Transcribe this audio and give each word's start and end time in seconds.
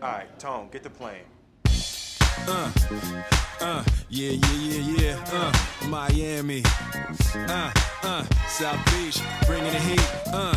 Alright, 0.00 0.38
Tone, 0.38 0.68
get 0.70 0.84
the 0.84 0.90
plane. 0.90 1.26
Uh, 2.46 2.70
uh, 3.60 3.82
yeah, 4.08 4.30
yeah, 4.30 4.54
yeah, 4.54 4.94
yeah. 4.96 5.24
Uh, 5.32 5.88
Miami. 5.88 6.62
Uh, 7.34 7.72
uh, 8.04 8.24
South 8.46 8.78
Beach, 8.92 9.20
bringing 9.48 9.72
the 9.72 9.80
heat. 9.80 10.00
Uh. 10.32 10.56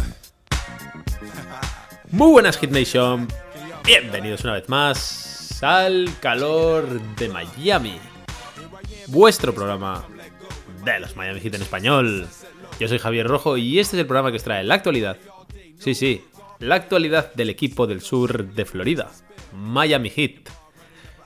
Muy 2.12 2.32
buenas 2.34 2.60
Hit 2.60 2.70
Nation, 2.70 3.28
bienvenidos 3.84 4.44
una 4.44 4.54
vez 4.54 4.70
más 4.70 5.64
al 5.64 6.08
calor 6.20 7.02
de 7.16 7.28
Miami, 7.30 7.98
vuestro 9.08 9.56
programa 9.56 10.06
de 10.86 11.00
los 11.00 11.16
Miami 11.16 11.40
Heat 11.40 11.56
en 11.56 11.62
español. 11.64 12.28
Yo 12.80 12.88
soy 12.88 13.00
Javier 13.00 13.26
Rojo 13.28 13.58
y 13.58 13.80
este 13.80 13.96
es 13.96 14.02
el 14.02 14.06
programa 14.06 14.30
que 14.30 14.38
os 14.38 14.44
trae 14.44 14.64
la 14.64 14.76
actualidad. 14.76 15.18
Sí, 15.80 15.96
sí, 15.96 16.24
la 16.62 16.76
actualidad 16.76 17.34
del 17.34 17.50
equipo 17.50 17.88
del 17.88 18.02
sur 18.02 18.54
de 18.54 18.66
Florida, 18.66 19.10
Miami 19.54 20.10
Heat. 20.10 20.50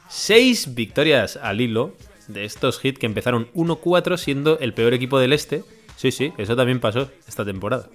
Seis 0.09 0.75
victorias 0.75 1.37
al 1.37 1.61
hilo 1.61 1.95
de 2.27 2.45
estos 2.45 2.79
Heat 2.79 2.97
que 2.97 3.05
empezaron 3.05 3.51
1-4 3.53 4.17
siendo 4.17 4.59
el 4.59 4.73
peor 4.73 4.93
equipo 4.93 5.19
del 5.19 5.33
este. 5.33 5.63
Sí, 5.95 6.11
sí, 6.11 6.33
eso 6.37 6.55
también 6.55 6.79
pasó 6.79 7.09
esta 7.27 7.45
temporada. 7.45 7.89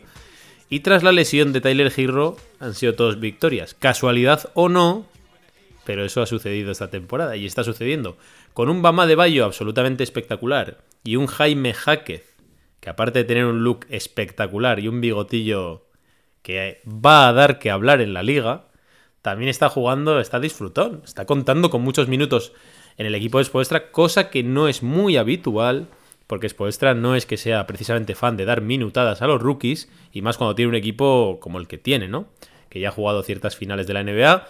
Y 0.68 0.80
tras 0.80 1.02
la 1.02 1.12
lesión 1.12 1.52
de 1.52 1.60
Tyler 1.60 1.92
Hero 1.94 2.36
han 2.60 2.74
sido 2.74 2.94
todos 2.94 3.18
victorias. 3.18 3.74
Casualidad 3.74 4.50
o 4.54 4.68
no, 4.68 5.06
pero 5.84 6.04
eso 6.04 6.22
ha 6.22 6.26
sucedido 6.26 6.70
esta 6.70 6.90
temporada 6.90 7.36
y 7.36 7.44
está 7.44 7.64
sucediendo. 7.64 8.16
Con 8.52 8.68
un 8.68 8.80
Bama 8.80 9.06
de 9.06 9.16
Bayo 9.16 9.44
absolutamente 9.44 10.04
espectacular 10.04 10.78
y 11.02 11.16
un 11.16 11.26
Jaime 11.26 11.74
Jaquez, 11.74 12.36
que 12.78 12.90
aparte 12.90 13.20
de 13.20 13.24
tener 13.24 13.46
un 13.46 13.64
look 13.64 13.86
espectacular 13.90 14.78
y 14.78 14.88
un 14.88 15.00
bigotillo 15.00 15.86
que 16.42 16.80
va 16.86 17.28
a 17.28 17.32
dar 17.32 17.58
que 17.58 17.70
hablar 17.70 18.00
en 18.00 18.14
la 18.14 18.22
liga, 18.22 18.69
también 19.22 19.48
está 19.48 19.68
jugando, 19.68 20.20
está 20.20 20.40
disfrutón, 20.40 21.02
está 21.04 21.26
contando 21.26 21.70
con 21.70 21.82
muchos 21.82 22.08
minutos 22.08 22.52
en 22.96 23.06
el 23.06 23.14
equipo 23.14 23.38
de 23.38 23.44
Spoelstra, 23.44 23.90
cosa 23.90 24.30
que 24.30 24.42
no 24.42 24.68
es 24.68 24.82
muy 24.82 25.16
habitual 25.16 25.88
porque 26.30 26.48
Spoelstra 26.48 26.94
no 26.94 27.16
es 27.16 27.26
que 27.26 27.36
sea 27.36 27.66
precisamente 27.66 28.14
fan 28.14 28.36
de 28.36 28.44
dar 28.44 28.60
minutadas 28.60 29.20
a 29.20 29.26
los 29.26 29.42
rookies, 29.42 29.90
y 30.12 30.22
más 30.22 30.38
cuando 30.38 30.54
tiene 30.54 30.68
un 30.68 30.76
equipo 30.76 31.40
como 31.40 31.58
el 31.58 31.66
que 31.66 31.76
tiene, 31.76 32.06
¿no? 32.06 32.28
Que 32.68 32.78
ya 32.78 32.90
ha 32.90 32.92
jugado 32.92 33.24
ciertas 33.24 33.56
finales 33.56 33.88
de 33.88 33.94
la 33.94 34.04
NBA. 34.04 34.46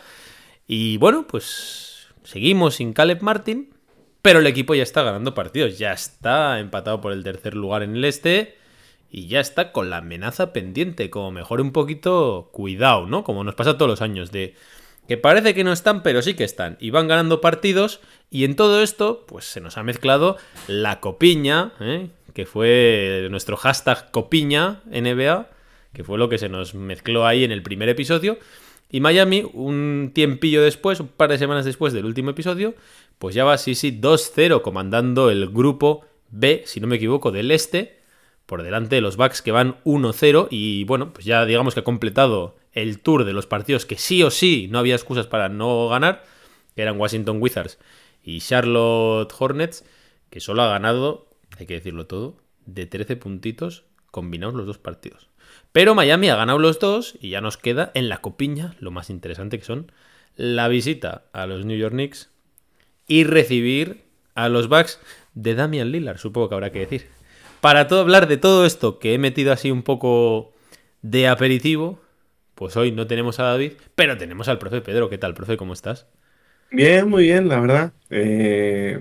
Y 0.67 0.99
bueno, 0.99 1.27
pues 1.27 2.09
seguimos 2.23 2.75
sin 2.75 2.93
Caleb 2.93 3.23
Martin, 3.23 3.73
pero 4.21 4.41
el 4.41 4.47
equipo 4.47 4.75
ya 4.75 4.83
está 4.83 5.03
ganando 5.03 5.33
partidos, 5.33 5.79
ya 5.79 5.95
está 5.95 6.61
empatado 6.61 7.01
por 7.01 7.13
el 7.13 7.25
tercer 7.25 7.55
lugar 7.55 7.83
en 7.83 7.97
el 7.97 8.05
este, 8.05 8.59
y 9.11 9.27
ya 9.27 9.41
está 9.41 9.73
con 9.73 9.91
la 9.91 9.99
amenaza 9.99 10.53
pendiente, 10.53 11.11
como 11.11 11.31
mejor 11.31 11.61
un 11.61 11.73
poquito 11.73 12.49
cuidado, 12.53 13.07
¿no? 13.07 13.25
Como 13.25 13.45
nos 13.45 13.55
pasa 13.55 13.77
todos 13.77 13.91
los 13.91 14.03
años, 14.03 14.31
de 14.31 14.55
que 15.09 15.17
parece 15.17 15.55
que 15.55 15.65
no 15.65 15.73
están, 15.73 16.05
pero 16.05 16.23
sí 16.23 16.35
que 16.35 16.45
están. 16.45 16.77
Y 16.79 16.91
van 16.91 17.09
ganando 17.09 17.41
partidos. 17.41 18.01
Y 18.31 18.45
en 18.45 18.55
todo 18.55 18.81
esto, 18.81 19.25
pues 19.27 19.45
se 19.45 19.61
nos 19.61 19.77
ha 19.77 19.83
mezclado 19.83 20.37
la 20.69 21.01
copiña, 21.01 21.73
¿eh? 21.81 22.11
que 22.33 22.47
fue 22.47 23.27
nuestro 23.29 23.57
hashtag 23.57 24.13
copiña 24.13 24.83
NBA, 24.87 25.51
que 25.93 26.05
fue 26.05 26.17
lo 26.17 26.29
que 26.29 26.39
se 26.39 26.49
nos 26.49 26.77
mezcló 26.77 27.27
ahí 27.27 27.43
en 27.43 27.51
el 27.51 27.65
primer 27.65 27.89
episodio. 27.89 28.39
Y 28.89 29.01
Miami, 29.01 29.49
un 29.53 30.13
tiempillo 30.15 30.63
después, 30.63 31.01
un 31.01 31.09
par 31.09 31.31
de 31.31 31.39
semanas 31.39 31.65
después 31.65 31.93
del 31.93 32.05
último 32.05 32.31
episodio, 32.31 32.75
pues 33.19 33.35
ya 33.35 33.45
va, 33.45 33.59
sí, 33.59 33.75
sí, 33.75 33.99
2-0 34.01 34.63
comandando 34.63 35.31
el 35.31 35.49
grupo 35.49 36.05
B, 36.31 36.63
si 36.67 36.79
no 36.81 36.87
me 36.87 36.97
equivoco, 36.97 37.33
del 37.33 37.51
este, 37.51 38.00
por 38.51 38.65
delante 38.65 38.97
de 38.97 39.01
los 39.01 39.17
Bucks 39.17 39.43
que 39.43 39.53
van 39.53 39.77
1-0 39.85 40.49
y 40.51 40.83
bueno, 40.83 41.13
pues 41.13 41.25
ya 41.25 41.47
digamos 41.47 41.73
que 41.73 41.81
ha 41.81 41.85
completado 41.85 42.57
el 42.73 42.99
tour 42.99 43.25
de 43.25 43.33
los 43.33 43.47
partidos 43.47 43.87
que 43.87 43.97
sí 43.97 44.25
o 44.25 44.31
sí 44.33 44.67
no 44.69 44.81
había 44.81 44.97
excusas 44.97 45.29
para 45.29 45.49
no 45.49 45.89
ganar, 45.89 46.25
que 46.75 46.83
eran 46.83 46.99
Washington 46.99 47.41
Wizards 47.41 47.79
y 48.25 48.41
Charlotte 48.41 49.33
Hornets, 49.39 49.85
que 50.31 50.41
solo 50.41 50.63
ha 50.63 50.69
ganado, 50.69 51.29
hay 51.61 51.67
que 51.67 51.75
decirlo 51.75 52.09
todo, 52.09 52.39
de 52.67 52.87
13 52.87 53.15
puntitos 53.15 53.85
combinados 54.11 54.57
los 54.57 54.67
dos 54.67 54.79
partidos. 54.79 55.29
Pero 55.71 55.95
Miami 55.95 56.29
ha 56.29 56.35
ganado 56.35 56.59
los 56.59 56.81
dos 56.81 57.15
y 57.21 57.31
ya 57.31 57.41
nos 57.41 57.57
queda 57.57 57.93
en 57.95 58.09
la 58.09 58.21
copiña 58.21 58.75
lo 58.81 58.91
más 58.91 59.11
interesante 59.11 59.61
que 59.61 59.65
son 59.65 59.93
la 60.35 60.67
visita 60.67 61.23
a 61.33 61.47
los 61.47 61.65
New 61.65 61.79
York 61.79 61.93
Knicks 61.93 62.31
y 63.07 63.23
recibir 63.23 64.03
a 64.35 64.49
los 64.49 64.69
Bucks 64.69 64.99
de 65.35 65.55
Damian 65.55 65.93
Lillard, 65.93 66.19
supongo 66.19 66.49
que 66.49 66.55
habrá 66.57 66.73
que 66.73 66.81
decir. 66.81 67.20
Para 67.61 67.89
todo 67.89 68.01
hablar 68.01 68.27
de 68.27 68.39
todo 68.39 68.65
esto 68.65 68.99
que 68.99 69.15
he 69.15 69.19
metido 69.19 69.53
así 69.53 69.71
un 69.71 69.83
poco 69.83 70.53
de 71.03 71.29
aperitivo, 71.29 72.01
pues 72.55 72.77
hoy 72.77 72.91
no 72.91 73.07
tenemos 73.07 73.39
a 73.39 73.45
David, 73.45 73.73
pero 73.95 74.17
tenemos 74.17 74.49
al 74.49 74.59
profe 74.59 74.81
Pedro. 74.81 75.11
¿Qué 75.11 75.19
tal, 75.19 75.35
profe? 75.35 75.57
¿Cómo 75.59 75.75
estás? 75.75 76.07
Bien, 76.73 77.09
muy 77.09 77.25
bien, 77.25 77.49
la 77.49 77.61
verdad. 77.61 77.93
Eh, 78.11 78.99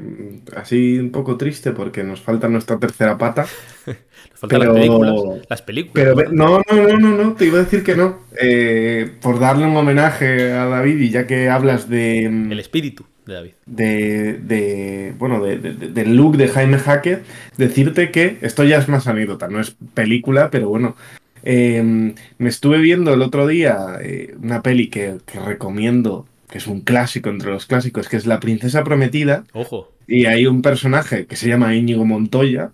así 0.55 0.97
un 0.97 1.11
poco 1.11 1.37
triste 1.37 1.71
porque 1.71 2.03
nos 2.03 2.19
falta 2.19 2.49
nuestra 2.49 2.79
tercera 2.79 3.17
pata. 3.17 3.45
nos 3.85 4.39
faltan 4.39 4.59
las 4.59 4.73
películas. 4.73 5.45
Las 5.49 5.61
películas. 5.61 5.93
Pero 6.15 6.31
no, 6.31 6.61
no, 6.69 6.87
no, 6.87 6.97
no, 6.97 7.23
no, 7.23 7.33
te 7.35 7.45
iba 7.45 7.59
a 7.59 7.63
decir 7.63 7.83
que 7.83 7.95
no. 7.95 8.19
Eh, 8.41 9.09
por 9.21 9.39
darle 9.39 9.67
un 9.67 9.77
homenaje 9.77 10.51
a 10.51 10.65
David 10.65 10.99
y 10.99 11.09
ya 11.11 11.27
que 11.27 11.49
hablas 11.49 11.87
de... 11.89 12.27
Mm, 12.29 12.51
El 12.51 12.59
espíritu 12.59 13.05
de 13.29 13.35
David. 13.35 13.51
De, 13.65 14.33
de 14.33 15.13
bueno, 15.17 15.43
de, 15.43 15.57
del 15.57 16.15
look 16.15 16.37
de 16.37 16.49
Jaime 16.49 16.77
Hackett, 16.77 17.23
decirte 17.57 18.11
que 18.11 18.37
esto 18.41 18.63
ya 18.63 18.77
es 18.77 18.89
más 18.89 19.07
anécdota, 19.07 19.47
no 19.47 19.61
es 19.61 19.75
película, 19.93 20.49
pero 20.51 20.69
bueno, 20.69 20.95
eh, 21.43 22.13
me 22.37 22.49
estuve 22.49 22.79
viendo 22.79 23.13
el 23.13 23.21
otro 23.21 23.47
día 23.47 23.97
eh, 24.01 24.35
una 24.41 24.61
peli 24.61 24.89
que, 24.89 25.17
que, 25.25 25.39
recomiendo, 25.39 26.25
que 26.49 26.57
es 26.57 26.67
un 26.67 26.81
clásico 26.81 27.29
entre 27.29 27.51
los 27.51 27.65
clásicos, 27.65 28.09
que 28.09 28.17
es 28.17 28.25
La 28.25 28.39
Princesa 28.39 28.83
Prometida. 28.83 29.45
Ojo. 29.53 29.91
Y 30.07 30.25
hay 30.25 30.47
un 30.47 30.61
personaje 30.61 31.27
que 31.27 31.35
se 31.35 31.47
llama 31.47 31.75
Íñigo 31.75 32.03
Montoya, 32.05 32.71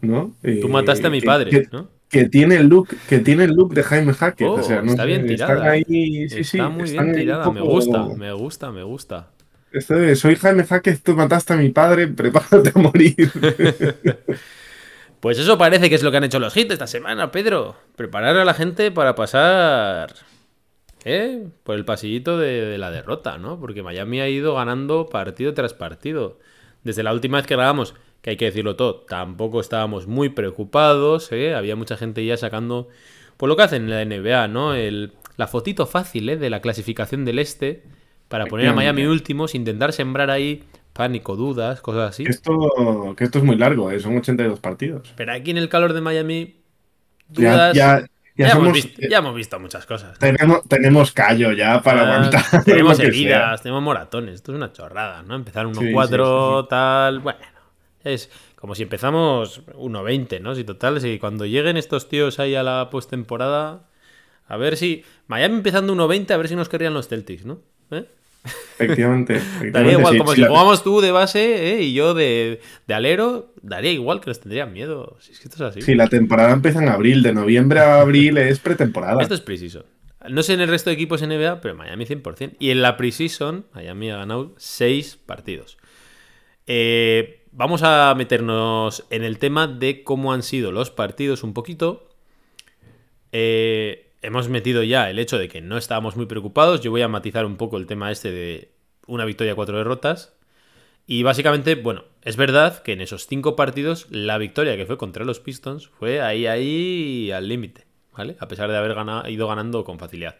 ¿no? 0.00 0.32
Tú 0.60 0.68
mataste 0.68 1.08
a 1.08 1.10
mi 1.10 1.20
padre, 1.20 1.50
que, 1.50 1.68
¿no? 1.72 1.88
Que 2.08 2.28
tiene 2.28 2.56
el 2.56 2.68
look, 2.68 2.88
que 3.08 3.18
tiene 3.18 3.44
el 3.44 3.52
look 3.52 3.74
de 3.74 3.82
Jaime 3.82 4.12
Hackett. 4.12 4.46
Oh, 4.46 4.54
o 4.54 4.62
sea, 4.62 4.82
no 4.82 4.92
está 4.92 5.04
bien 5.04 5.26
tirada. 5.26 5.68
Ahí, 5.68 5.84
sí, 6.28 6.38
está 6.38 6.44
sí, 6.44 6.60
muy 6.60 6.88
bien 6.90 7.12
tirada. 7.12 7.50
Me 7.50 7.60
gusta, 7.60 8.04
me 8.16 8.32
gusta, 8.32 8.70
me 8.70 8.84
gusta. 8.84 9.30
Este, 9.76 10.16
soy 10.16 10.36
Jaime 10.36 10.64
Hackett, 10.64 11.02
tú 11.02 11.14
mataste 11.14 11.52
a 11.52 11.56
mi 11.56 11.68
padre, 11.68 12.08
prepárate 12.08 12.72
a 12.74 12.78
morir. 12.78 13.30
Pues 15.18 15.38
eso 15.38 15.58
parece 15.58 15.88
que 15.88 15.96
es 15.96 16.02
lo 16.02 16.10
que 16.10 16.18
han 16.18 16.24
hecho 16.24 16.38
los 16.38 16.56
hits 16.56 16.72
esta 16.72 16.86
semana, 16.86 17.32
Pedro. 17.32 17.74
Preparar 17.96 18.36
a 18.36 18.44
la 18.44 18.54
gente 18.54 18.92
para 18.92 19.16
pasar 19.16 20.14
¿eh? 21.04 21.48
por 21.64 21.74
el 21.74 21.84
pasillito 21.84 22.38
de, 22.38 22.66
de, 22.66 22.78
la 22.78 22.92
derrota, 22.92 23.36
¿no? 23.38 23.58
Porque 23.58 23.82
Miami 23.82 24.20
ha 24.20 24.28
ido 24.28 24.54
ganando 24.54 25.06
partido 25.06 25.52
tras 25.52 25.74
partido. 25.74 26.38
Desde 26.84 27.02
la 27.02 27.12
última 27.12 27.38
vez 27.38 27.46
que 27.46 27.56
grabamos, 27.56 27.94
que 28.20 28.30
hay 28.30 28.36
que 28.36 28.44
decirlo 28.44 28.76
todo, 28.76 29.00
tampoco 29.08 29.58
estábamos 29.58 30.06
muy 30.06 30.28
preocupados, 30.28 31.32
¿eh? 31.32 31.54
Había 31.54 31.74
mucha 31.76 31.96
gente 31.96 32.24
ya 32.24 32.36
sacando, 32.36 32.88
por 33.36 33.48
lo 33.48 33.56
que 33.56 33.62
hacen 33.62 33.90
en 33.90 33.90
la 33.90 34.04
NBA, 34.04 34.48
¿no? 34.48 34.74
El, 34.74 35.14
la 35.36 35.48
fotito 35.48 35.86
fácil 35.86 36.28
¿eh? 36.28 36.36
de 36.36 36.50
la 36.50 36.60
clasificación 36.60 37.24
del 37.24 37.40
este 37.40 37.82
para 38.28 38.46
poner 38.46 38.68
a 38.68 38.72
Miami 38.72 39.06
últimos, 39.06 39.54
intentar 39.54 39.92
sembrar 39.92 40.30
ahí 40.30 40.64
pánico, 40.92 41.36
dudas, 41.36 41.80
cosas 41.80 42.10
así. 42.10 42.24
Esto, 42.26 43.14
que 43.16 43.24
esto 43.24 43.38
es 43.38 43.44
muy 43.44 43.56
largo, 43.56 43.90
¿eh? 43.90 44.00
son 44.00 44.16
82 44.16 44.60
partidos. 44.60 45.12
Pero 45.16 45.32
aquí 45.32 45.50
en 45.50 45.58
el 45.58 45.68
calor 45.68 45.92
de 45.92 46.00
Miami, 46.00 46.56
dudas. 47.28 47.74
Ya, 47.74 47.98
ya, 48.00 48.06
ya, 48.34 48.46
ya 48.46 48.50
somos, 48.50 48.64
hemos, 48.68 48.74
visto, 48.74 49.02
ya 49.08 49.18
hemos 49.18 49.34
visto 49.34 49.60
muchas 49.60 49.86
cosas. 49.86 50.18
Tenemos, 50.18 50.62
tenemos 50.68 51.12
callo 51.12 51.52
ya 51.52 51.82
para 51.82 52.00
Ah, 52.02 52.14
aguantar. 52.14 52.64
Tenemos 52.64 52.98
heridas, 52.98 53.62
tenemos 53.62 53.82
moratones. 53.82 54.36
Esto 54.36 54.52
es 54.52 54.56
una 54.56 54.72
chorrada, 54.72 55.22
¿no? 55.22 55.34
Empezar 55.34 55.66
1-4, 55.66 55.74
Sí, 55.74 55.84
sí, 55.84 55.92
sí, 55.92 56.60
sí. 56.62 56.66
tal. 56.70 57.20
Bueno, 57.20 57.40
es 58.04 58.30
como 58.56 58.74
si 58.74 58.84
empezamos 58.84 59.66
1-20, 59.74 60.40
¿no? 60.40 60.54
Si 60.54 60.64
total, 60.64 61.00
si 61.00 61.18
cuando 61.18 61.44
lleguen 61.44 61.76
estos 61.76 62.08
tíos 62.08 62.38
ahí 62.38 62.54
a 62.54 62.62
la 62.62 62.88
postemporada, 62.90 63.82
a 64.48 64.56
ver 64.56 64.76
si. 64.76 65.04
Miami 65.26 65.56
empezando 65.56 65.94
1-20, 65.94 66.30
a 66.30 66.36
ver 66.38 66.48
si 66.48 66.56
nos 66.56 66.68
querrían 66.68 66.94
los 66.94 67.08
Celtics, 67.08 67.44
¿no? 67.44 67.60
¿Eh? 67.90 68.04
Efectivamente. 68.78 69.40
Daría 69.72 69.92
igual, 69.92 70.12
sí, 70.12 70.18
como 70.18 70.30
sí, 70.30 70.36
si 70.36 70.40
la- 70.42 70.48
jugamos 70.48 70.84
tú 70.84 71.00
de 71.00 71.10
base 71.10 71.74
¿eh? 71.74 71.82
y 71.82 71.94
yo 71.94 72.14
de, 72.14 72.60
de 72.86 72.94
alero, 72.94 73.52
daría 73.62 73.90
igual 73.90 74.20
que 74.20 74.30
nos 74.30 74.38
tendrían 74.40 74.72
miedo. 74.72 75.16
Si 75.20 75.32
es 75.32 75.40
que 75.40 75.48
esto 75.48 75.66
es 75.68 75.76
así. 75.76 75.94
La 75.94 76.06
temporada 76.08 76.52
empieza 76.52 76.80
en 76.82 76.88
abril, 76.88 77.22
de 77.22 77.32
noviembre 77.32 77.80
a 77.80 78.00
abril 78.00 78.38
es 78.38 78.58
pretemporada. 78.60 79.20
Esto 79.22 79.34
es 79.34 79.40
preseason. 79.40 79.84
No 80.28 80.42
sé 80.42 80.54
en 80.54 80.60
el 80.60 80.68
resto 80.68 80.90
de 80.90 80.94
equipos 80.94 81.22
NBA, 81.22 81.60
pero 81.60 81.74
Miami 81.74 82.04
100%. 82.04 82.56
Y 82.58 82.70
en 82.70 82.82
la 82.82 82.96
preseason, 82.96 83.66
Miami 83.72 84.10
ha 84.10 84.16
ganado 84.18 84.54
6 84.58 85.18
partidos. 85.24 85.78
Eh, 86.66 87.44
vamos 87.52 87.82
a 87.84 88.12
meternos 88.16 89.06
en 89.10 89.22
el 89.24 89.38
tema 89.38 89.66
de 89.68 90.02
cómo 90.04 90.32
han 90.32 90.42
sido 90.42 90.72
los 90.72 90.90
partidos 90.90 91.42
un 91.44 91.54
poquito. 91.54 92.08
Eh, 93.32 94.05
hemos 94.26 94.48
metido 94.48 94.82
ya 94.82 95.08
el 95.08 95.20
hecho 95.20 95.38
de 95.38 95.48
que 95.48 95.60
no 95.60 95.76
estábamos 95.76 96.16
muy 96.16 96.26
preocupados. 96.26 96.80
Yo 96.80 96.90
voy 96.90 97.02
a 97.02 97.08
matizar 97.08 97.46
un 97.46 97.56
poco 97.56 97.76
el 97.76 97.86
tema 97.86 98.10
este 98.10 98.32
de 98.32 98.72
una 99.06 99.24
victoria, 99.24 99.54
cuatro 99.54 99.78
derrotas. 99.78 100.34
Y 101.06 101.22
básicamente, 101.22 101.76
bueno, 101.76 102.04
es 102.22 102.36
verdad 102.36 102.82
que 102.82 102.92
en 102.92 103.00
esos 103.00 103.28
cinco 103.28 103.54
partidos 103.54 104.08
la 104.10 104.36
victoria 104.38 104.76
que 104.76 104.84
fue 104.84 104.98
contra 104.98 105.24
los 105.24 105.38
Pistons 105.38 105.86
fue 105.86 106.20
ahí, 106.20 106.48
ahí 106.48 107.30
al 107.30 107.48
límite, 107.48 107.86
¿vale? 108.16 108.36
A 108.40 108.48
pesar 108.48 108.68
de 108.68 108.76
haber 108.76 108.96
ido 109.30 109.46
ganando 109.46 109.84
con 109.84 110.00
facilidad. 110.00 110.36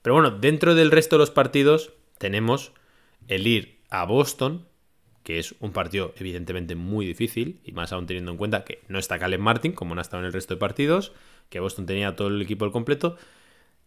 Pero 0.00 0.14
bueno, 0.14 0.30
dentro 0.30 0.74
del 0.74 0.90
resto 0.90 1.16
de 1.16 1.20
los 1.20 1.30
partidos, 1.30 1.92
tenemos 2.16 2.72
el 3.28 3.46
ir 3.46 3.80
a 3.90 4.06
Boston, 4.06 4.66
que 5.26 5.40
es 5.40 5.56
un 5.58 5.72
partido 5.72 6.14
evidentemente 6.18 6.76
muy 6.76 7.04
difícil, 7.04 7.58
y 7.64 7.72
más 7.72 7.92
aún 7.92 8.06
teniendo 8.06 8.30
en 8.30 8.36
cuenta 8.36 8.62
que 8.62 8.84
no 8.86 9.00
está 9.00 9.18
Caleb 9.18 9.40
Martin, 9.40 9.72
como 9.72 9.92
no 9.92 10.00
ha 10.00 10.02
estado 10.02 10.22
en 10.22 10.26
el 10.28 10.32
resto 10.32 10.54
de 10.54 10.60
partidos, 10.60 11.10
que 11.48 11.58
Boston 11.58 11.84
tenía 11.84 12.14
todo 12.14 12.28
el 12.28 12.40
equipo 12.40 12.64
al 12.64 12.70
completo, 12.70 13.16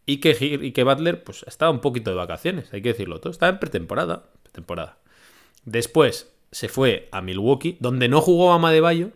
y 0.06 0.18
que, 0.18 0.36
y 0.62 0.74
que 0.74 0.84
Butler 0.84 1.24
pues 1.24 1.46
estaba 1.48 1.72
un 1.72 1.80
poquito 1.80 2.10
de 2.10 2.18
vacaciones, 2.18 2.74
hay 2.74 2.82
que 2.82 2.90
decirlo 2.90 3.22
todo, 3.22 3.32
estaba 3.32 3.54
en 3.54 3.60
pretemporada. 3.60 4.26
pretemporada. 4.44 4.98
Después 5.64 6.30
se 6.52 6.68
fue 6.68 7.08
a 7.14 7.22
Milwaukee, 7.22 7.78
donde 7.80 8.10
no 8.10 8.20
jugó 8.20 8.52
a 8.52 8.58
Bayo, 8.58 9.12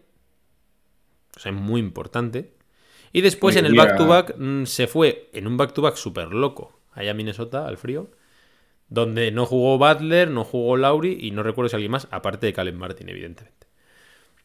o 1.35 1.39
sea, 1.41 1.51
muy 1.51 1.81
importante. 1.81 2.53
Y 3.11 3.19
después 3.19 3.57
en 3.57 3.65
el 3.65 3.75
back-to-back 3.75 4.37
mm, 4.37 4.63
se 4.63 4.87
fue 4.87 5.29
en 5.33 5.45
un 5.45 5.57
back-to-back 5.57 5.97
súper 5.97 6.29
loco, 6.29 6.79
allá 6.93 7.11
a 7.11 7.15
Minnesota, 7.15 7.67
al 7.67 7.75
frío, 7.75 8.09
donde 8.89 9.31
no 9.31 9.45
jugó 9.45 9.77
Butler, 9.77 10.29
no 10.29 10.43
jugó 10.43 10.77
Lauri 10.77 11.17
y 11.19 11.31
no 11.31 11.43
recuerdo 11.43 11.69
si 11.69 11.75
alguien 11.75 11.91
más, 11.91 12.07
aparte 12.11 12.45
de 12.45 12.53
Calen 12.53 12.77
Martin, 12.77 13.09
evidentemente. 13.09 13.67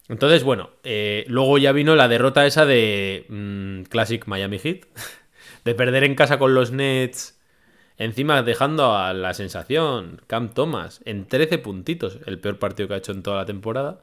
Entonces, 0.08 0.42
bueno, 0.42 0.70
eh, 0.84 1.24
luego 1.28 1.58
ya 1.58 1.72
vino 1.72 1.94
la 1.94 2.08
derrota 2.08 2.46
esa 2.46 2.64
de 2.64 3.26
mm, 3.28 3.82
Classic 3.82 4.26
Miami 4.26 4.58
Heat, 4.58 4.86
de 5.64 5.74
perder 5.74 6.04
en 6.04 6.14
casa 6.14 6.38
con 6.38 6.54
los 6.54 6.72
Nets, 6.72 7.38
encima 7.98 8.42
dejando 8.42 8.96
a 8.96 9.12
la 9.12 9.34
sensación 9.34 10.22
Cam 10.26 10.54
Thomas 10.54 11.02
en 11.04 11.26
13 11.26 11.58
puntitos, 11.58 12.20
el 12.26 12.38
peor 12.38 12.58
partido 12.58 12.88
que 12.88 12.94
ha 12.94 12.98
hecho 12.98 13.12
en 13.12 13.22
toda 13.22 13.36
la 13.36 13.46
temporada. 13.46 14.02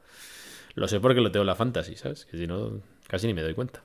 Lo 0.76 0.88
sé 0.88 1.00
porque 1.00 1.22
lo 1.22 1.32
tengo 1.32 1.44
en 1.44 1.48
la 1.48 1.56
fantasy, 1.56 1.96
¿sabes? 1.96 2.26
Que 2.26 2.38
si 2.38 2.48
no, 2.48 2.82
casi 3.08 3.28
ni 3.28 3.34
me 3.34 3.42
doy 3.42 3.54
cuenta. 3.54 3.82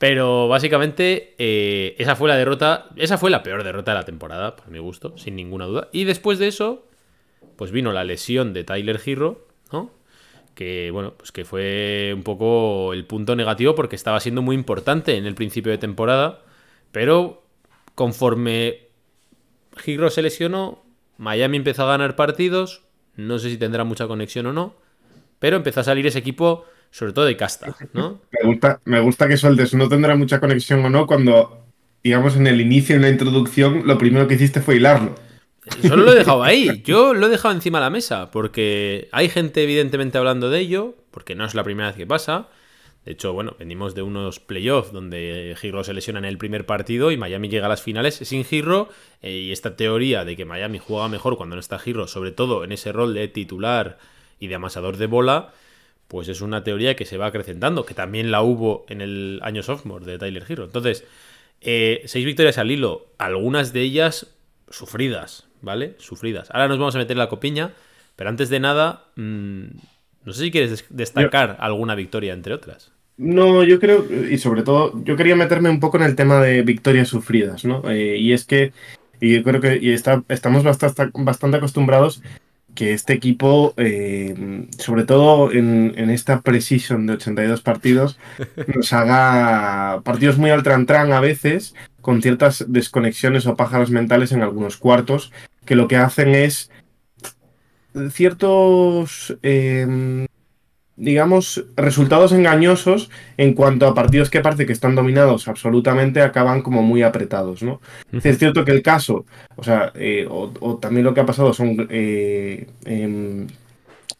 Pero 0.00 0.48
básicamente 0.48 1.34
eh, 1.36 1.94
esa 1.98 2.16
fue 2.16 2.26
la 2.26 2.36
derrota, 2.38 2.88
esa 2.96 3.18
fue 3.18 3.28
la 3.28 3.42
peor 3.42 3.64
derrota 3.64 3.90
de 3.90 3.98
la 3.98 4.06
temporada, 4.06 4.56
por 4.56 4.68
mi 4.70 4.78
gusto, 4.78 5.12
sin 5.18 5.36
ninguna 5.36 5.66
duda. 5.66 5.90
Y 5.92 6.04
después 6.04 6.38
de 6.38 6.48
eso, 6.48 6.86
pues 7.56 7.70
vino 7.70 7.92
la 7.92 8.02
lesión 8.02 8.54
de 8.54 8.64
Tyler 8.64 8.98
Hero, 9.04 9.46
¿no? 9.70 9.90
Que 10.54 10.90
bueno, 10.90 11.12
pues 11.18 11.32
que 11.32 11.44
fue 11.44 12.14
un 12.16 12.22
poco 12.22 12.94
el 12.94 13.04
punto 13.04 13.36
negativo 13.36 13.74
porque 13.74 13.94
estaba 13.94 14.20
siendo 14.20 14.40
muy 14.40 14.56
importante 14.56 15.18
en 15.18 15.26
el 15.26 15.34
principio 15.34 15.70
de 15.70 15.76
temporada, 15.76 16.44
pero 16.92 17.42
conforme 17.94 18.88
Hero 19.84 20.08
se 20.08 20.22
lesionó, 20.22 20.82
Miami 21.18 21.58
empezó 21.58 21.82
a 21.82 21.88
ganar 21.88 22.16
partidos, 22.16 22.84
no 23.16 23.38
sé 23.38 23.50
si 23.50 23.58
tendrá 23.58 23.84
mucha 23.84 24.06
conexión 24.06 24.46
o 24.46 24.54
no, 24.54 24.76
pero 25.38 25.58
empezó 25.58 25.80
a 25.80 25.84
salir 25.84 26.06
ese 26.06 26.20
equipo 26.20 26.64
sobre 26.90 27.12
todo 27.12 27.24
de 27.24 27.36
casta, 27.36 27.76
¿no? 27.92 28.20
Me 28.32 28.48
gusta, 28.48 28.80
me 28.84 29.00
gusta 29.00 29.28
que 29.28 29.36
sueltes, 29.36 29.74
no 29.74 29.88
tendrá 29.88 30.16
mucha 30.16 30.40
conexión 30.40 30.84
o 30.84 30.90
no 30.90 31.06
cuando, 31.06 31.66
digamos, 32.02 32.36
en 32.36 32.46
el 32.46 32.60
inicio, 32.60 32.96
en 32.96 33.02
la 33.02 33.08
introducción, 33.08 33.82
lo 33.86 33.98
primero 33.98 34.26
que 34.26 34.34
hiciste 34.34 34.60
fue 34.60 34.76
hilarlo. 34.76 35.14
Solo 35.82 36.04
lo 36.04 36.12
he 36.12 36.16
dejado 36.16 36.42
ahí, 36.42 36.82
yo 36.84 37.14
lo 37.14 37.26
he 37.26 37.30
dejado 37.30 37.54
encima 37.54 37.78
de 37.78 37.84
la 37.84 37.90
mesa, 37.90 38.30
porque 38.30 39.08
hay 39.12 39.28
gente 39.28 39.62
evidentemente 39.62 40.18
hablando 40.18 40.50
de 40.50 40.60
ello, 40.60 40.94
porque 41.10 41.34
no 41.34 41.44
es 41.44 41.54
la 41.54 41.64
primera 41.64 41.88
vez 41.88 41.96
que 41.96 42.06
pasa. 42.06 42.48
De 43.04 43.12
hecho, 43.12 43.32
bueno, 43.32 43.56
venimos 43.58 43.94
de 43.94 44.02
unos 44.02 44.40
playoffs 44.40 44.92
donde 44.92 45.56
Giro 45.58 45.82
se 45.84 45.94
lesiona 45.94 46.18
en 46.18 46.26
el 46.26 46.36
primer 46.36 46.66
partido 46.66 47.10
y 47.10 47.16
Miami 47.16 47.48
llega 47.48 47.66
a 47.66 47.68
las 47.68 47.80
finales 47.80 48.16
sin 48.16 48.44
Giro. 48.44 48.90
Eh, 49.22 49.32
y 49.32 49.52
esta 49.52 49.74
teoría 49.74 50.24
de 50.26 50.36
que 50.36 50.44
Miami 50.44 50.78
juega 50.78 51.08
mejor 51.08 51.38
cuando 51.38 51.56
no 51.56 51.60
está 51.60 51.78
Giro, 51.78 52.06
sobre 52.06 52.30
todo 52.30 52.62
en 52.62 52.72
ese 52.72 52.92
rol 52.92 53.14
de 53.14 53.28
titular 53.28 53.98
y 54.38 54.48
de 54.48 54.54
amasador 54.54 54.98
de 54.98 55.06
bola, 55.06 55.52
pues 56.10 56.26
es 56.26 56.40
una 56.40 56.64
teoría 56.64 56.96
que 56.96 57.04
se 57.04 57.16
va 57.16 57.26
acrecentando, 57.26 57.86
que 57.86 57.94
también 57.94 58.32
la 58.32 58.42
hubo 58.42 58.84
en 58.88 59.00
el 59.00 59.38
año 59.44 59.62
sophomore 59.62 60.04
de 60.04 60.18
Tyler 60.18 60.44
Hero. 60.48 60.64
Entonces, 60.64 61.04
eh, 61.60 62.02
seis 62.06 62.26
victorias 62.26 62.58
al 62.58 62.72
hilo, 62.72 63.06
algunas 63.16 63.72
de 63.72 63.82
ellas 63.82 64.26
sufridas, 64.68 65.46
¿vale? 65.62 65.94
Sufridas. 65.98 66.50
Ahora 66.50 66.66
nos 66.66 66.80
vamos 66.80 66.96
a 66.96 66.98
meter 66.98 67.12
en 67.12 67.18
la 67.18 67.28
copiña, 67.28 67.74
pero 68.16 68.28
antes 68.28 68.48
de 68.48 68.58
nada, 68.58 69.04
mm, 69.14 69.62
no 70.24 70.32
sé 70.32 70.42
si 70.42 70.50
quieres 70.50 70.84
destacar 70.90 71.56
alguna 71.60 71.94
victoria 71.94 72.32
entre 72.32 72.54
otras. 72.54 72.90
No, 73.16 73.62
yo 73.62 73.78
creo, 73.78 74.04
y 74.28 74.36
sobre 74.38 74.64
todo, 74.64 74.92
yo 75.04 75.14
quería 75.14 75.36
meterme 75.36 75.70
un 75.70 75.78
poco 75.78 75.96
en 75.98 76.02
el 76.02 76.16
tema 76.16 76.40
de 76.40 76.62
victorias 76.62 77.06
sufridas, 77.06 77.64
¿no? 77.64 77.88
Eh, 77.88 78.16
y 78.16 78.32
es 78.32 78.44
que, 78.44 78.72
y 79.20 79.36
yo 79.36 79.44
creo 79.44 79.60
que 79.60 79.78
y 79.80 79.90
está, 79.92 80.24
estamos 80.28 80.64
bastante, 80.64 81.08
bastante 81.14 81.58
acostumbrados 81.58 82.20
que 82.80 82.94
este 82.94 83.12
equipo, 83.12 83.74
eh, 83.76 84.66
sobre 84.78 85.04
todo 85.04 85.52
en, 85.52 86.08
esta 86.08 86.40
precision 86.40 87.06
de 87.06 87.12
82 87.12 87.60
partidos, 87.60 88.18
nos 88.74 88.94
haga 88.94 90.00
partidos 90.02 90.38
muy 90.38 90.48
al 90.48 90.62
tran 90.62 91.12
a 91.12 91.20
veces, 91.20 91.74
con 92.00 92.22
ciertas 92.22 92.64
desconexiones 92.68 93.44
o 93.44 93.54
pájaros 93.54 93.90
mentales 93.90 94.32
en 94.32 94.40
algunos 94.40 94.78
cuartos, 94.78 95.30
que 95.66 95.74
lo 95.74 95.88
que 95.88 95.98
hacen 95.98 96.30
es 96.30 96.70
ciertos 98.12 99.36
eh, 99.42 100.26
digamos, 101.00 101.64
resultados 101.76 102.32
engañosos 102.32 103.10
en 103.38 103.54
cuanto 103.54 103.86
a 103.86 103.94
partidos 103.94 104.28
que 104.28 104.40
parece 104.40 104.66
que 104.66 104.72
están 104.74 104.94
dominados 104.94 105.48
absolutamente, 105.48 106.20
acaban 106.20 106.60
como 106.60 106.82
muy 106.82 107.02
apretados, 107.02 107.62
¿no? 107.62 107.80
Es 108.12 108.38
cierto 108.38 108.66
que 108.66 108.72
el 108.72 108.82
caso, 108.82 109.24
o 109.56 109.64
sea, 109.64 109.92
eh, 109.94 110.26
o, 110.28 110.76
también 110.76 111.04
lo 111.04 111.14
que 111.14 111.20
ha 111.20 111.26
pasado 111.26 111.54
son, 111.54 111.88
eh, 111.90 112.68
em, 112.84 113.46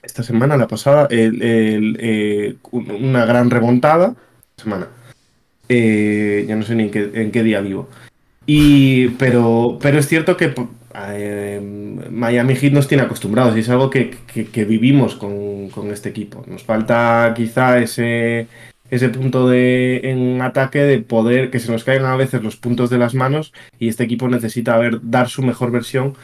esta 0.02 0.22
semana, 0.22 0.56
la 0.56 0.66
pasada, 0.66 1.06
eh, 1.10 2.54
una 2.72 3.26
gran 3.26 3.50
remontada, 3.50 4.14
semana, 4.56 4.88
ya 5.68 6.56
no 6.56 6.62
sé 6.62 6.74
ni 6.74 6.84
en 6.84 6.90
qué, 6.90 7.10
en 7.12 7.30
qué 7.30 7.42
día 7.42 7.60
vivo. 7.60 7.88
Y, 8.46 9.08
pero, 9.10 9.78
pero 9.82 9.98
es 9.98 10.08
cierto 10.08 10.38
que 10.38 10.54
eh, 10.94 11.60
Miami 12.10 12.54
Heat 12.56 12.72
nos 12.72 12.88
tiene 12.88 13.04
acostumbrados 13.04 13.56
y 13.56 13.60
es 13.60 13.68
algo 13.68 13.90
que, 13.90 14.16
vivimos 14.66 15.14
con, 15.14 15.90
este 15.92 16.08
equipo. 16.08 16.44
Nos 16.46 16.62
falta 16.62 17.32
quizá 17.36 17.78
ese, 17.78 18.46
ese 18.90 19.08
punto 19.08 19.48
de, 19.48 20.00
en 20.04 20.42
ataque 20.42 20.80
de 20.80 20.98
poder 20.98 21.50
que 21.50 21.60
se 21.60 21.70
nos 21.70 21.84
caigan 21.84 22.06
a 22.06 22.16
veces 22.16 22.42
los 22.42 22.56
puntos 22.56 22.90
de 22.90 22.98
las 22.98 23.14
manos 23.14 23.52
y 23.78 23.88
este 23.88 24.04
equipo 24.04 24.28
necesita 24.28 24.76
ver, 24.78 24.98
dar 25.02 25.28
su 25.28 25.42
mejor 25.42 25.70
versión 25.70 26.14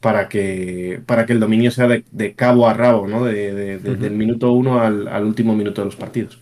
para 0.00 0.28
que, 0.28 1.00
para 1.06 1.26
que 1.26 1.32
el 1.32 1.40
dominio 1.40 1.70
sea 1.70 1.88
de, 1.88 2.34
cabo 2.34 2.68
a 2.68 2.74
rabo, 2.74 3.06
¿no? 3.06 3.24
De, 3.24 3.78
del 3.78 4.12
minuto 4.12 4.52
uno 4.52 4.80
al, 4.80 5.08
al, 5.08 5.24
último 5.24 5.54
minuto 5.54 5.80
de 5.80 5.86
los 5.86 5.96
partidos. 5.96 6.38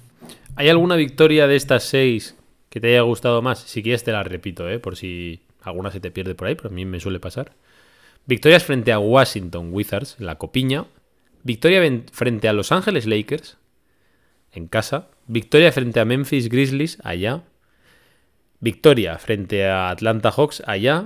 ¿Hay 0.57 0.69
alguna 0.69 0.97
victoria 0.97 1.47
de 1.47 1.57
estas 1.57 1.85
seis 1.85 2.37
que 2.69 2.81
te 2.81 2.89
haya 2.89 3.03
gustado 3.03 3.43
más? 3.43 3.61
Si 3.61 3.83
quieres 3.83 4.05
te 4.05 4.13
la 4.13 4.23
repito, 4.23 4.69
¿eh? 4.69 4.79
por 4.79 4.97
si 4.97 5.41
alguna 5.65 5.91
se 5.91 6.01
te 6.01 6.11
pierde 6.11 6.35
por 6.35 6.49
ahí, 6.49 6.55
pero 6.55 6.69
a 6.69 6.73
mí 6.73 6.85
me 6.85 7.01
suele 7.01 7.21
pasar. 7.21 7.53
Victorias 8.27 8.65
frente 8.65 8.93
a 8.93 8.99
Washington 8.99 9.69
Wizards 9.73 10.17
en 10.19 10.27
la 10.27 10.37
Copiña. 10.37 10.87
Victoria 11.43 11.83
frente 12.13 12.49
a 12.49 12.53
Los 12.53 12.73
Ángeles 12.73 13.07
Lakers 13.07 13.59
en 14.53 14.67
casa. 14.67 15.09
Victoria 15.27 15.73
frente 15.73 16.01
a 16.01 16.05
Memphis 16.05 16.49
Grizzlies 16.49 16.99
allá. 17.03 17.43
Victoria 18.61 19.19
frente 19.19 19.67
a 19.67 19.91
Atlanta 19.91 20.31
Hawks 20.31 20.63
allá. 20.67 21.05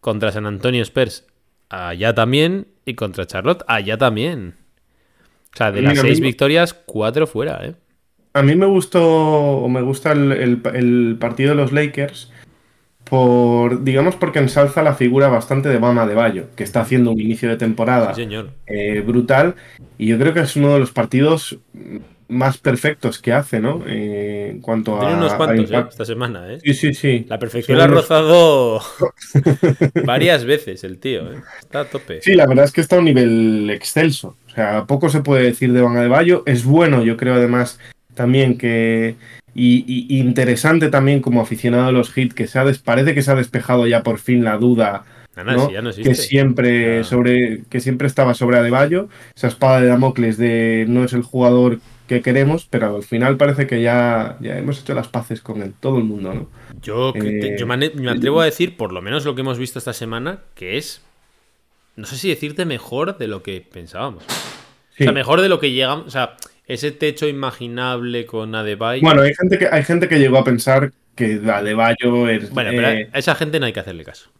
Contra 0.00 0.32
San 0.32 0.46
Antonio 0.46 0.82
Spurs 0.82 1.26
allá 1.68 2.14
también. 2.14 2.66
Y 2.84 2.94
contra 2.94 3.26
Charlotte 3.26 3.62
allá 3.68 3.98
también. 3.98 4.56
O 5.54 5.56
sea, 5.56 5.70
de 5.70 5.82
las 5.82 5.98
seis 5.98 6.20
victorias, 6.20 6.74
cuatro 6.74 7.26
fuera, 7.26 7.64
¿eh? 7.64 7.74
A 8.32 8.42
mí 8.42 8.54
me 8.54 8.66
gustó, 8.66 9.04
o 9.04 9.68
me 9.68 9.80
gusta 9.82 10.12
el 10.12 11.16
partido 11.18 11.50
de 11.50 11.56
los 11.56 11.72
Lakers 11.72 12.30
por, 13.08 13.84
digamos, 13.84 14.16
porque 14.16 14.38
ensalza 14.38 14.82
la 14.82 14.94
figura 14.94 15.28
bastante 15.28 15.68
de 15.68 15.78
Bama 15.78 16.06
de 16.06 16.14
Bayo, 16.14 16.46
que 16.56 16.64
está 16.64 16.80
haciendo 16.80 17.10
un 17.10 17.20
inicio 17.20 17.48
de 17.48 17.56
temporada 17.56 18.14
eh, 18.66 19.02
brutal. 19.06 19.54
Y 19.96 20.06
yo 20.06 20.18
creo 20.18 20.34
que 20.34 20.40
es 20.40 20.56
uno 20.56 20.74
de 20.74 20.80
los 20.80 20.92
partidos 20.92 21.58
más 22.28 22.58
perfectos 22.58 23.18
que 23.18 23.32
hace, 23.32 23.58
¿no? 23.58 23.82
Eh, 23.86 24.50
en 24.50 24.60
cuanto 24.60 24.98
Tiene 24.98 25.14
unos 25.14 25.34
cuantos 25.34 25.70
¿eh? 25.70 25.84
esta 25.88 26.04
semana, 26.04 26.52
¿eh? 26.52 26.58
Sí, 26.62 26.74
sí, 26.74 26.94
sí. 26.94 27.26
La 27.28 27.38
perfección 27.38 27.78
la 27.78 27.84
ha 27.84 27.86
rozado 27.86 28.80
varias 30.04 30.44
veces 30.44 30.84
el 30.84 30.98
tío, 30.98 31.32
¿eh? 31.32 31.42
Está 31.58 31.80
a 31.80 31.84
tope. 31.86 32.20
Sí, 32.20 32.34
la 32.34 32.46
verdad 32.46 32.66
es 32.66 32.72
que 32.72 32.82
está 32.82 32.96
a 32.96 32.98
un 32.98 33.06
nivel 33.06 33.70
excelso. 33.70 34.36
O 34.46 34.50
sea, 34.50 34.84
poco 34.84 35.08
se 35.08 35.22
puede 35.22 35.44
decir 35.44 35.72
de 35.72 35.80
Bama 35.80 36.02
de 36.02 36.08
Bayo. 36.08 36.42
Es 36.44 36.64
bueno, 36.64 37.02
yo 37.02 37.16
creo, 37.16 37.34
además, 37.34 37.80
también 38.14 38.58
que 38.58 39.16
y, 39.58 40.18
interesante 40.18 40.88
también 40.88 41.20
como 41.20 41.40
aficionado 41.40 41.88
a 41.88 41.92
los 41.92 42.16
hits, 42.16 42.34
que 42.34 42.46
se 42.46 42.60
parece 42.84 43.14
que 43.14 43.22
se 43.22 43.30
ha 43.30 43.34
despejado 43.34 43.86
ya 43.86 44.02
por 44.02 44.18
fin 44.18 44.44
la 44.44 44.56
duda 44.56 45.04
que 46.02 46.14
siempre 46.14 47.04
sobre 47.04 47.62
que 47.70 47.80
siempre 47.80 48.08
estaba 48.08 48.34
sobre 48.34 48.58
Adebayo, 48.58 49.08
esa 49.36 49.48
espada 49.48 49.80
de 49.80 49.86
Damocles 49.86 50.36
de 50.36 50.84
no 50.88 51.04
es 51.04 51.12
el 51.12 51.22
jugador 51.22 51.78
que 52.08 52.22
queremos, 52.22 52.66
pero 52.68 52.96
al 52.96 53.02
final 53.02 53.36
parece 53.36 53.66
que 53.66 53.82
ya, 53.82 54.36
ya 54.40 54.56
hemos 54.58 54.80
hecho 54.80 54.94
las 54.94 55.08
paces 55.08 55.42
con 55.42 55.62
él, 55.62 55.74
todo 55.78 55.98
el 55.98 56.04
mundo, 56.04 56.32
¿no? 56.32 56.48
Yo, 56.80 57.12
eh, 57.14 57.56
yo 57.58 57.66
me, 57.66 58.10
atrevo 58.10 58.40
a 58.40 58.46
decir, 58.46 58.76
por 58.76 58.92
lo 58.92 59.02
menos 59.02 59.26
lo 59.26 59.34
que 59.34 59.42
hemos 59.42 59.58
visto 59.58 59.78
esta 59.78 59.92
semana, 59.92 60.40
que 60.54 60.78
es, 60.78 61.02
no 61.96 62.06
sé 62.06 62.16
si 62.16 62.28
decirte 62.30 62.64
mejor 62.64 63.18
de 63.18 63.28
lo 63.28 63.42
que 63.42 63.60
pensábamos. 63.60 64.24
O 64.24 65.04
sea, 65.04 65.12
mejor 65.12 65.42
de 65.42 65.48
lo 65.48 65.60
que 65.60 65.70
llegamos, 65.70 66.06
o 66.06 66.10
sea, 66.10 66.36
ese 66.68 66.92
techo 66.92 67.26
imaginable 67.26 68.26
con 68.26 68.54
Adebayo. 68.54 69.02
Bueno, 69.02 69.22
hay 69.22 69.34
gente 69.34 69.58
que, 69.58 69.66
hay 69.70 69.82
gente 69.82 70.06
que 70.08 70.18
llegó 70.18 70.38
a 70.38 70.44
pensar 70.44 70.92
que 71.16 71.40
Adebayo 71.52 72.28
es. 72.28 72.50
Bueno, 72.50 72.70
pero 72.70 72.88
eh, 72.90 73.10
a 73.12 73.18
esa 73.18 73.34
gente 73.34 73.58
no 73.58 73.66
hay 73.66 73.72
que 73.72 73.80
hacerle 73.80 74.04
caso. 74.04 74.30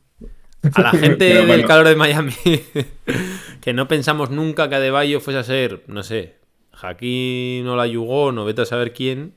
A 0.75 0.83
la 0.83 0.91
gente 0.91 1.17
Pero 1.35 1.47
del 1.47 1.65
calor 1.67 1.87
de 1.89 1.95
Miami, 1.97 2.33
que 3.61 3.73
no 3.73 3.87
pensamos 3.89 4.31
nunca 4.31 4.69
que 4.69 4.75
Adebayo 4.77 5.21
fuese 5.21 5.39
a 5.39 5.45
ser, 5.45 5.83
no 5.87 6.03
sé, 6.03 6.35
Jaquín 6.73 7.67
o 7.69 7.77
la 7.77 7.87
Yugón 7.87 8.39
o 8.39 8.45
vete 8.45 8.63
a 8.63 8.67
saber 8.67 8.93
quién, 8.93 9.35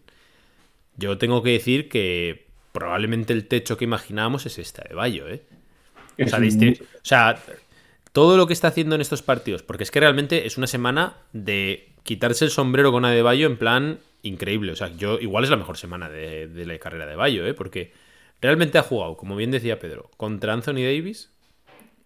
yo 0.98 1.18
tengo 1.20 1.44
que 1.44 1.52
decir 1.52 1.90
que 1.90 2.48
probablemente 2.72 3.34
el 3.34 3.48
techo 3.48 3.78
que 3.78 3.84
imaginábamos 3.86 4.46
es 4.48 4.58
este 4.60 4.82
Adebayo, 4.82 5.28
¿eh? 5.30 5.44
O 6.18 6.24
Es 6.24 6.32
sea, 6.32 6.40
un- 6.40 6.46
disti- 6.46 6.82
o 6.82 6.86
sea, 7.04 7.38
todo 8.12 8.38
lo 8.38 8.48
que 8.48 8.54
está 8.54 8.68
haciendo 8.68 8.96
en 8.96 9.02
estos 9.02 9.22
partidos, 9.22 9.64
porque 9.64 9.84
es 9.84 9.92
que 9.92 10.00
realmente 10.00 10.46
es 10.46 10.58
una 10.58 10.68
semana 10.68 11.18
de 11.34 11.94
quitarse 12.04 12.46
el 12.46 12.52
sombrero 12.52 12.92
con 12.92 13.06
Adebayo 13.06 13.48
en 13.48 13.58
plan 13.58 14.00
increíble. 14.24 14.72
O 14.72 14.76
sea, 14.76 14.96
yo 14.96 15.20
igual 15.20 15.44
es 15.44 15.50
la 15.50 15.58
mejor 15.58 15.78
semana 15.78 16.10
de, 16.10 16.48
de 16.48 16.66
la 16.66 16.78
carrera 16.80 17.06
de 17.06 17.16
Bayo, 17.16 17.46
¿eh? 17.46 17.54
porque 17.54 17.94
realmente 18.42 18.78
ha 18.78 18.84
jugado, 18.84 19.18
como 19.18 19.36
bien 19.36 19.52
decía 19.52 19.80
Pedro, 19.80 20.10
contra 20.18 20.54
Anthony 20.54 20.84
Davis 20.84 21.32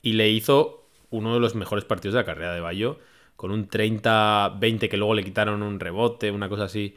y 0.02 0.14
le 0.14 0.30
hizo 0.30 0.88
uno 1.10 1.34
de 1.34 1.40
los 1.40 1.56
mejores 1.56 1.86
partidos 1.86 2.14
de 2.14 2.22
la 2.22 2.26
carrera 2.26 2.54
de 2.54 2.62
Bayo, 2.62 3.00
con 3.36 3.52
un 3.52 3.70
30-20 3.70 4.90
que 4.90 4.98
luego 4.98 5.14
le 5.14 5.24
quitaron 5.24 5.62
un 5.62 5.80
rebote, 5.80 6.32
una 6.32 6.50
cosa 6.50 6.66
así, 6.66 6.94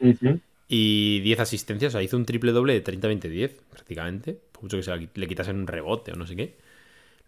y 0.67 1.19
10 1.21 1.39
asistencias. 1.39 1.91
O 1.91 1.93
sea, 1.93 2.03
hizo 2.03 2.15
un 2.17 2.25
triple 2.25 2.51
doble 2.51 2.73
de 2.73 2.83
30-20-10, 2.83 3.51
prácticamente. 3.69 4.39
Por 4.51 4.63
mucho 4.63 4.77
que 4.77 4.83
se 4.83 5.09
le 5.13 5.27
quitasen 5.27 5.57
un 5.57 5.67
rebote 5.67 6.11
o 6.11 6.15
no 6.15 6.27
sé 6.27 6.35
qué. 6.35 6.55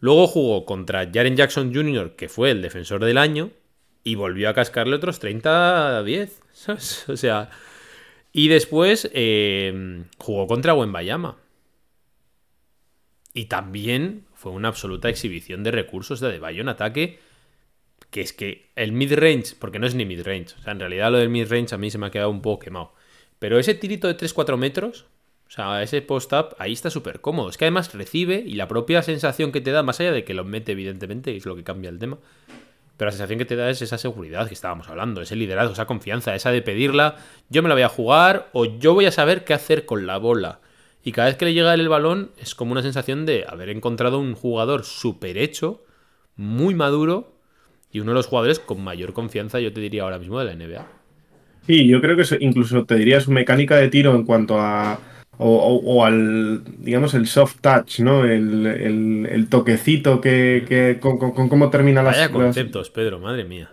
Luego 0.01 0.27
jugó 0.27 0.65
contra 0.65 1.09
Jaren 1.11 1.37
Jackson 1.37 1.73
Jr., 1.73 2.15
que 2.15 2.27
fue 2.27 2.51
el 2.51 2.61
defensor 2.61 3.05
del 3.05 3.17
año, 3.17 3.51
y 4.03 4.15
volvió 4.15 4.49
a 4.49 4.53
cascarle 4.53 4.95
otros 4.95 5.21
30-10. 5.21 6.31
¿sabes? 6.51 7.07
O 7.07 7.15
sea. 7.15 7.49
Y 8.33 8.47
después 8.47 9.09
eh, 9.13 10.03
jugó 10.17 10.47
contra 10.47 10.73
Wembayama. 10.73 11.37
Y 13.33 13.45
también 13.45 14.25
fue 14.33 14.51
una 14.51 14.69
absoluta 14.69 15.09
exhibición 15.09 15.63
de 15.63 15.71
recursos 15.71 16.19
de 16.19 16.27
Adebayo 16.27 16.61
en 16.61 16.69
ataque. 16.69 17.19
Que 18.09 18.21
es 18.21 18.33
que 18.33 18.71
el 18.75 18.91
mid-range, 18.91 19.55
porque 19.59 19.79
no 19.79 19.87
es 19.87 19.95
ni 19.95 20.05
mid-range, 20.05 20.55
o 20.59 20.61
sea, 20.63 20.73
en 20.73 20.79
realidad 20.79 21.11
lo 21.11 21.19
del 21.19 21.29
mid-range 21.29 21.75
a 21.75 21.77
mí 21.77 21.89
se 21.89 21.97
me 21.97 22.07
ha 22.07 22.11
quedado 22.11 22.29
un 22.29 22.41
poco 22.41 22.59
quemado. 22.59 22.93
Pero 23.39 23.57
ese 23.57 23.73
tirito 23.73 24.07
de 24.07 24.17
3-4 24.17 24.57
metros, 24.57 25.05
o 25.51 25.53
sea, 25.53 25.83
ese 25.83 26.01
post-up, 26.01 26.55
ahí 26.59 26.71
está 26.71 26.89
súper 26.89 27.19
cómodo. 27.19 27.49
Es 27.49 27.57
que 27.57 27.65
además 27.65 27.93
recibe 27.93 28.41
y 28.47 28.53
la 28.53 28.69
propia 28.69 29.01
sensación 29.01 29.51
que 29.51 29.59
te 29.59 29.71
da, 29.71 29.83
más 29.83 29.99
allá 29.99 30.13
de 30.13 30.23
que 30.23 30.33
lo 30.33 30.45
mete, 30.45 30.71
evidentemente, 30.71 31.35
es 31.35 31.45
lo 31.45 31.57
que 31.57 31.65
cambia 31.65 31.89
el 31.89 31.99
tema. 31.99 32.19
Pero 32.95 33.07
la 33.07 33.11
sensación 33.11 33.37
que 33.37 33.43
te 33.43 33.57
da 33.57 33.69
es 33.69 33.81
esa 33.81 33.97
seguridad 33.97 34.47
que 34.47 34.53
estábamos 34.53 34.87
hablando, 34.87 35.21
ese 35.21 35.35
liderazgo, 35.35 35.73
esa 35.73 35.87
confianza, 35.87 36.33
esa 36.35 36.51
de 36.51 36.61
pedirla, 36.61 37.17
yo 37.49 37.61
me 37.63 37.67
la 37.67 37.75
voy 37.75 37.81
a 37.81 37.89
jugar 37.89 38.47
o 38.53 38.79
yo 38.79 38.93
voy 38.93 39.07
a 39.07 39.11
saber 39.11 39.43
qué 39.43 39.53
hacer 39.53 39.85
con 39.85 40.07
la 40.07 40.15
bola. 40.15 40.61
Y 41.03 41.11
cada 41.11 41.27
vez 41.27 41.35
que 41.35 41.43
le 41.43 41.53
llega 41.53 41.73
el 41.73 41.89
balón 41.89 42.31
es 42.37 42.55
como 42.55 42.71
una 42.71 42.81
sensación 42.81 43.25
de 43.25 43.43
haber 43.45 43.67
encontrado 43.67 44.19
un 44.19 44.35
jugador 44.35 44.85
súper 44.85 45.37
hecho, 45.37 45.83
muy 46.37 46.75
maduro 46.75 47.35
y 47.91 47.99
uno 47.99 48.11
de 48.11 48.15
los 48.15 48.27
jugadores 48.27 48.59
con 48.59 48.81
mayor 48.81 49.11
confianza, 49.11 49.59
yo 49.59 49.73
te 49.73 49.81
diría 49.81 50.03
ahora 50.03 50.17
mismo, 50.17 50.39
de 50.39 50.45
la 50.45 50.55
NBA. 50.55 50.87
Sí, 51.67 51.89
yo 51.89 51.99
creo 51.99 52.15
que 52.15 52.23
incluso 52.39 52.85
te 52.85 52.95
diría 52.95 53.19
su 53.19 53.31
mecánica 53.31 53.75
de 53.75 53.89
tiro 53.89 54.15
en 54.15 54.23
cuanto 54.23 54.57
a. 54.57 55.10
O, 55.43 55.49
o- 55.55 55.95
o 55.95 56.05
al, 56.05 56.63
digamos, 56.79 57.15
el 57.15 57.25
soft 57.25 57.55
touch, 57.61 57.99
¿no? 58.01 58.25
El, 58.25 58.63
el- 58.67 59.27
el 59.31 59.49
toquecito 59.49 60.21
que, 60.21 60.65
que- 60.69 60.99
con, 60.99 61.17
con- 61.17 61.31
con 61.31 61.49
cómo 61.49 61.71
termina 61.71 62.03
las, 62.03 62.13
Vaya 62.15 62.27
las- 62.27 62.31
conceptos, 62.31 62.91
Pedro, 62.91 63.19
madre 63.19 63.43
mía. 63.43 63.71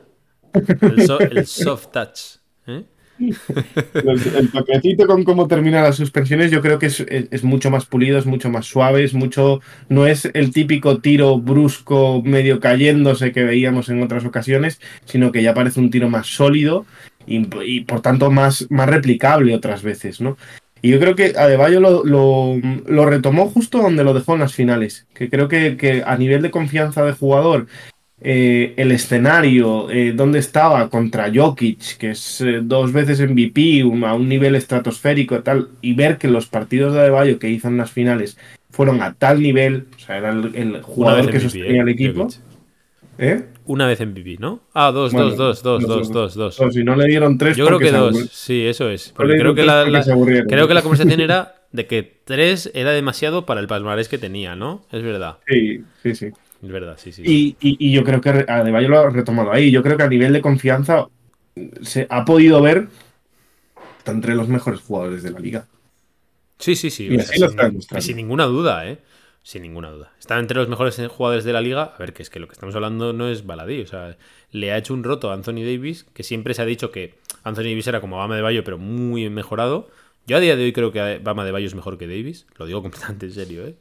El, 0.55 1.03
so- 1.07 1.21
el 1.21 1.47
soft 1.47 1.89
touch. 1.93 2.19
¿eh? 2.67 2.85
el, 3.19 4.21
el 4.37 4.51
toquecito 4.51 5.07
con 5.07 5.25
cómo 5.25 5.47
termina 5.49 5.83
las 5.83 5.97
suspensiones, 5.97 6.51
yo 6.51 6.63
creo 6.63 6.79
que 6.79 6.87
es, 6.87 7.01
es- 7.01 7.29
es 7.31 7.45
mucho 7.45 7.71
más 7.71 7.85
pulido, 7.85 8.17
es 8.19 8.25
mucho 8.27 8.49
más 8.49 8.65
suave, 8.65 9.05
es 9.05 9.13
mucho. 9.13 9.61
No 9.91 10.07
es 10.07 10.25
el 10.33 10.53
típico 10.53 10.99
tiro 11.01 11.39
brusco, 11.39 12.23
medio 12.25 12.61
cayéndose 12.61 13.33
que 13.33 13.45
veíamos 13.45 13.91
en 13.91 14.03
otras 14.03 14.25
ocasiones, 14.25 14.81
sino 15.05 15.33
que 15.33 15.43
ya 15.43 15.53
parece 15.53 15.81
un 15.81 15.91
tiro 15.91 16.09
más 16.09 16.29
sólido 16.29 16.87
y, 17.27 17.47
y, 17.63 17.81
por 17.83 18.01
tanto 18.01 18.31
más, 18.31 18.67
más 18.71 18.89
replicable 18.89 19.55
otras 19.55 19.83
veces, 19.83 20.21
¿no? 20.23 20.39
Y 20.83 20.91
yo 20.91 21.01
creo 21.01 21.15
que 21.17 21.35
Adebayo 21.37 21.81
lo, 21.81 22.05
lo, 22.05 22.57
lo 22.87 23.07
retomó 23.07 23.49
justo 23.49 23.79
donde 23.79 24.05
lo 24.05 24.15
dejó 24.15 24.35
en 24.35 24.41
las 24.41 24.55
finales. 24.55 25.07
Que 25.15 25.29
creo 25.29 25.49
que, 25.49 25.77
que 25.77 26.03
a 26.07 26.17
nivel 26.17 26.43
de 26.43 26.51
confianza 26.51 27.05
de 27.05 27.13
jugador, 27.13 27.67
eh, 28.21 28.75
el 28.77 28.91
escenario, 28.93 29.91
eh, 29.91 30.13
donde 30.13 30.39
estaba 30.41 30.89
contra 30.91 31.31
Jokic, 31.33 31.97
que 31.99 32.11
es 32.11 32.41
eh, 32.41 32.61
dos 32.63 32.93
veces 32.93 33.21
MVP, 33.21 33.85
un- 33.85 34.05
a 34.05 34.15
un 34.15 34.29
nivel 34.29 34.55
estratosférico 34.57 35.37
y 35.37 35.43
tal, 35.43 35.69
y 35.81 35.95
ver 35.95 36.19
que 36.19 36.29
los 36.29 36.47
partidos 36.47 36.95
de 36.95 37.01
Adebayo 37.01 37.39
que 37.39 37.49
hizo 37.51 37.69
en 37.69 37.77
las 37.77 37.91
finales 37.93 38.37
fueron 38.71 39.03
a 39.03 39.15
tal 39.15 39.41
nivel, 39.43 39.87
o 39.97 39.99
sea, 39.99 40.19
era 40.19 40.31
el, 40.31 40.81
jugador 40.83 41.31
que 41.31 41.41
sostenía 41.41 41.83
el 41.83 41.89
equipo. 41.89 42.29
¿eh? 43.19 43.45
Una 43.69 43.87
vez 43.87 44.01
MVP, 44.01 44.37
¿no? 44.41 44.63
Ah, 44.73 44.91
dos, 44.93 45.13
Bueno, 45.13 45.29
dos, 45.35 45.63
dos, 45.63 45.83
dos, 45.87 46.11
dos, 46.11 46.35
dos, 46.35 46.57
dos. 46.59 46.75
si 46.75 46.83
no 46.83 46.97
le 46.97 47.07
dieron 47.07 47.37
tres, 47.37 47.55
Yo 47.55 47.67
creo 47.67 47.79
que 47.79 47.93
dos, 47.93 48.17
sí, 48.33 48.67
eso 48.67 48.89
es. 48.89 49.13
Porque 49.15 49.37
creo 49.37 49.55
que 49.55 49.63
la, 49.63 49.85
porque 50.15 50.45
creo 50.49 50.67
que 50.67 50.75
la 50.75 50.81
conversación 50.83 51.21
era 51.21 51.55
de 51.71 51.87
que 51.87 52.03
tres 52.25 52.71
era 52.75 52.93
demasiado 52.93 53.45
para 53.45 53.61
el 53.61 53.67
palmarés 53.67 54.09
que 54.09 54.17
tenía, 54.17 54.57
¿no? 54.57 54.87
Es 54.91 55.03
verdad, 55.03 55.37
Sí, 55.47 55.85
sí, 56.03 56.15
sí. 56.15 56.27
es 56.63 56.69
verdad, 56.71 56.97
sí, 56.99 57.13
sí. 57.13 57.23
Y, 57.27 57.57
y- 57.61 57.77
y 57.79 57.93
yo 57.93 58.05
creo 58.05 58.23
que 58.23 58.47
Adebayo 58.49 58.89
lo 58.89 59.01
ha 59.01 59.11
retomado 59.11 59.53
ahí. 59.53 59.71
Yo 59.71 59.83
creo 59.83 59.99
que 59.99 60.03
a 60.05 60.09
nivel 60.09 60.33
de 60.33 60.41
confianza 60.41 61.07
se 61.83 62.07
ha 62.09 62.25
podido 62.25 62.63
ver 62.63 62.89
entre 64.07 64.35
los 64.35 64.49
mejores 64.49 64.81
jugadores 64.81 65.23
de 65.23 65.31
la 65.31 65.41
liga. 65.41 65.67
Sí, 66.59 66.75
sí, 66.75 66.91
sí. 66.91 67.07
Y 67.11 67.19
así 67.21 67.39
lo 67.39 67.49
sin, 67.49 67.59
está 67.59 67.67
demostrando. 67.67 68.03
y 68.03 68.07
sin 68.07 68.17
ninguna 68.17 68.45
duda, 68.47 68.89
¿eh? 68.89 68.99
Sin 69.49 69.63
ninguna 69.63 69.91
duda. 69.91 70.13
Está 70.19 70.39
entre 70.39 70.59
los 70.59 70.69
mejores 70.69 71.01
jugadores 71.09 71.43
de 71.43 71.55
la 71.55 71.63
liga. 71.63 71.95
A 71.95 71.99
ver, 71.99 72.13
que 72.13 72.21
es 72.23 72.29
que 72.29 72.39
lo 72.39 72.49
que 72.49 72.53
estamos 72.53 72.75
hablando 72.75 73.15
no 73.15 73.29
es 73.31 73.47
baladí. 73.47 73.81
O 73.81 73.87
sea, 73.87 74.19
le 74.51 74.73
ha 74.73 74.77
hecho 74.77 74.93
un 74.93 75.03
roto 75.03 75.31
a 75.31 75.33
Anthony 75.33 75.65
Davis, 75.65 76.05
que 76.13 76.23
siempre 76.23 76.53
se 76.53 76.61
ha 76.61 76.67
dicho 76.67 76.91
que 76.91 77.15
Anthony 77.45 77.63
Davis 77.63 77.87
era 77.87 78.03
como 78.03 78.19
Bama 78.19 78.37
de 78.37 78.43
Bayo, 78.43 78.63
pero 78.63 78.77
muy 78.77 79.31
mejorado. 79.31 79.89
Yo 80.27 80.37
a 80.37 80.41
día 80.41 80.55
de 80.55 80.65
hoy 80.65 80.75
creo 80.75 80.93
que 80.93 81.19
Bama 81.25 81.47
de 81.47 81.53
Bayo 81.53 81.67
es 81.67 81.75
mejor 81.75 81.97
que 81.97 82.07
Davis. 82.07 82.47
Lo 82.59 82.67
digo 82.67 82.83
completamente 82.83 83.25
en 83.25 83.33
serio, 83.33 83.67
¿eh? 83.67 83.75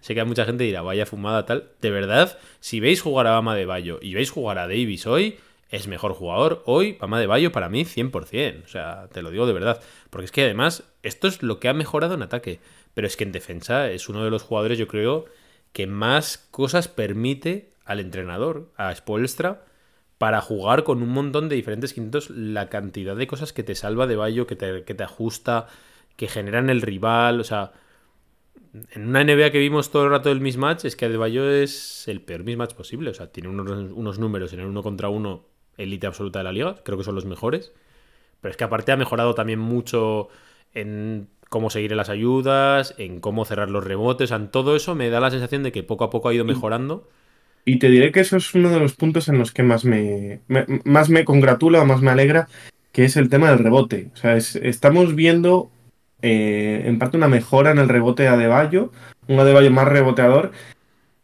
Sé 0.00 0.14
que 0.14 0.20
a 0.20 0.24
mucha 0.24 0.44
gente 0.44 0.62
dirá, 0.62 0.82
vaya 0.82 1.06
fumada 1.06 1.44
tal. 1.44 1.70
De 1.80 1.90
verdad, 1.90 2.38
si 2.60 2.78
veis 2.78 3.02
jugar 3.02 3.26
a 3.26 3.32
Bama 3.32 3.56
de 3.56 3.66
Bayo 3.66 3.98
y 4.00 4.14
veis 4.14 4.30
jugar 4.30 4.58
a 4.58 4.68
Davis 4.68 5.08
hoy, 5.08 5.38
es 5.70 5.88
mejor 5.88 6.12
jugador. 6.12 6.62
Hoy, 6.66 6.98
Bama 7.00 7.18
de 7.18 7.26
Bayo 7.26 7.50
para 7.50 7.68
mí 7.68 7.84
100%. 7.84 8.64
O 8.64 8.68
sea, 8.68 9.08
te 9.12 9.22
lo 9.22 9.32
digo 9.32 9.46
de 9.48 9.54
verdad. 9.54 9.80
Porque 10.10 10.26
es 10.26 10.30
que 10.30 10.44
además, 10.44 10.84
esto 11.02 11.26
es 11.26 11.42
lo 11.42 11.58
que 11.58 11.68
ha 11.68 11.74
mejorado 11.74 12.14
en 12.14 12.22
ataque. 12.22 12.60
Pero 12.94 13.06
es 13.06 13.16
que 13.16 13.24
en 13.24 13.32
defensa 13.32 13.90
es 13.90 14.08
uno 14.08 14.24
de 14.24 14.30
los 14.30 14.42
jugadores, 14.42 14.78
yo 14.78 14.88
creo, 14.88 15.26
que 15.72 15.86
más 15.86 16.38
cosas 16.50 16.88
permite 16.88 17.72
al 17.84 18.00
entrenador, 18.00 18.70
a 18.76 18.94
Spoelstra, 18.94 19.64
para 20.18 20.40
jugar 20.40 20.84
con 20.84 21.02
un 21.02 21.10
montón 21.10 21.48
de 21.48 21.56
diferentes 21.56 21.94
quintos. 21.94 22.30
La 22.30 22.68
cantidad 22.68 23.16
de 23.16 23.26
cosas 23.26 23.52
que 23.52 23.62
te 23.62 23.74
salva 23.74 24.06
de 24.06 24.16
Bayo, 24.16 24.46
que 24.46 24.56
te, 24.56 24.84
que 24.84 24.94
te 24.94 25.02
ajusta, 25.02 25.66
que 26.16 26.28
generan 26.28 26.68
el 26.68 26.82
rival. 26.82 27.40
O 27.40 27.44
sea, 27.44 27.72
en 28.92 29.08
una 29.08 29.24
NBA 29.24 29.50
que 29.50 29.58
vimos 29.58 29.90
todo 29.90 30.04
el 30.04 30.10
rato 30.10 30.28
del 30.28 30.40
mismatch, 30.40 30.84
es 30.84 30.94
que 30.94 31.06
Adebayo 31.06 31.50
es 31.50 32.06
el 32.06 32.20
peor 32.20 32.44
mismatch 32.44 32.74
posible. 32.74 33.10
O 33.10 33.14
sea, 33.14 33.32
tiene 33.32 33.48
unos, 33.48 33.92
unos 33.92 34.18
números 34.18 34.52
en 34.52 34.60
el 34.60 34.66
uno 34.66 34.82
contra 34.82 35.08
uno, 35.08 35.46
élite 35.78 36.06
absoluta 36.06 36.40
de 36.40 36.44
la 36.44 36.52
liga. 36.52 36.76
Creo 36.84 36.98
que 36.98 37.04
son 37.04 37.14
los 37.14 37.24
mejores. 37.24 37.72
Pero 38.40 38.50
es 38.50 38.56
que 38.56 38.64
aparte 38.64 38.92
ha 38.92 38.96
mejorado 38.96 39.34
también 39.34 39.58
mucho 39.58 40.28
en 40.74 41.28
cómo 41.50 41.68
seguir 41.68 41.90
en 41.90 41.98
las 41.98 42.08
ayudas, 42.08 42.94
en 42.96 43.20
cómo 43.20 43.44
cerrar 43.44 43.68
los 43.70 43.84
rebotes. 43.84 44.30
En 44.30 44.48
todo 44.48 44.74
eso 44.76 44.94
me 44.94 45.10
da 45.10 45.20
la 45.20 45.30
sensación 45.30 45.62
de 45.62 45.72
que 45.72 45.82
poco 45.82 46.04
a 46.04 46.10
poco 46.10 46.28
ha 46.30 46.34
ido 46.34 46.44
mejorando. 46.46 47.06
Y 47.66 47.78
te 47.78 47.90
diré 47.90 48.10
que 48.12 48.20
eso 48.20 48.38
es 48.38 48.54
uno 48.54 48.70
de 48.70 48.78
los 48.80 48.94
puntos 48.94 49.28
en 49.28 49.36
los 49.38 49.52
que 49.52 49.62
más 49.62 49.84
me, 49.84 50.40
me- 50.48 50.64
más 50.84 51.10
me 51.10 51.24
congratula 51.26 51.82
o 51.82 51.84
más 51.84 52.00
me 52.00 52.10
alegra, 52.10 52.48
que 52.92 53.04
es 53.04 53.16
el 53.16 53.28
tema 53.28 53.50
del 53.50 53.58
rebote. 53.58 54.08
O 54.14 54.16
sea, 54.16 54.36
es- 54.36 54.56
estamos 54.56 55.14
viendo 55.14 55.70
eh, 56.22 56.82
en 56.86 56.98
parte 56.98 57.16
una 57.16 57.28
mejora 57.28 57.70
en 57.72 57.78
el 57.78 57.88
rebote 57.88 58.22
de 58.24 58.28
Adebayo, 58.28 58.92
un 59.26 59.40
Adebayo 59.40 59.70
más 59.70 59.88
reboteador, 59.88 60.52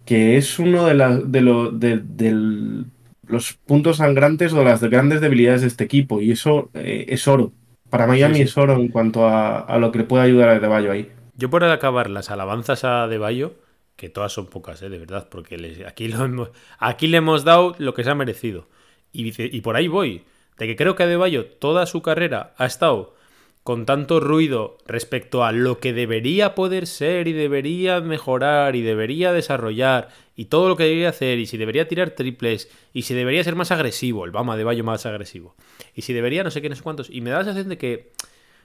que 0.05 0.37
es 0.37 0.59
uno 0.59 0.87
de, 0.87 0.95
de, 1.27 1.41
lo- 1.41 1.71
de- 1.71 1.99
del- 2.03 2.87
los 3.27 3.55
puntos 3.55 3.99
sangrantes 3.99 4.53
o 4.53 4.59
de 4.59 4.65
las 4.65 4.83
grandes 4.83 5.21
debilidades 5.21 5.61
de 5.63 5.67
este 5.69 5.85
equipo. 5.85 6.21
Y 6.21 6.33
eso 6.33 6.71
eh, 6.75 7.07
es 7.09 7.27
oro. 7.29 7.53
Para 7.91 8.07
Miami 8.07 8.35
Sí, 8.35 8.43
sí. 8.43 8.49
es 8.49 8.59
oro 8.59 8.75
en 8.75 8.89
cuanto 8.89 9.27
a, 9.27 9.61
a 9.61 9.79
lo 9.79 9.93
que 9.93 9.99
le 9.99 10.05
puede 10.05 10.25
ayudar 10.25 10.49
a 10.49 10.53
Adebayo 10.57 10.91
ahí. 10.93 11.11
Yo 11.37 11.51
por 11.51 11.63
acabar 11.65 12.09
las 12.11 12.31
alabanzas 12.31 12.85
a 12.85 13.07
De 13.09 13.19
Bayo, 13.19 13.55
que 13.97 14.09
todas 14.09 14.33
son 14.33 14.47
pocas, 14.47 14.83
¿eh? 14.83 14.89
de 14.89 14.99
verdad, 14.99 15.29
porque 15.31 15.57
les- 15.59 15.87
aquí, 15.87 16.09
lo 16.09 16.25
hemos- 16.25 16.51
aquí 16.79 17.07
le 17.07 17.19
hemos 17.19 17.45
dado 17.45 17.75
lo 17.79 17.95
que 17.95 18.05
se 18.05 18.11
ha 18.11 18.15
merecido. 18.15 18.67
Y, 19.13 19.61
por 19.63 19.77
ahí 19.77 19.89
voy, 19.89 20.25
de 20.59 20.67
que 20.67 20.77
creo 20.77 20.95
que 20.97 21.05
Adebayo 21.05 21.47
toda 21.47 21.87
su 21.87 22.03
carrera 22.03 22.53
ha 22.59 22.67
estado 22.67 23.15
con 23.63 23.85
tanto 23.87 24.21
ruido 24.21 24.77
respecto 24.87 25.45
a 25.45 25.53
lo 25.53 25.79
que 25.81 25.93
debería 25.93 26.55
poder 26.55 26.87
ser 26.87 27.27
y 27.29 27.33
debería 27.33 28.01
mejorar 28.01 28.77
y 28.77 28.83
debería 28.83 29.33
desarrollar 29.33 30.09
y 30.37 30.45
todo 30.47 30.69
lo 30.69 30.77
que 30.77 30.85
debería 30.85 31.09
hacer 31.09 31.39
y 31.39 31.47
si 31.47 31.57
debería 31.57 31.89
tirar 31.89 32.11
triples 32.11 32.69
y 32.93 33.03
si 33.03 33.15
debería 33.15 33.43
ser 33.43 33.57
más 33.57 33.71
agresivo, 33.71 34.25
el 34.25 34.31
Bama 34.31 34.57
de 34.57 34.65
Bayo 34.65 34.85
más 34.85 35.07
agresivo 35.07 35.57
y 35.95 36.03
si 36.03 36.13
debería 36.13 36.45
no 36.45 36.51
sé 36.51 36.61
qué, 36.63 36.69
no 36.69 36.77
sé 36.77 36.83
cuántos. 36.83 37.09
Y 37.11 37.23
me 37.23 37.31
da 37.31 37.39
la 37.39 37.45
sensación 37.45 37.71
de 37.71 37.79
que 37.79 38.13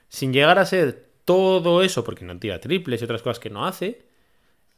sin 0.08 0.34
llegar 0.34 0.58
a 0.58 0.66
ser 0.66 1.08
todo 1.24 1.82
eso, 1.82 2.04
porque 2.04 2.24
no 2.24 2.38
tira 2.38 2.60
triples 2.60 3.00
y 3.00 3.04
otras 3.04 3.22
cosas 3.22 3.38
que 3.38 3.48
no 3.48 3.64
hace, 3.64 4.02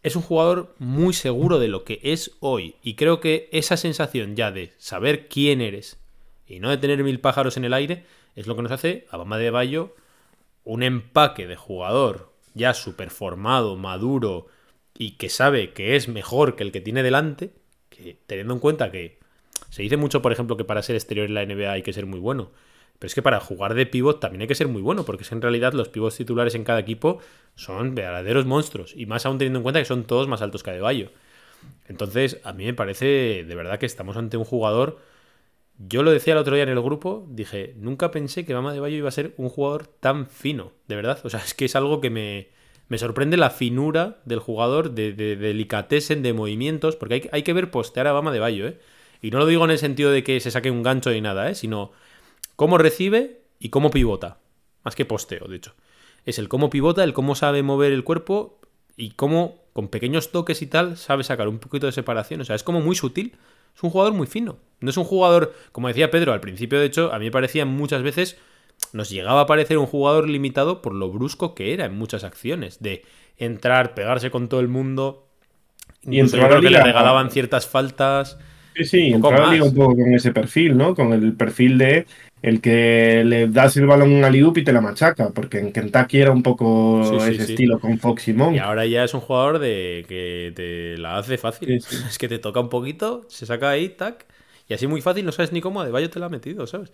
es 0.05 0.15
un 0.15 0.23
jugador 0.23 0.75
muy 0.79 1.13
seguro 1.15 1.59
de 1.59 1.69
lo 1.69 1.83
que 1.83 1.99
es 2.05 2.31
hoy. 2.39 2.77
Y 2.83 2.95
creo 2.95 3.19
que 3.21 3.49
esa 3.51 3.77
sensación 3.77 4.37
ya 4.37 4.53
de 4.53 4.73
saber 4.79 5.29
quién 5.29 5.61
eres 5.61 5.99
y 6.47 6.61
no 6.61 6.71
de 6.71 6.77
tener 6.77 7.03
mil 7.03 7.21
pájaros 7.21 7.57
en 7.57 7.65
el 7.65 7.75
aire 7.75 8.05
es 8.37 8.47
lo 8.47 8.55
que 8.55 8.63
nos 8.63 8.71
hace 8.71 9.07
a 9.11 9.17
Bama 9.17 9.39
de 9.39 9.51
Bayo 9.51 9.97
un 10.63 10.83
empaque 10.83 11.47
de 11.47 11.57
jugador 11.57 12.33
ya 12.55 12.73
súper 12.73 13.11
formado, 13.11 13.77
maduro 13.77 14.47
y 14.97 15.13
que 15.13 15.29
sabe 15.29 15.73
que 15.73 15.97
es 15.97 16.09
mejor 16.09 16.57
que 16.57 16.63
el 16.63 16.73
que 16.73 16.81
tiene 16.81 17.03
delante, 17.03 17.53
teniendo 18.27 18.55
en 18.55 18.61
cuenta 18.61 18.91
que 18.91 19.19
se 19.71 19.83
dice 19.83 19.97
mucho, 19.97 20.23
por 20.23 20.33
ejemplo, 20.33 20.57
que 20.57 20.65
para 20.65 20.83
ser 20.83 20.97
exterior 20.97 21.27
en 21.27 21.35
la 21.35 21.45
NBA 21.45 21.73
hay 21.73 21.83
que 21.83 21.93
ser 21.93 22.07
muy 22.07 22.21
bueno. 22.21 22.53
Pero 22.99 23.09
es 23.09 23.15
que 23.15 23.23
para 23.23 23.41
jugar 23.41 23.75
de 23.75 23.87
pivot 23.87 24.21
también 24.21 24.43
hay 24.43 24.47
que 24.47 24.55
ser 24.55 24.69
muy 24.69 24.83
bueno, 24.83 25.05
porque 25.05 25.25
es 25.25 25.33
en 25.33 25.43
realidad 25.43 25.73
los 25.73 25.89
pivots 25.89 26.17
titulares 26.17 26.55
en 26.55 26.65
cada 26.65 26.79
equipo 26.79 27.19
son 27.57 27.95
verdaderos 27.95 28.47
monstruos. 28.47 28.95
Y 28.97 29.07
más 29.07 29.27
aún 29.27 29.39
teniendo 29.39 29.59
en 29.59 29.63
cuenta 29.65 29.81
que 29.81 29.85
son 29.85 30.05
todos 30.05 30.29
más 30.29 30.43
altos 30.43 30.63
que 30.63 30.71
Adebayo. 30.71 31.11
Entonces, 31.89 32.41
a 32.45 32.53
mí 32.53 32.65
me 32.65 32.75
parece 32.75 33.45
de 33.45 33.55
verdad 33.55 33.79
que 33.79 33.87
estamos 33.87 34.17
ante 34.17 34.37
un 34.37 34.45
jugador. 34.45 35.01
Yo 35.77 36.05
lo 36.05 36.13
decía 36.13 36.35
el 36.35 36.39
otro 36.39 36.55
día 36.55 36.63
en 36.63 36.71
el 36.71 36.81
grupo, 36.81 37.27
dije, 37.29 37.75
nunca 37.77 38.13
pensé 38.13 38.45
que 38.45 38.55
Bama 38.55 38.73
de 38.73 38.79
Bayo 38.79 38.97
iba 38.97 39.09
a 39.09 39.13
ser 39.13 39.35
un 39.39 39.49
jugador 39.49 39.89
tan 39.89 40.29
fino, 40.29 40.73
de 40.87 40.95
verdad. 40.95 41.19
O 41.25 41.31
sea, 41.31 41.41
es 41.41 41.53
que 41.53 41.65
es 41.65 41.75
algo 41.75 42.01
que 42.01 42.11
me, 42.11 42.49
me 42.89 42.99
sorprende 42.99 43.37
la 43.37 43.51
finura 43.51 44.19
del 44.25 44.39
jugador, 44.39 44.93
de, 44.93 45.13
de, 45.13 45.37
de 45.37 46.17
de 46.17 46.33
movimientos, 46.33 46.97
porque 46.97 47.15
hay, 47.15 47.29
hay, 47.33 47.43
que 47.43 47.53
ver 47.53 47.71
postear 47.71 48.07
a 48.07 48.13
Bama 48.13 48.33
de 48.33 48.41
Bayo, 48.41 48.67
¿eh? 48.67 48.79
Y 49.23 49.31
no 49.31 49.39
lo 49.39 49.47
digo 49.47 49.65
en 49.65 49.71
el 49.71 49.79
sentido 49.79 50.11
de 50.11 50.23
que 50.23 50.39
se 50.41 50.51
saque 50.51 50.71
un 50.71 50.83
gancho 50.83 51.11
ni 51.11 51.23
nada, 51.23 51.51
¿eh? 51.51 51.55
Sino 51.55 51.93
cómo 52.57 52.77
recibe 52.77 53.41
y 53.59 53.71
cómo 53.71 53.91
pivota. 53.91 54.39
Más 54.83 54.95
que 54.95 55.07
posteo, 55.07 55.47
de 55.49 55.57
hecho. 55.57 55.75
Es 56.27 56.39
el 56.39 56.49
cómo 56.49 56.69
pivota, 56.69 57.03
el 57.05 57.15
cómo 57.15 57.35
sabe 57.35 57.63
mover 57.63 57.93
el 57.93 58.05
cuerpo 58.05 58.61
y 58.97 59.13
cómo, 59.13 59.63
con 59.73 59.89
pequeños 59.89 60.31
toques 60.31 60.61
y 60.61 60.67
tal, 60.67 60.99
sabe 60.99 61.25
sacar 61.25 61.49
un 61.49 61.59
poquito 61.59 61.87
de 61.87 61.93
separación. 61.93 62.43
O 62.43 62.45
sea, 62.45 62.55
es 62.55 62.63
como 62.63 62.81
muy 62.83 62.97
sutil. 62.97 63.37
Es 63.75 63.83
un 63.83 63.91
jugador 63.91 64.13
muy 64.13 64.27
fino. 64.27 64.59
No 64.81 64.91
es 64.91 64.97
un 64.97 65.05
jugador, 65.05 65.55
como 65.73 65.89
decía 65.89 66.11
Pedro 66.11 66.33
al 66.33 66.41
principio, 66.41 66.79
de 66.79 66.87
hecho, 66.87 67.13
a 67.13 67.19
mí 67.19 67.25
me 67.25 67.31
parecía 67.31 67.65
muchas 67.65 68.03
veces, 68.03 68.37
nos 68.95 69.11
llegaba 69.11 69.43
a 69.43 69.47
parecer 69.47 69.77
un 69.77 69.87
jugador 69.87 70.29
limitado 70.29 70.81
por 70.81 70.95
lo 70.95 71.11
brusco 71.11 71.55
que 71.55 71.75
era 71.75 71.85
en 71.85 71.99
muchas 71.99 72.23
acciones. 72.23 72.81
De 72.81 73.03
entrar, 73.37 73.93
pegarse 73.93 74.31
con 74.31 74.49
todo 74.49 74.61
el 74.61 74.69
mundo. 74.69 75.27
Y 76.03 76.25
yo 76.25 76.31
creo 76.31 76.61
que 76.61 76.71
le 76.71 76.83
regalaban 76.83 77.31
ciertas 77.31 77.67
faltas. 77.67 78.39
Sí, 78.77 78.85
sí, 78.85 79.01
entrar 79.09 79.61
un 79.61 79.75
poco 79.75 79.97
con 79.97 80.15
ese 80.15 80.33
perfil, 80.33 80.77
¿no? 80.77 80.95
Con 80.95 81.13
el 81.13 81.33
perfil 81.35 81.77
de 81.77 82.07
el 82.41 82.61
que 82.61 83.25
le 83.25 83.49
das 83.49 83.77
el 83.79 83.87
balón 83.87 84.23
a 84.23 84.31
Liup 84.31 84.59
y 84.59 84.65
te 84.65 84.73
la 84.73 84.81
machaca, 84.81 85.31
porque 85.31 85.59
en 85.59 85.73
Kentucky 85.73 86.21
era 86.21 86.31
un 86.31 86.43
poco 86.43 87.03
ese 87.27 87.43
estilo 87.43 87.81
con 87.81 87.99
Fox 87.99 88.29
y 88.29 88.35
Monk. 88.35 88.55
Y 88.55 88.59
ahora 88.59 88.87
ya 88.87 89.03
es 89.03 89.15
un 89.15 89.21
jugador 89.21 89.59
de 89.59 90.05
que 90.09 90.53
te 90.55 90.99
la 90.99 91.17
hace 91.17 91.37
fácil. 91.37 91.83
Es 92.09 92.19
que 92.19 92.29
te 92.29 92.39
toca 92.39 92.61
un 92.61 92.69
poquito, 92.69 93.25
se 93.29 93.47
saca 93.47 93.71
ahí, 93.71 93.89
tac, 93.89 94.27
y 94.69 94.75
así 94.75 94.87
muy 94.87 95.01
fácil, 95.01 95.25
no 95.25 95.33
sabes 95.33 95.53
ni 95.53 95.61
cómo, 95.61 95.83
de 95.85 95.91
Bayo 95.91 96.11
te 96.11 96.21
la 96.21 96.27
ha 96.27 96.29
metido, 96.29 96.67
¿sabes? 96.67 96.93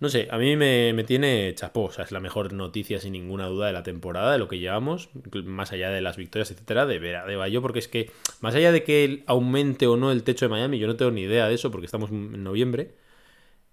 No 0.00 0.08
sé, 0.08 0.28
a 0.30 0.38
mí 0.38 0.56
me, 0.56 0.92
me, 0.94 1.04
tiene 1.04 1.54
chapó, 1.54 1.84
o 1.84 1.92
sea, 1.92 2.04
es 2.04 2.10
la 2.10 2.20
mejor 2.20 2.52
noticia 2.52 2.98
sin 2.98 3.12
ninguna 3.12 3.46
duda 3.46 3.66
de 3.66 3.74
la 3.74 3.82
temporada, 3.82 4.32
de 4.32 4.38
lo 4.38 4.48
que 4.48 4.58
llevamos, 4.58 5.10
más 5.44 5.72
allá 5.72 5.90
de 5.90 6.00
las 6.00 6.16
victorias, 6.16 6.50
etcétera, 6.50 6.86
de 6.86 6.98
ver 6.98 7.16
a 7.16 7.26
De 7.26 7.36
Bayo, 7.36 7.60
porque 7.60 7.80
es 7.80 7.88
que, 7.88 8.10
más 8.40 8.54
allá 8.54 8.72
de 8.72 8.82
que 8.82 9.22
aumente 9.26 9.86
o 9.86 9.96
no 9.96 10.10
el 10.10 10.22
techo 10.22 10.46
de 10.46 10.50
Miami, 10.50 10.78
yo 10.78 10.86
no 10.86 10.96
tengo 10.96 11.10
ni 11.10 11.22
idea 11.22 11.48
de 11.48 11.54
eso, 11.54 11.70
porque 11.70 11.84
estamos 11.84 12.10
en 12.10 12.42
noviembre 12.42 12.94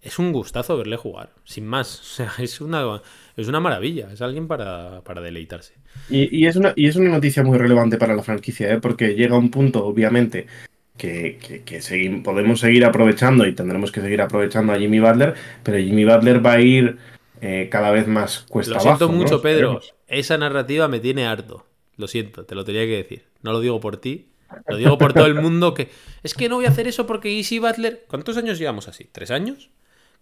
es 0.01 0.19
un 0.19 0.31
gustazo 0.31 0.77
verle 0.77 0.95
jugar, 0.97 1.31
sin 1.43 1.65
más. 1.65 1.99
O 2.17 2.17
sea, 2.17 2.31
es 2.39 2.61
una, 2.61 3.01
es 3.35 3.47
una 3.47 3.59
maravilla, 3.59 4.11
es 4.11 4.21
alguien 4.21 4.47
para, 4.47 5.01
deleitarse. 5.21 5.75
Y, 6.09 6.45
es 6.45 6.55
una, 6.55 6.73
y 6.75 6.87
es 6.87 6.95
una 6.95 7.09
noticia 7.09 7.43
muy 7.43 7.57
relevante 7.57 7.97
para 7.97 8.15
la 8.15 8.23
franquicia, 8.23 8.71
¿eh? 8.71 8.79
porque 8.79 9.15
llega 9.15 9.37
un 9.37 9.51
punto, 9.51 9.85
obviamente, 9.85 10.47
que, 10.97 12.21
podemos 12.23 12.59
seguir 12.59 12.85
aprovechando 12.85 13.45
y 13.45 13.53
tendremos 13.53 13.91
que 13.91 14.01
seguir 14.01 14.21
aprovechando 14.21 14.73
a 14.73 14.77
Jimmy 14.77 14.99
Butler, 14.99 15.35
pero 15.63 15.77
Jimmy 15.77 16.05
Butler 16.05 16.45
va 16.45 16.53
a 16.53 16.61
ir 16.61 16.97
eh, 17.41 17.67
cada 17.71 17.91
vez 17.91 18.07
más 18.07 18.39
cuesta 18.49 18.75
Lo 18.75 18.79
siento 18.79 19.09
mucho, 19.09 19.41
Pedro. 19.41 19.81
Esa 20.07 20.37
narrativa 20.37 20.87
me 20.87 20.99
tiene 20.99 21.25
harto. 21.25 21.65
Lo 21.97 22.07
siento, 22.07 22.45
te 22.45 22.55
lo 22.55 22.63
tenía 22.63 22.85
que 22.85 22.97
decir. 22.97 23.25
No 23.41 23.51
lo 23.51 23.59
digo 23.59 23.79
por 23.79 23.97
ti, 23.97 24.27
lo 24.67 24.77
digo 24.77 24.97
por 24.97 25.13
todo 25.13 25.25
el 25.25 25.35
mundo 25.35 25.73
que... 25.73 25.89
Es 26.23 26.33
que 26.33 26.49
no 26.49 26.55
voy 26.55 26.65
a 26.65 26.69
hacer 26.69 26.87
eso 26.87 27.07
porque 27.07 27.35
Easy 27.35 27.59
Butler... 27.59 28.05
¿Cuántos 28.07 28.37
años 28.37 28.59
llevamos 28.59 28.87
así? 28.87 29.07
¿Tres 29.11 29.31
años? 29.31 29.69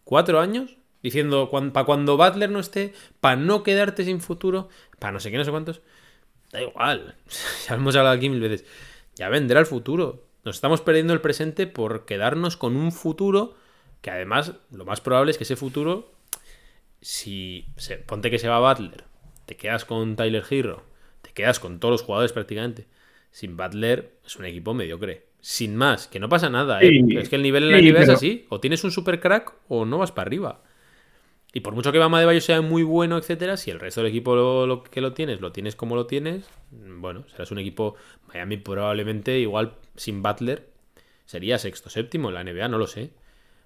cuatro 0.06 0.40
años 0.40 0.78
diciendo 1.04 1.52
para 1.52 1.86
cuando 1.86 2.16
Butler 2.16 2.50
no 2.50 2.60
esté, 2.60 2.94
para 3.20 3.36
no 3.36 3.64
quedarte 3.64 4.06
sin 4.06 4.22
futuro, 4.22 4.70
para 4.98 5.12
no 5.12 5.20
sé 5.20 5.30
qué, 5.30 5.38
no 5.38 5.44
sé 5.44 5.52
cuántos. 5.52 5.82
Da 6.52 6.62
igual. 6.62 7.16
Ya 7.68 7.76
hemos 7.76 7.96
hablado 7.96 8.16
aquí 8.16 8.30
mil 8.30 8.40
veces. 8.40 8.66
Ya 9.16 9.28
vendrá 9.30 9.60
el 9.60 9.66
futuro. 9.66 10.25
Nos 10.46 10.58
estamos 10.58 10.82
perdiendo 10.82 11.12
el 11.14 11.22
presente 11.22 11.66
por 11.66 12.06
quedarnos 12.06 12.56
con 12.56 12.76
un 12.76 12.92
futuro 12.92 13.56
que 14.02 14.12
además 14.12 14.54
lo 14.72 14.86
más 14.86 15.02
probable 15.02 15.32
es 15.32 15.40
que 15.40 15.44
ese 15.44 15.56
futuro, 15.56 16.14
si 17.02 17.66
se, 17.78 17.98
ponte 17.98 18.30
que 18.30 18.38
se 18.38 18.48
va 18.48 18.60
Butler, 18.60 19.04
te 19.48 19.58
quedas 19.58 19.86
con 19.86 20.16
Tyler 20.16 20.44
Hero, 20.48 20.84
te 21.24 21.32
quedas 21.32 21.60
con 21.60 21.80
todos 21.80 21.94
los 21.94 22.04
jugadores 22.04 22.32
prácticamente. 22.32 22.86
Sin 23.32 23.58
Butler 23.58 24.20
es 24.24 24.36
un 24.36 24.46
equipo 24.46 24.76
mediocre 24.76 25.26
sin 25.42 25.76
más, 25.76 26.08
que 26.08 26.20
no 26.20 26.30
pasa 26.30 26.50
nada. 26.52 26.80
¿eh? 26.82 27.04
es 27.18 27.30
que 27.30 27.36
el 27.36 27.42
nivel 27.42 27.64
en 27.64 27.72
la 27.72 27.82
NBA 27.82 28.04
es 28.04 28.10
así. 28.10 28.46
O 28.50 28.60
tienes 28.60 28.84
un 28.84 28.92
super 28.92 29.20
crack 29.20 29.52
o 29.68 29.86
no 29.86 29.98
vas 29.98 30.12
para 30.12 30.28
arriba. 30.28 30.62
Y 31.56 31.62
por 31.62 31.74
mucho 31.74 31.94
que 31.94 32.00
Bama 32.00 32.20
de 32.20 32.26
Bayo 32.26 32.42
sea 32.42 32.62
muy 32.62 32.84
bueno, 32.84 33.18
etcétera, 33.18 33.56
si 33.56 33.72
el 33.72 33.80
resto 33.80 34.02
del 34.02 34.10
equipo 34.10 34.36
lo, 34.36 34.84
que 34.84 35.00
lo 35.00 35.14
tienes, 35.14 35.40
lo 35.40 35.54
tienes 35.54 35.78
como 35.78 35.96
lo 35.96 36.06
tienes, 36.06 36.44
bueno, 36.70 37.24
serás 37.32 37.50
un 37.50 37.60
equipo 37.60 37.96
Miami 38.28 38.58
probablemente 38.58 39.40
igual 39.40 39.72
sin 39.96 40.22
Butler 40.22 40.76
sería 41.26 41.58
sexto, 41.58 41.90
séptimo 41.90 42.30
en 42.30 42.36
la 42.36 42.44
NBA, 42.44 42.68
no 42.68 42.78
lo 42.78 42.88
sé. 42.88 43.12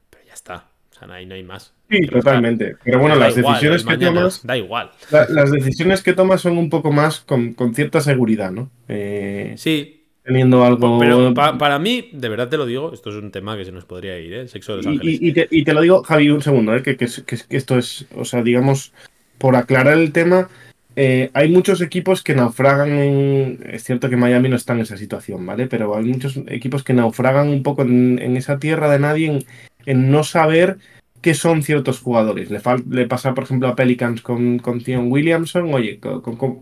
Pero 0.10 0.23
ya 0.25 0.34
está. 0.34 0.67
O 0.91 0.99
sea, 0.99 1.08
no 1.08 1.13
hay, 1.13 1.25
no 1.25 1.36
hay 1.36 1.43
más. 1.43 1.73
Sí, 1.89 2.06
totalmente. 2.08 2.75
Pero 2.84 2.99
bueno, 2.99 3.15
las 3.15 3.36
decisiones 3.36 3.84
que 3.84 3.97
tomas. 3.97 4.45
Da 4.45 4.58
igual. 4.58 4.91
las 5.12 5.52
decisiones 5.52 6.04
que 6.04 6.13
tomas 6.13 6.41
son 6.41 6.58
un 6.58 6.69
poco 6.69 6.91
más 6.91 7.21
con, 7.21 7.56
cierta 7.73 8.02
seguridad, 8.02 8.52
¿no? 8.52 8.69
Eh, 8.88 9.54
sí, 9.58 9.99
teniendo 10.30 10.63
algo. 10.63 11.00
Pero 11.00 11.34
para 11.34 11.80
mí, 11.80 12.10
de 12.13 12.30
verdad 12.30 12.50
te 12.50 12.58
lo 12.58 12.65
digo, 12.65 12.94
esto 12.94 13.10
es 13.10 13.15
un 13.15 13.32
tema 13.32 13.58
que 13.58 13.65
se 13.65 13.72
nos 13.72 13.86
podría 13.86 14.20
ir, 14.20 14.34
¿eh? 14.34 14.48
Sexo 14.48 14.74
de 14.74 14.78
los 14.78 14.88
ángeles. 14.88 15.18
Y, 15.20 15.63
te, 15.63 15.74
lo 15.74 15.82
digo, 15.82 16.04
Javi, 16.04 16.30
un 16.30 16.42
segundo, 16.42 16.76
¿eh? 16.76 16.84
Que, 16.84 16.96
que, 16.96 17.08
esto 17.50 17.78
es, 17.78 18.06
o 18.15 18.26
sea, 18.26 18.44
digamos, 18.44 18.94
por 19.39 19.56
aclarar 19.56 19.98
el 19.98 20.12
tema, 20.12 20.48
eh, 20.96 21.32
hay 21.34 21.50
muchos 21.50 21.82
equipos 21.82 22.22
que 22.22 22.36
naufragan 22.36 22.92
en. 22.92 23.60
Es 23.72 23.84
cierto 23.84 24.10
que 24.10 24.18
Miami 24.18 24.50
no 24.50 24.56
está 24.56 24.74
en 24.74 24.82
esa 24.82 24.98
situación, 24.98 25.46
¿vale? 25.46 25.65
Pero 25.65 25.96
hay 25.96 26.06
muchos 26.06 26.38
equipos 26.48 26.84
que 26.84 26.94
naufragan 26.94 27.50
un 27.50 27.63
poco 27.63 27.82
en, 27.82 28.38
esa 28.38 28.60
tierra 28.60 28.89
de 28.89 29.00
nadie, 29.00 29.46
en, 29.86 30.12
no 30.12 30.24
saber 30.24 30.78
qué 31.22 31.34
son 31.34 31.63
ciertos 31.63 32.00
jugadores. 32.00 32.52
Le, 32.52 32.62
le 32.89 33.08
pasa, 33.08 33.34
por 33.34 33.46
ejemplo, 33.46 33.68
a 33.68 33.76
Pelicans 33.76 34.22
con, 34.22 34.60
con 34.60 34.84
Theon 34.84 35.12
Williamson, 35.12 35.74
oye, 35.74 36.00
con, 36.00 36.60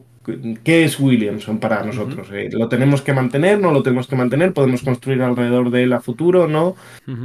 ¿Qué 0.63 0.83
es 0.83 0.99
Williamson 0.99 1.59
para 1.59 1.83
nosotros? 1.83 2.27
Eh, 2.33 2.49
¿Lo 2.51 2.67
tenemos 2.67 3.01
que 3.01 3.13
mantener? 3.13 3.59
¿No 3.59 3.71
lo 3.71 3.81
tenemos 3.81 4.07
que 4.07 4.15
mantener? 4.15 4.53
¿Podemos 4.53 4.81
construir 4.81 5.21
alrededor 5.21 5.71
de 5.71 5.83
él 5.83 5.93
a 5.93 6.01
futuro? 6.01 6.47
¿No? 6.47 6.75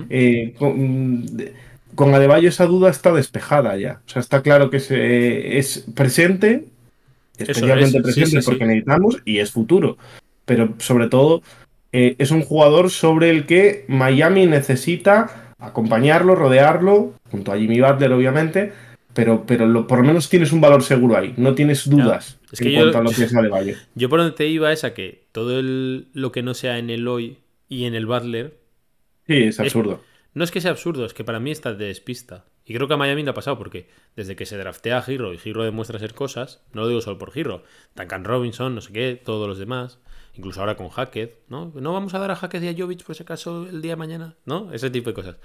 Eh, 0.08 0.54
con, 0.56 2.14
Adebayo 2.14 2.48
esa 2.48 2.66
duda 2.66 2.90
está 2.90 3.12
despejada 3.12 3.76
ya. 3.76 4.00
O 4.06 4.08
sea, 4.08 4.20
está 4.20 4.42
claro 4.42 4.70
que 4.70 4.78
se, 4.78 5.58
es 5.58 5.84
presente, 5.94 6.66
especialmente 7.36 8.00
presente 8.00 8.40
porque 8.42 8.66
necesitamos, 8.66 9.20
y 9.24 9.38
es 9.38 9.50
futuro. 9.50 9.98
Pero 10.44 10.74
sobre 10.78 11.08
todo, 11.08 11.42
eh, 11.92 12.14
es 12.18 12.30
un 12.30 12.42
jugador 12.42 12.90
sobre 12.90 13.30
el 13.30 13.46
que 13.46 13.84
Miami 13.88 14.46
necesita 14.46 15.54
acompañarlo, 15.58 16.36
rodearlo, 16.36 17.14
junto 17.30 17.52
a 17.52 17.58
Jimmy 17.58 17.80
Butler, 17.80 18.12
obviamente 18.12 18.72
pero, 19.14 19.44
pero 19.46 19.86
por 19.86 19.98
lo 19.98 20.04
menos 20.04 20.28
tienes 20.28 20.52
un 20.52 20.60
valor 20.60 20.82
seguro 20.82 21.16
ahí, 21.16 21.34
no 21.36 21.54
tienes 21.54 21.88
dudas 21.88 22.38
en 22.58 22.70
yo, 22.70 22.80
cuanto 22.80 22.98
a 22.98 23.02
lo 23.02 23.10
que 23.10 23.24
es 23.24 23.34
Adebayo. 23.34 23.76
Yo 23.94 24.08
por 24.08 24.20
donde 24.20 24.36
te 24.36 24.46
iba 24.46 24.72
es 24.72 24.84
a 24.84 24.94
que 24.94 25.26
todo 25.32 25.60
lo 25.62 26.32
que 26.32 26.42
no 26.42 26.54
sea 26.54 26.78
en 26.78 26.90
el 26.90 27.06
hoy 27.08 27.38
y 27.68 27.84
en 27.84 27.94
el 27.94 28.06
Butler. 28.06 28.58
Sí, 29.26 29.44
es 29.44 29.60
absurdo. 29.60 30.00
no 30.34 30.44
es 30.44 30.50
que 30.50 30.60
sea 30.60 30.70
absurdo, 30.70 31.04
es 31.04 31.14
que 31.14 31.24
para 31.24 31.40
mí 31.40 31.50
está 31.50 31.72
de 31.74 31.86
despista. 31.86 32.44
Y 32.64 32.74
creo 32.74 32.86
que 32.86 32.94
a 32.94 32.96
Miami 32.96 33.22
le 33.22 33.30
ha 33.30 33.34
pasado 33.34 33.58
porque 33.58 33.88
desde 34.14 34.36
que 34.36 34.46
se 34.46 34.56
draftea 34.56 34.98
a 34.98 35.02
Giro 35.02 35.34
y 35.34 35.38
Giro 35.38 35.64
demuestra 35.64 35.98
ser 35.98 36.14
cosas, 36.14 36.62
no 36.72 36.82
lo 36.82 36.88
digo 36.88 37.00
solo 37.00 37.18
por 37.18 37.32
Giro, 37.32 37.64
Duncan 37.96 38.24
Robinson, 38.24 38.74
no 38.74 38.80
sé 38.80 38.92
qué, 38.92 39.20
todos 39.22 39.48
los 39.48 39.58
demás, 39.58 39.98
incluso 40.34 40.60
ahora 40.60 40.76
con 40.76 40.88
Hackett, 40.88 41.40
¿no? 41.48 41.72
No 41.74 41.92
vamos 41.92 42.14
a 42.14 42.18
dar 42.18 42.30
a 42.30 42.36
Hackett 42.36 42.62
y 42.62 42.68
a 42.68 42.74
Jovic 42.76 43.04
por 43.04 43.14
ese 43.14 43.24
caso 43.24 43.66
el 43.68 43.82
día 43.82 43.92
de 43.92 43.96
mañana, 43.96 44.36
¿no? 44.44 44.72
Ese 44.72 44.90
tipo 44.90 45.10
de 45.10 45.14
cosas. 45.14 45.36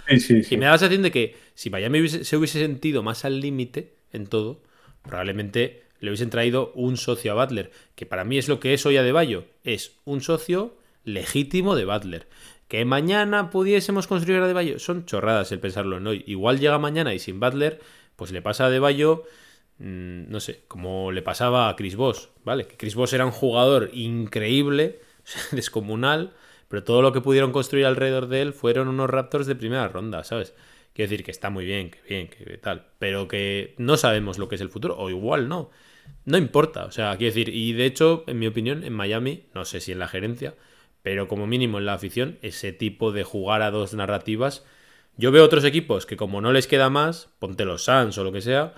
Y 0.50 0.58
me 0.58 0.66
da 0.66 0.72
la 0.72 0.78
sensación 0.78 1.04
de 1.04 1.12
que 1.12 1.36
si 1.54 1.70
Miami 1.70 2.08
se 2.08 2.38
hubiese 2.38 2.60
sentido 2.60 3.04
más 3.04 3.26
al 3.26 3.40
límite 3.40 3.96
en 4.12 4.28
todo, 4.28 4.62
probablemente 5.04 5.84
le 6.00 6.10
hubiesen 6.10 6.30
traído 6.30 6.72
un 6.76 6.98
socio 6.98 7.32
a 7.32 7.46
Butler, 7.46 7.72
que 7.96 8.06
para 8.06 8.24
mí 8.24 8.38
es 8.38 8.48
lo 8.48 8.60
que 8.60 8.74
es 8.74 8.86
hoy 8.86 8.98
a 8.98 9.04
De 9.04 9.12
Bayo, 9.12 9.46
es 9.64 9.98
un 10.06 10.22
socio 10.22 10.78
legítimo 11.04 11.76
de 11.76 11.86
Butler. 11.86 12.28
Que 12.68 12.84
mañana 12.84 13.50
pudiésemos 13.50 14.08
construir 14.08 14.42
a 14.42 14.48
De 14.48 14.54
Bayo, 14.54 14.80
son 14.80 15.06
chorradas 15.06 15.52
el 15.52 15.60
pensarlo 15.60 15.98
en 15.98 16.08
hoy. 16.08 16.24
Igual 16.28 16.60
llega 16.60 16.78
mañana 16.78 17.14
y 17.14 17.20
sin 17.20 17.40
Butler, 17.40 17.80
pues 18.16 18.32
le 18.32 18.42
pasa 18.42 18.66
a 18.66 18.70
De 18.70 18.80
Bayo 18.80 19.24
Mm, 19.80 20.30
no 20.30 20.40
sé, 20.40 20.64
como 20.68 21.12
le 21.12 21.22
pasaba 21.22 21.70
a 21.70 21.76
Chris 21.76 21.96
Voss, 21.96 22.30
¿vale? 22.44 22.66
Que 22.68 22.78
Chris 22.78 22.96
Voss 22.96 23.14
era 23.14 23.26
un 23.26 23.32
jugador 23.32 23.90
increíble, 23.94 25.02
descomunal, 25.52 26.34
pero 26.68 26.84
todo 26.84 27.02
lo 27.02 27.14
que 27.14 27.22
pudieron 27.22 27.52
construir 27.52 27.86
alrededor 27.86 28.28
de 28.28 28.42
él 28.42 28.54
fueron 28.54 28.88
unos 28.88 29.10
Raptors 29.10 29.48
de 29.48 29.56
primera 29.56 29.88
ronda, 29.88 30.24
¿sabes? 30.24 30.54
Quiero 30.94 31.12
decir 31.12 31.24
que 31.24 31.32
está 31.32 31.50
muy 31.50 31.66
bien, 31.66 31.92
que 31.92 32.00
bien, 32.10 32.28
que 32.28 32.58
tal, 32.58 32.88
pero 32.98 33.28
que 33.28 33.76
no 33.78 33.98
sabemos 33.98 34.40
lo 34.40 34.50
que 34.50 34.56
es 34.56 34.62
el 34.62 34.70
futuro, 34.70 34.98
o 34.98 35.10
igual 35.10 35.48
no. 35.48 35.70
No 36.26 36.38
importa, 36.38 36.86
o 36.86 36.92
sea, 36.92 37.16
quiero 37.18 37.34
decir, 37.34 37.50
y 37.50 37.74
de 37.74 37.86
hecho, 37.86 38.24
en 38.28 38.40
mi 38.40 38.48
opinión, 38.48 38.84
en 38.84 38.94
Miami, 38.94 39.46
no 39.54 39.66
sé 39.66 39.80
si 39.80 39.92
en 39.92 40.00
la 40.00 40.08
gerencia, 40.08 40.56
pero 41.04 41.28
como 41.28 41.48
mínimo 41.48 41.78
en 41.78 41.86
la 41.86 41.94
afición, 41.94 42.40
ese 42.42 42.74
tipo 42.74 43.12
de 43.12 43.24
jugar 43.24 43.62
a 43.62 43.72
dos 43.72 43.94
narrativas. 43.94 44.66
Yo 45.16 45.32
veo 45.32 45.46
otros 45.46 45.64
equipos 45.64 46.06
que 46.06 46.18
como 46.18 46.42
no 46.42 46.52
les 46.52 46.68
queda 46.68 46.90
más, 46.90 47.30
ponte 47.40 47.64
los 47.64 47.86
Suns 47.86 48.18
o 48.18 48.24
lo 48.24 48.32
que 48.32 48.42
sea, 48.42 48.74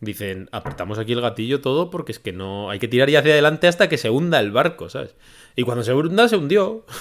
dicen, 0.00 0.48
apretamos 0.52 0.98
aquí 0.98 1.12
el 1.12 1.20
gatillo 1.20 1.60
todo 1.60 1.90
porque 1.90 2.12
es 2.12 2.18
que 2.18 2.32
no 2.32 2.70
hay 2.70 2.78
que 2.78 2.88
tirar 2.88 3.08
ya 3.08 3.20
hacia 3.20 3.32
adelante 3.32 3.66
hasta 3.66 3.88
que 3.88 3.96
se 3.96 4.10
hunda 4.10 4.40
el 4.40 4.50
barco, 4.50 4.88
¿sabes? 4.88 5.14
Y 5.56 5.62
cuando 5.62 5.82
se 5.84 5.94
hunda, 5.94 6.28
se 6.28 6.36
hundió. 6.36 6.84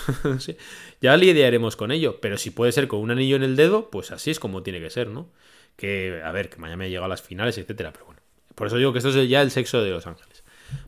Ya 1.02 1.18
lidiaremos 1.18 1.76
con 1.76 1.92
ello, 1.92 2.20
pero 2.20 2.38
si 2.38 2.50
puede 2.50 2.72
ser 2.72 2.88
con 2.88 3.00
un 3.00 3.12
anillo 3.12 3.36
en 3.36 3.44
el 3.44 3.56
dedo, 3.56 3.92
pues 3.92 4.12
así 4.12 4.32
es 4.32 4.40
como 4.40 4.64
tiene 4.64 4.80
que 4.80 4.90
ser, 4.90 5.08
¿no? 5.08 5.30
Que, 5.76 6.22
a 6.24 6.32
ver, 6.32 6.50
que 6.50 6.58
Miami 6.58 6.86
ha 6.86 6.88
llegado 6.88 7.06
a 7.06 7.10
las 7.10 7.22
finales, 7.22 7.58
etcétera, 7.58 7.92
pero 7.92 8.06
bueno. 8.06 8.22
Por 8.56 8.68
eso 8.68 8.78
digo 8.78 8.92
que 8.92 9.00
esto 9.00 9.10
es 9.10 9.30
ya 9.30 9.42
el 9.42 9.52
sexo 9.52 9.84
de 9.84 9.92
Los 9.92 10.08
Ángeles. 10.08 10.44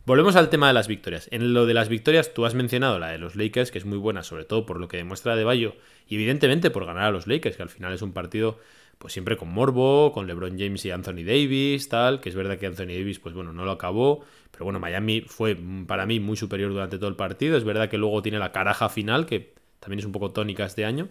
Volvemos 0.05 0.35
al 0.35 0.49
tema 0.49 0.67
de 0.67 0.73
las 0.73 0.87
victorias. 0.87 1.27
En 1.31 1.53
lo 1.53 1.65
de 1.65 1.73
las 1.73 1.89
victorias, 1.89 2.33
tú 2.33 2.45
has 2.45 2.55
mencionado 2.55 2.97
la 2.97 3.09
de 3.09 3.17
los 3.17 3.35
Lakers, 3.35 3.69
que 3.69 3.77
es 3.77 3.85
muy 3.85 3.97
buena, 3.97 4.23
sobre 4.23 4.45
todo 4.45 4.65
por 4.65 4.79
lo 4.79 4.87
que 4.87 4.97
demuestra 4.97 5.35
De 5.35 5.43
Bayo, 5.43 5.75
y 6.07 6.15
evidentemente 6.15 6.71
por 6.71 6.85
ganar 6.85 7.03
a 7.03 7.11
los 7.11 7.27
Lakers, 7.27 7.57
que 7.57 7.63
al 7.63 7.69
final 7.69 7.93
es 7.93 8.01
un 8.01 8.13
partido 8.13 8.59
pues 8.97 9.13
siempre 9.13 9.37
con 9.37 9.49
Morbo, 9.49 10.11
con 10.11 10.27
LeBron 10.27 10.57
James 10.57 10.83
y 10.85 10.91
Anthony 10.91 11.23
Davis, 11.25 11.89
tal, 11.89 12.19
que 12.19 12.29
es 12.29 12.35
verdad 12.35 12.57
que 12.57 12.65
Anthony 12.65 12.93
Davis, 12.97 13.19
pues 13.19 13.35
bueno, 13.35 13.53
no 13.53 13.63
lo 13.65 13.71
acabó, 13.71 14.25
pero 14.51 14.65
bueno, 14.65 14.79
Miami 14.79 15.21
fue 15.21 15.57
para 15.85 16.05
mí 16.05 16.19
muy 16.19 16.35
superior 16.35 16.71
durante 16.71 16.97
todo 16.97 17.09
el 17.09 17.15
partido, 17.15 17.57
es 17.57 17.63
verdad 17.63 17.89
que 17.89 17.97
luego 17.97 18.21
tiene 18.21 18.39
la 18.39 18.51
caraja 18.51 18.89
final, 18.89 19.25
que 19.25 19.53
también 19.79 19.99
es 19.99 20.05
un 20.05 20.11
poco 20.11 20.31
tónica 20.31 20.65
este 20.65 20.85
año, 20.85 21.09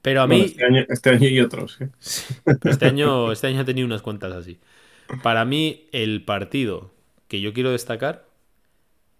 pero 0.00 0.22
a 0.22 0.26
mí... 0.26 0.40
este, 0.40 0.64
año, 0.64 0.84
este, 0.88 1.10
año, 1.10 1.28
y 1.28 1.40
otros, 1.40 1.80
¿eh? 1.80 1.88
este, 2.64 2.86
año, 2.86 3.32
este 3.32 3.46
año 3.46 3.60
he 3.60 3.64
tenido 3.64 3.86
unas 3.86 4.02
cuantas 4.02 4.32
así. 4.32 4.58
Para 5.22 5.44
mí, 5.44 5.86
el 5.92 6.24
partido 6.24 6.92
que 7.28 7.40
yo 7.40 7.52
quiero 7.52 7.70
destacar, 7.70 8.26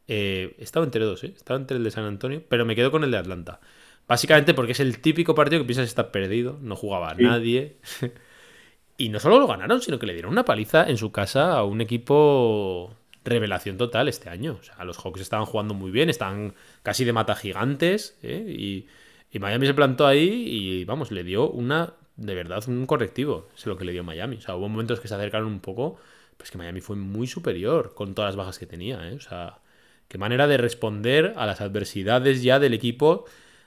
eh, 0.08 0.54
estaba 0.58 0.84
entre 0.84 1.04
dos, 1.04 1.24
¿eh? 1.24 1.32
estaba 1.36 1.58
entre 1.58 1.76
el 1.76 1.84
de 1.84 1.90
San 1.90 2.04
Antonio, 2.04 2.42
pero 2.48 2.64
me 2.64 2.76
quedo 2.76 2.90
con 2.90 3.04
el 3.04 3.10
de 3.10 3.18
Atlanta. 3.18 3.60
Básicamente 4.06 4.52
porque 4.52 4.72
es 4.72 4.80
el 4.80 4.98
típico 5.00 5.34
partido 5.34 5.62
que 5.62 5.66
piensas 5.66 5.86
estar 5.86 6.10
perdido, 6.10 6.58
no 6.60 6.76
jugaba 6.76 7.10
a 7.10 7.14
nadie. 7.14 7.76
y 8.98 9.08
no 9.08 9.18
solo 9.18 9.38
lo 9.38 9.46
ganaron, 9.46 9.80
sino 9.80 9.98
que 9.98 10.06
le 10.06 10.12
dieron 10.12 10.32
una 10.32 10.44
paliza 10.44 10.88
en 10.88 10.98
su 10.98 11.10
casa 11.10 11.56
a 11.56 11.64
un 11.64 11.80
equipo 11.80 12.94
revelación 13.24 13.76
total 13.78 14.08
este 14.08 14.28
año. 14.28 14.58
O 14.60 14.62
sea, 14.62 14.84
los 14.84 14.98
Hawks 14.98 15.20
estaban 15.20 15.46
jugando 15.46 15.74
muy 15.74 15.90
bien, 15.90 16.10
estaban 16.10 16.54
casi 16.82 17.04
de 17.04 17.12
mata 17.12 17.34
gigantes. 17.34 18.18
¿eh? 18.22 18.44
Y, 18.46 18.86
y, 19.32 19.38
Miami 19.38 19.66
se 19.66 19.74
plantó 19.74 20.06
ahí 20.06 20.44
y, 20.46 20.84
vamos, 20.84 21.10
le 21.10 21.24
dio 21.24 21.48
una, 21.50 21.94
de 22.16 22.34
verdad, 22.34 22.62
un 22.68 22.86
correctivo. 22.86 23.48
Es 23.56 23.66
lo 23.66 23.76
que 23.76 23.84
le 23.84 23.92
dio 23.92 24.04
Miami. 24.04 24.36
O 24.36 24.40
sea, 24.40 24.54
hubo 24.54 24.68
momentos 24.68 25.00
que 25.00 25.08
se 25.08 25.14
acercaron 25.14 25.48
un 25.48 25.60
poco, 25.60 25.96
pues 26.36 26.50
que 26.50 26.58
Miami 26.58 26.80
fue 26.80 26.96
muy 26.96 27.26
superior 27.26 27.94
con 27.94 28.14
todas 28.14 28.28
las 28.30 28.36
bajas 28.36 28.58
que 28.58 28.66
tenía. 28.66 29.08
¿eh? 29.08 29.14
O 29.14 29.20
sea, 29.20 29.60
qué 30.08 30.18
manera 30.18 30.46
de 30.46 30.58
responder 30.58 31.32
a 31.36 31.46
las 31.46 31.62
adversidades 31.62 32.42
ya 32.42 32.58
del 32.60 32.74
equipo 32.74 33.24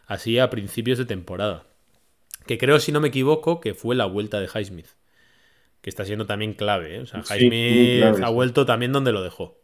así 0.08 0.39
a 0.39 0.50
principios 0.50 0.98
de 0.98 1.06
temporada. 1.06 1.65
Que 2.46 2.58
creo, 2.58 2.80
si 2.80 2.91
no 2.91 3.00
me 3.00 3.10
equivoco, 3.10 3.60
que 3.60 3.74
fue 3.74 3.96
la 3.96 4.06
vuelta 4.06 4.39
de 4.39 4.48
Highsmith. 4.48 4.88
Que 5.82 5.89
está 5.89 6.06
siendo 6.06 6.26
también 6.26 6.54
clave. 6.54 6.96
¿eh? 6.96 7.00
O 7.02 7.06
sea, 7.06 7.22
Highsmith 7.22 8.24
ha 8.24 8.30
vuelto 8.30 8.65
también 8.65 8.91
donde 8.91 9.12
lo 9.12 9.22
dejó. 9.22 9.58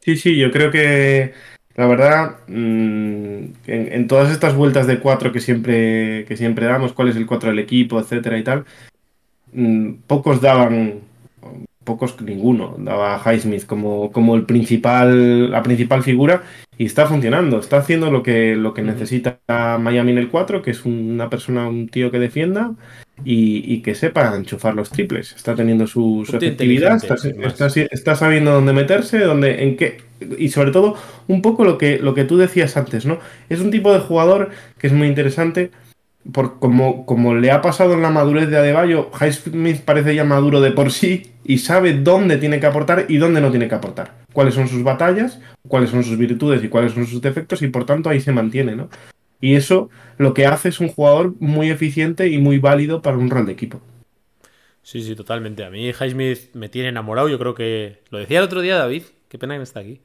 Sí, 0.00 0.16
sí, 0.16 0.36
yo 0.36 0.52
creo 0.52 0.70
que 0.70 1.34
la 1.76 1.86
verdad, 1.86 2.38
mm, 2.48 3.44
en, 3.66 4.08
todas 4.08 4.32
estas 4.32 4.54
vueltas 4.54 4.86
de 4.86 4.98
cuatro 4.98 5.30
que 5.30 5.40
siempre, 5.40 6.24
que 6.24 6.36
siempre 6.36 6.64
damos, 6.64 6.94
cuál 6.94 7.08
es 7.08 7.16
el 7.16 7.26
cuatro 7.26 7.50
del 7.50 7.58
equipo, 7.58 8.00
etcétera 8.00 8.38
y 8.38 8.44
tal, 8.44 8.64
mm, 9.52 9.92
pocos 10.06 10.40
daban, 10.40 11.00
pocos 11.86 12.20
ninguno, 12.20 12.74
daba 12.78 13.14
a 13.14 13.32
Highsmith 13.32 13.64
como, 13.64 14.12
como 14.12 14.34
el 14.34 14.44
principal, 14.44 15.50
la 15.50 15.62
principal 15.62 16.02
figura 16.02 16.42
y 16.76 16.84
está 16.84 17.06
funcionando, 17.06 17.58
está 17.58 17.78
haciendo 17.78 18.10
lo 18.10 18.22
que, 18.22 18.54
lo 18.56 18.74
que 18.74 18.82
necesita 18.82 19.38
Miami 19.48 20.12
en 20.12 20.18
el 20.18 20.28
4, 20.28 20.60
que 20.60 20.72
es 20.72 20.84
una 20.84 21.30
persona, 21.30 21.66
un 21.68 21.88
tío 21.88 22.10
que 22.10 22.18
defienda 22.18 22.72
y, 23.24 23.80
que 23.80 23.94
sepa 23.94 24.36
enchufar 24.36 24.74
los 24.74 24.90
triples. 24.90 25.32
Está 25.32 25.54
teniendo 25.54 25.86
su, 25.86 26.24
su 26.28 26.36
efectividad, 26.36 26.96
está, 26.96 27.68
está, 27.68 28.14
sabiendo 28.14 28.52
dónde 28.52 28.74
meterse, 28.74 29.20
dónde, 29.20 29.62
en 29.62 29.76
qué. 29.76 30.02
Y 30.38 30.48
sobre 30.50 30.70
todo, 30.70 30.96
un 31.28 31.40
poco 31.40 31.64
lo 31.64 31.78
que, 31.78 31.98
lo 31.98 32.14
que 32.14 32.24
tú 32.24 32.36
decías 32.36 32.76
antes, 32.76 33.06
¿no? 33.06 33.20
Es 33.48 33.60
un 33.60 33.70
tipo 33.70 33.92
de 33.94 34.00
jugador 34.00 34.50
que 34.78 34.88
es 34.88 34.92
muy 34.92 35.06
interesante 35.06 35.70
por 36.32 36.58
como, 36.58 37.06
como 37.06 37.34
le 37.34 37.50
ha 37.50 37.62
pasado 37.62 37.94
en 37.94 38.02
la 38.02 38.10
madurez 38.10 38.48
de 38.48 38.56
Adebayo, 38.56 39.10
Highsmith 39.20 39.82
parece 39.82 40.14
ya 40.14 40.24
maduro 40.24 40.60
de 40.60 40.72
por 40.72 40.90
sí 40.90 41.32
y 41.44 41.58
sabe 41.58 41.94
dónde 41.94 42.36
tiene 42.36 42.60
que 42.60 42.66
aportar 42.66 43.06
y 43.08 43.18
dónde 43.18 43.40
no 43.40 43.50
tiene 43.50 43.68
que 43.68 43.74
aportar. 43.74 44.14
Cuáles 44.32 44.54
son 44.54 44.68
sus 44.68 44.82
batallas, 44.82 45.40
cuáles 45.68 45.90
son 45.90 46.04
sus 46.04 46.18
virtudes 46.18 46.62
y 46.62 46.68
cuáles 46.68 46.92
son 46.92 47.06
sus 47.06 47.20
defectos 47.22 47.62
y 47.62 47.68
por 47.68 47.86
tanto 47.86 48.10
ahí 48.10 48.20
se 48.20 48.32
mantiene, 48.32 48.76
¿no? 48.76 48.88
Y 49.40 49.54
eso 49.54 49.90
lo 50.18 50.34
que 50.34 50.46
hace 50.46 50.70
es 50.70 50.80
un 50.80 50.88
jugador 50.88 51.34
muy 51.40 51.70
eficiente 51.70 52.28
y 52.28 52.38
muy 52.38 52.58
válido 52.58 53.02
para 53.02 53.18
un 53.18 53.30
rol 53.30 53.46
de 53.46 53.52
equipo. 53.52 53.80
Sí, 54.82 55.02
sí, 55.02 55.16
totalmente. 55.16 55.64
A 55.64 55.70
mí 55.70 55.88
Highsmith 55.88 56.54
me 56.54 56.68
tiene 56.68 56.90
enamorado. 56.90 57.28
Yo 57.28 57.38
creo 57.40 57.54
que. 57.54 57.98
Lo 58.10 58.18
decía 58.18 58.38
el 58.38 58.44
otro 58.44 58.60
día 58.60 58.76
David. 58.76 59.02
Qué 59.28 59.36
pena 59.36 59.54
que 59.54 59.58
no 59.58 59.64
está 59.64 59.80
aquí. 59.80 60.00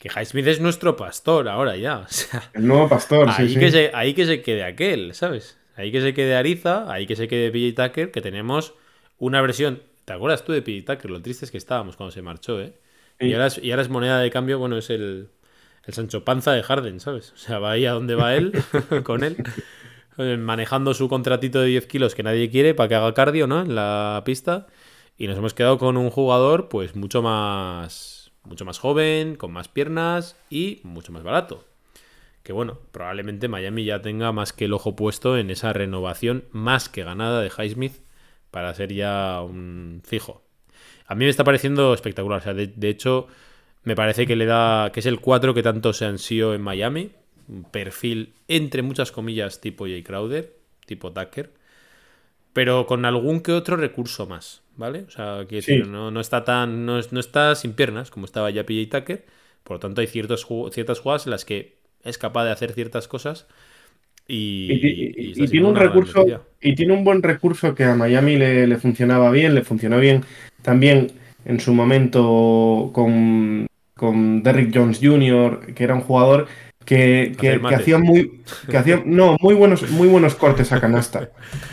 Que 0.00 0.08
Highsmith 0.08 0.46
es 0.46 0.60
nuestro 0.60 0.96
pastor 0.96 1.48
ahora 1.48 1.76
ya. 1.76 1.98
O 1.98 2.08
sea, 2.08 2.50
el 2.54 2.66
nuevo 2.66 2.88
pastor, 2.88 3.28
ahí 3.30 3.48
sí, 3.48 3.58
que 3.58 3.70
Se, 3.70 3.90
ahí 3.94 4.14
que 4.14 4.26
se 4.26 4.42
quede 4.42 4.64
aquel, 4.64 5.14
¿sabes? 5.14 5.58
Ahí 5.76 5.92
que 5.92 6.00
se 6.00 6.14
quede 6.14 6.36
Ariza, 6.36 6.90
ahí 6.90 7.06
que 7.06 7.16
se 7.16 7.28
quede 7.28 7.50
PJ 7.50 7.88
Tucker, 7.88 8.10
que 8.10 8.20
tenemos 8.20 8.74
una 9.18 9.40
versión. 9.40 9.82
¿Te 10.04 10.12
acuerdas 10.12 10.44
tú 10.44 10.52
de 10.52 10.62
PJ 10.62 10.94
Tucker? 10.94 11.10
Lo 11.10 11.20
triste 11.20 11.44
es 11.44 11.50
que 11.50 11.58
estábamos 11.58 11.96
cuando 11.96 12.12
se 12.12 12.22
marchó, 12.22 12.60
¿eh? 12.60 12.74
Y, 13.18 13.32
ahora 13.32 13.46
es, 13.46 13.58
y, 13.58 13.70
ahora 13.70 13.82
es, 13.82 13.88
moneda 13.88 14.18
de 14.20 14.30
cambio, 14.30 14.58
bueno, 14.58 14.76
es 14.76 14.90
el, 14.90 15.28
el 15.84 15.94
Sancho 15.94 16.24
Panza 16.24 16.52
de 16.52 16.62
Harden, 16.62 17.00
¿sabes? 17.00 17.32
O 17.32 17.38
sea, 17.38 17.58
va 17.58 17.72
ahí 17.72 17.86
a 17.86 17.92
donde 17.92 18.14
va 18.14 18.34
él, 18.34 18.52
con 19.04 19.24
él, 19.24 19.36
manejando 20.38 20.92
su 20.92 21.08
contratito 21.08 21.60
de 21.60 21.68
10 21.68 21.86
kilos 21.86 22.14
que 22.14 22.22
nadie 22.22 22.50
quiere 22.50 22.74
para 22.74 22.88
que 22.88 22.94
haga 22.94 23.14
cardio, 23.14 23.46
¿no? 23.46 23.62
En 23.62 23.74
la 23.74 24.22
pista. 24.24 24.66
Y 25.16 25.28
nos 25.28 25.38
hemos 25.38 25.54
quedado 25.54 25.78
con 25.78 25.96
un 25.96 26.10
jugador, 26.10 26.68
pues, 26.68 26.94
mucho 26.94 27.22
más 27.22 28.15
mucho 28.46 28.64
más 28.64 28.78
joven, 28.78 29.36
con 29.36 29.52
más 29.52 29.68
piernas 29.68 30.36
y 30.50 30.80
mucho 30.82 31.12
más 31.12 31.22
barato. 31.22 31.64
Que 32.42 32.52
bueno, 32.52 32.78
probablemente 32.92 33.48
Miami 33.48 33.84
ya 33.84 34.02
tenga 34.02 34.32
más 34.32 34.52
que 34.52 34.66
el 34.66 34.72
ojo 34.72 34.94
puesto 34.94 35.36
en 35.36 35.50
esa 35.50 35.72
renovación 35.72 36.44
más 36.52 36.88
que 36.88 37.02
ganada 37.02 37.40
de 37.42 37.50
Highsmith 37.50 38.00
para 38.50 38.72
ser 38.74 38.92
ya 38.92 39.42
un 39.42 40.00
fijo. 40.04 40.42
A 41.06 41.14
mí 41.14 41.24
me 41.24 41.30
está 41.30 41.44
pareciendo 41.44 41.94
espectacular. 41.94 42.38
O 42.38 42.42
sea, 42.42 42.54
de, 42.54 42.88
hecho, 42.88 43.28
me 43.84 43.94
parece 43.94 44.26
que 44.26 44.36
le 44.36 44.46
da. 44.46 44.90
que 44.92 45.00
es 45.00 45.06
el 45.06 45.20
4 45.20 45.54
que 45.54 45.62
tanto 45.62 45.92
se 45.92 46.04
ansío 46.04 46.54
en 46.54 46.62
Miami. 46.62 47.12
Un 47.48 47.64
perfil, 47.64 48.34
entre 48.48 48.82
muchas 48.82 49.12
comillas, 49.12 49.60
tipo 49.60 49.84
Jay 49.84 50.02
Crowder, 50.02 50.56
tipo 50.84 51.12
Tucker. 51.12 51.52
Pero 52.56 52.86
con 52.86 53.04
algún 53.04 53.40
que 53.40 53.52
otro 53.52 53.76
recurso 53.76 54.26
más. 54.26 54.62
¿vale? 54.76 55.04
O 55.08 55.10
sea, 55.10 55.44
que 55.48 55.60
no, 55.86 56.20
está 56.20 56.44
tan. 56.44 56.86
No, 56.86 56.98
está 56.98 57.54
sin 57.54 57.72
piernas, 57.72 58.10
como 58.10 58.26
estaba 58.26 58.50
ya 58.50 58.64
PJ 58.64 59.00
Tucker. 59.00 59.24
Por 59.64 59.76
lo 59.76 59.80
tanto, 59.80 60.00
hay 60.00 60.06
ciertos, 60.06 60.46
ciertas 60.72 61.00
jugadas 61.00 61.26
en 61.26 61.32
las 61.32 61.44
que 61.44 61.74
es 62.04 62.18
capaz 62.18 62.44
de 62.44 62.52
hacer 62.52 62.72
ciertas 62.72 63.08
cosas. 63.08 63.46
Y, 64.28 65.36
tiene 65.48 65.66
un 65.66 65.76
recurso. 65.76 66.24
Y 66.60 66.74
tiene 66.74 66.92
un 66.92 67.04
buen 67.04 67.22
recurso 67.22 67.74
que 67.74 67.84
a 67.84 67.94
Miami 67.94 68.36
le, 68.36 68.76
funcionaba 68.76 69.30
bien, 69.30 69.54
le 69.54 69.62
funcionó 69.62 69.98
bien 69.98 70.24
también 70.62 71.12
en 71.44 71.60
su 71.60 71.74
momento 71.74 72.90
con, 72.92 73.68
con 73.94 74.42
Derrick 74.42 74.72
Jones 74.74 74.98
Jr., 75.00 75.74
que 75.74 75.84
era 75.84 75.94
un 75.94 76.00
jugador 76.00 76.48
que, 76.86 77.34
que, 77.38 77.60
hacía 77.74 77.98
muy 77.98 78.42
que 78.70 78.76
hacía, 78.78 79.02
no 79.04 79.36
muy 79.40 79.54
buenos 79.54 79.90
muy 79.90 80.06
buenos 80.06 80.36
cortes 80.36 80.72
a 80.72 80.80
canasta. 80.80 81.28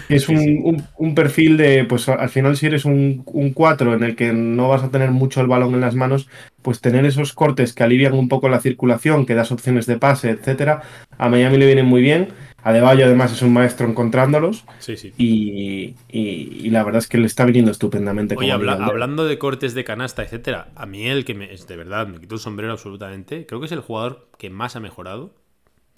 Es 0.09 0.27
un, 0.27 0.85
un, 0.97 1.15
perfil 1.15 1.55
de 1.55 1.85
pues 1.85 2.09
al 2.09 2.29
final 2.29 2.57
si 2.57 2.65
eres 2.65 2.83
un, 2.83 3.23
un 3.27 3.53
4 3.53 3.93
en 3.93 4.03
el 4.03 4.15
que 4.15 4.33
no 4.33 4.67
vas 4.67 4.83
a 4.83 4.89
tener 4.89 5.11
mucho 5.11 5.39
el 5.39 5.47
balón 5.47 5.75
en 5.75 5.81
las 5.81 5.93
manos 5.93 6.27
pues 6.63 6.81
tener 6.81 7.05
esos 7.05 7.33
cortes 7.33 7.73
que 7.73 7.83
alivian 7.83 8.13
un 8.13 8.27
poco 8.27 8.49
la 8.49 8.59
circulación 8.59 9.25
que 9.25 9.35
das 9.35 9.51
opciones 9.51 9.85
de 9.85 9.97
pase 9.97 10.31
etcétera 10.31 10.81
a 11.17 11.29
Miami 11.29 11.57
le 11.57 11.67
vienen 11.67 11.85
muy 11.85 12.01
bien 12.01 12.29
Adebayo 12.63 13.05
además 13.05 13.33
es 13.33 13.41
un 13.41 13.51
maestro 13.51 13.87
encontrándolos. 13.87 14.63
Sí, 14.79 14.95
sí. 14.95 15.13
Y, 15.17 16.69
la 16.69 16.83
verdad 16.83 16.99
es 16.99 17.07
que 17.07 17.17
le 17.17 17.25
está 17.25 17.45
viniendo 17.45 17.71
estupendamente. 17.71 18.35
Oye, 18.37 18.51
hablando 18.51 19.25
de 19.25 19.37
cortes 19.37 19.73
de 19.73 19.83
canasta, 19.83 20.23
etcétera, 20.23 20.69
a 20.75 20.85
mí 20.85 21.07
el 21.07 21.25
que 21.25 21.33
me, 21.33 21.53
es 21.53 21.67
de 21.67 21.75
verdad 21.75 22.07
me 22.07 22.19
quito 22.19 22.35
el 22.35 22.41
sombrero 22.41 22.71
absolutamente, 22.71 23.45
creo 23.45 23.59
que 23.59 23.65
es 23.65 23.71
el 23.73 23.81
jugador 23.81 24.29
que 24.37 24.49
más 24.49 24.75
ha 24.75 24.79
mejorado 24.79 25.35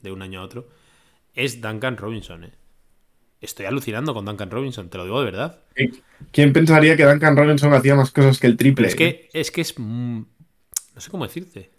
de 0.01 0.11
un 0.11 0.21
año 0.21 0.41
a 0.41 0.43
otro, 0.43 0.67
es 1.35 1.61
Duncan 1.61 1.97
Robinson. 1.97 2.45
¿eh? 2.45 2.51
Estoy 3.41 3.67
alucinando 3.67 4.13
con 4.13 4.25
Duncan 4.25 4.49
Robinson, 4.49 4.89
te 4.89 4.97
lo 4.97 5.03
digo 5.03 5.19
de 5.19 5.25
verdad. 5.25 5.59
¿Quién 6.31 6.51
pensaría 6.51 6.97
que 6.97 7.05
Duncan 7.05 7.37
Robinson 7.37 7.73
hacía 7.73 7.95
más 7.95 8.11
cosas 8.11 8.39
que 8.39 8.47
el 8.47 8.57
triple? 8.57 8.87
es 8.87 8.95
que 8.95 9.29
es 9.33 9.51
que 9.51 9.61
es 9.61 9.77
no 9.77 10.25
sé 10.97 11.11
cómo 11.11 11.25
decirte. 11.25 11.69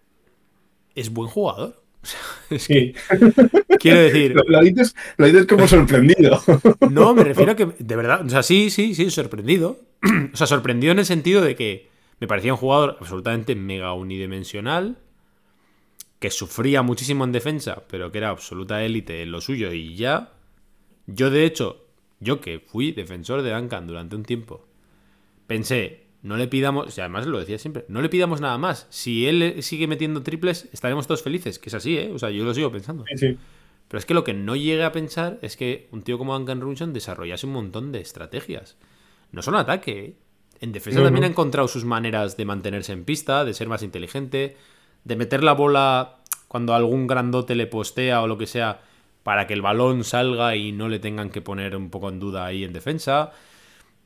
es 0.94 1.10
buen 1.10 1.28
jugador. 1.28 1.82
Es 2.50 2.62
Sí. 2.62 2.92
que, 2.92 3.78
quiero 3.78 4.00
decir, 4.00 4.34
Lo, 4.36 4.42
lo 4.46 4.60
dices, 4.62 4.94
lo 5.16 5.26
dices 5.26 5.46
como 5.46 5.66
sorprendido. 5.66 6.40
no, 6.90 7.14
me 7.14 7.24
refiero 7.24 7.52
a 7.52 7.56
que, 7.56 7.66
de 7.78 7.96
verdad, 7.96 8.24
o 8.24 8.28
sea, 8.28 8.42
sí, 8.42 8.70
sí, 8.70 8.94
sí, 8.94 9.10
sorprendido. 9.10 9.78
O 10.32 10.36
sea, 10.36 10.46
sorprendido 10.46 10.92
en 10.92 10.98
el 10.98 11.06
sentido 11.06 11.42
de 11.42 11.56
que 11.56 11.88
me 12.20 12.26
parecía 12.28 12.52
un 12.52 12.58
jugador 12.58 12.96
absolutamente 13.00 13.54
mega 13.54 13.92
unidimensional, 13.94 14.98
que 16.18 16.30
sufría 16.30 16.82
muchísimo 16.82 17.24
en 17.24 17.32
defensa, 17.32 17.82
pero 17.88 18.10
que 18.10 18.18
era 18.18 18.30
absoluta 18.30 18.82
élite 18.84 19.22
en 19.22 19.32
lo 19.32 19.40
suyo 19.40 19.72
y 19.72 19.96
ya. 19.96 20.32
Yo, 21.06 21.30
de 21.30 21.44
hecho, 21.44 21.84
yo 22.20 22.40
que 22.40 22.58
fui 22.60 22.92
defensor 22.92 23.42
de 23.42 23.52
Duncan 23.52 23.86
durante 23.86 24.16
un 24.16 24.24
tiempo, 24.24 24.66
pensé, 25.46 26.05
no 26.26 26.36
le 26.36 26.48
pidamos, 26.48 26.96
y 26.96 27.00
además 27.00 27.26
lo 27.26 27.38
decía 27.38 27.58
siempre, 27.58 27.84
no 27.88 28.02
le 28.02 28.08
pidamos 28.08 28.40
nada 28.40 28.58
más. 28.58 28.86
Si 28.90 29.26
él 29.26 29.62
sigue 29.62 29.86
metiendo 29.86 30.22
triples, 30.22 30.68
estaremos 30.72 31.06
todos 31.06 31.22
felices, 31.22 31.58
que 31.58 31.68
es 31.68 31.74
así, 31.74 31.96
¿eh? 31.96 32.10
O 32.12 32.18
sea, 32.18 32.30
yo 32.30 32.44
lo 32.44 32.52
sigo 32.52 32.70
pensando. 32.72 33.04
Sí, 33.08 33.16
sí. 33.16 33.38
Pero 33.88 33.98
es 33.98 34.04
que 34.06 34.14
lo 34.14 34.24
que 34.24 34.34
no 34.34 34.56
llegué 34.56 34.82
a 34.82 34.90
pensar 34.92 35.38
es 35.42 35.56
que 35.56 35.88
un 35.92 36.02
tío 36.02 36.18
como 36.18 36.34
Duncan 36.36 36.60
Robinson 36.60 36.92
desarrollase 36.92 37.46
un 37.46 37.52
montón 37.52 37.92
de 37.92 38.00
estrategias. 38.00 38.76
No 39.30 39.42
solo 39.42 39.58
ataque. 39.58 40.04
¿eh? 40.04 40.14
En 40.60 40.72
defensa 40.72 40.98
No, 40.98 41.04
también 41.04 41.20
no. 41.22 41.26
ha 41.28 41.30
encontrado 41.30 41.68
sus 41.68 41.84
maneras 41.84 42.36
de 42.36 42.44
mantenerse 42.44 42.92
en 42.92 43.04
pista, 43.04 43.44
de 43.44 43.54
ser 43.54 43.68
más 43.68 43.82
inteligente, 43.84 44.56
de 45.04 45.16
meter 45.16 45.44
la 45.44 45.52
bola 45.52 46.16
cuando 46.48 46.74
algún 46.74 47.06
grandote 47.06 47.54
le 47.54 47.66
postea 47.66 48.22
o 48.22 48.26
lo 48.26 48.38
que 48.38 48.46
sea 48.46 48.80
para 49.22 49.46
que 49.46 49.54
el 49.54 49.62
balón 49.62 50.02
salga 50.02 50.56
y 50.56 50.72
no 50.72 50.88
le 50.88 50.98
tengan 50.98 51.30
que 51.30 51.42
poner 51.42 51.76
un 51.76 51.90
poco 51.90 52.08
en 52.08 52.18
duda 52.18 52.46
ahí 52.46 52.64
en 52.64 52.72
defensa. 52.72 53.32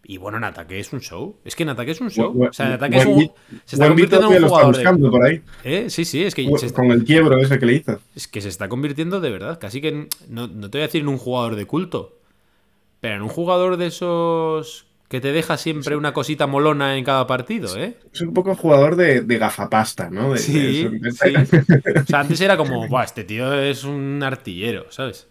Y 0.02 0.16
bueno, 0.16 0.38
en 0.38 0.44
ataque 0.44 0.80
es 0.80 0.92
un 0.92 1.00
show. 1.00 1.36
Es 1.44 1.54
que 1.54 1.62
en 1.62 1.68
ataque 1.68 1.90
es 1.92 2.00
un 2.00 2.10
show. 2.10 2.32
Buen- 2.32 2.50
O 2.50 2.52
sea, 2.52 2.66
en 2.66 2.72
ataque 2.72 2.96
es 2.98 3.06
un, 3.06 3.30
se 3.64 3.76
está 3.76 3.86
convirtiendo 3.88 4.28
en 4.28 4.34
un 4.36 4.40
lo 4.40 4.46
está 4.46 4.48
jugador 4.48 4.76
de... 4.76 4.82
buscando 4.82 5.10
por 5.10 5.24
ahí. 5.24 5.42
¿Eh? 5.62 5.86
Sí, 5.90 6.04
sí, 6.04 6.24
es 6.24 6.34
que 6.34 6.42
está- 6.44 6.72
Con 6.72 6.90
el 6.90 7.04
quiebro 7.04 7.38
ese 7.38 7.58
que 7.58 7.66
le 7.66 7.74
hizo. 7.74 8.00
es 8.16 8.26
que 8.26 8.40
se 8.40 8.48
está 8.48 8.68
convirtiendo 8.68 9.20
de 9.20 9.30
verdad, 9.30 9.58
casi 9.60 9.80
que 9.80 9.88
en- 9.88 10.08
no, 10.28 10.48
no 10.48 10.70
te 10.70 10.78
voy 10.78 10.82
a 10.82 10.86
decir 10.86 11.02
en 11.02 11.08
un 11.08 11.18
jugador 11.18 11.54
de 11.54 11.66
culto, 11.66 12.18
pero 13.00 13.14
en 13.16 13.22
un 13.22 13.28
jugador 13.28 13.76
de 13.76 13.86
esos 13.88 14.86
que 15.08 15.20
te 15.20 15.32
deja 15.32 15.56
siempre 15.56 15.96
una 15.96 16.12
cosita 16.12 16.46
molona 16.46 16.96
en 16.96 17.04
cada 17.04 17.26
partido, 17.26 17.76
¿eh? 17.76 17.96
Es 18.12 18.20
un 18.20 18.32
poco 18.32 18.54
jugador 18.54 18.96
de, 18.96 19.20
de 19.22 19.38
gafapasta, 19.38 20.08
¿no? 20.08 20.32
De- 20.32 20.38
Sí, 20.38 20.88
sí. 20.88 21.00
O 22.02 22.06
sea, 22.06 22.20
antes 22.20 22.40
era 22.40 22.56
como, 22.56 22.86
Buah, 22.88 23.04
este 23.04 23.24
tío 23.24 23.52
es 23.54 23.84
un 23.84 24.22
artillero, 24.22 24.86
¿sabes? 24.90 25.28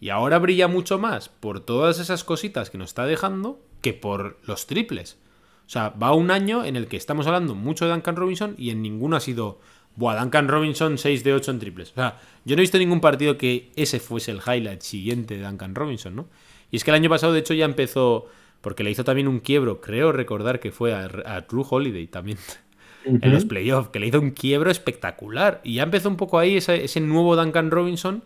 Y 0.00 0.10
ahora 0.10 0.38
brilla 0.40 0.68
mucho 0.68 0.98
más 0.98 1.28
por 1.28 1.60
todas 1.60 1.98
esas 2.00 2.22
cositas 2.24 2.70
que 2.70 2.76
nos 2.78 2.90
está 2.90 3.06
dejando 3.06 3.60
que 3.84 3.92
por 3.92 4.38
los 4.46 4.66
triples. 4.66 5.18
O 5.66 5.68
sea, 5.68 5.90
va 5.90 6.14
un 6.14 6.30
año 6.30 6.64
en 6.64 6.74
el 6.74 6.88
que 6.88 6.96
estamos 6.96 7.26
hablando 7.26 7.54
mucho 7.54 7.84
de 7.84 7.90
Duncan 7.90 8.16
Robinson 8.16 8.54
y 8.56 8.70
en 8.70 8.80
ninguno 8.80 9.14
ha 9.14 9.20
sido, 9.20 9.60
Buah, 9.96 10.18
Duncan 10.18 10.48
Robinson 10.48 10.96
6 10.96 11.22
de 11.22 11.34
8 11.34 11.50
en 11.50 11.58
triples. 11.58 11.90
O 11.90 11.94
sea, 11.96 12.18
yo 12.46 12.56
no 12.56 12.60
he 12.60 12.64
visto 12.64 12.78
ningún 12.78 13.02
partido 13.02 13.36
que 13.36 13.70
ese 13.76 14.00
fuese 14.00 14.30
el 14.30 14.38
highlight 14.38 14.80
siguiente 14.80 15.36
de 15.36 15.44
Duncan 15.44 15.74
Robinson, 15.74 16.16
¿no? 16.16 16.28
Y 16.70 16.76
es 16.76 16.84
que 16.84 16.92
el 16.92 16.94
año 16.94 17.10
pasado, 17.10 17.34
de 17.34 17.40
hecho, 17.40 17.52
ya 17.52 17.66
empezó, 17.66 18.26
porque 18.62 18.84
le 18.84 18.90
hizo 18.90 19.04
también 19.04 19.28
un 19.28 19.40
quiebro, 19.40 19.82
creo 19.82 20.12
recordar 20.12 20.60
que 20.60 20.72
fue 20.72 20.94
a, 20.94 21.10
a 21.26 21.46
True 21.46 21.66
Holiday 21.68 22.06
también 22.06 22.38
en 23.04 23.32
los 23.32 23.44
playoffs, 23.44 23.90
que 23.90 24.00
le 24.00 24.06
hizo 24.06 24.18
un 24.18 24.30
quiebro 24.30 24.70
espectacular. 24.70 25.60
Y 25.62 25.74
ya 25.74 25.82
empezó 25.82 26.08
un 26.08 26.16
poco 26.16 26.38
ahí 26.38 26.56
ese, 26.56 26.84
ese 26.84 27.00
nuevo 27.00 27.36
Duncan 27.36 27.70
Robinson, 27.70 28.24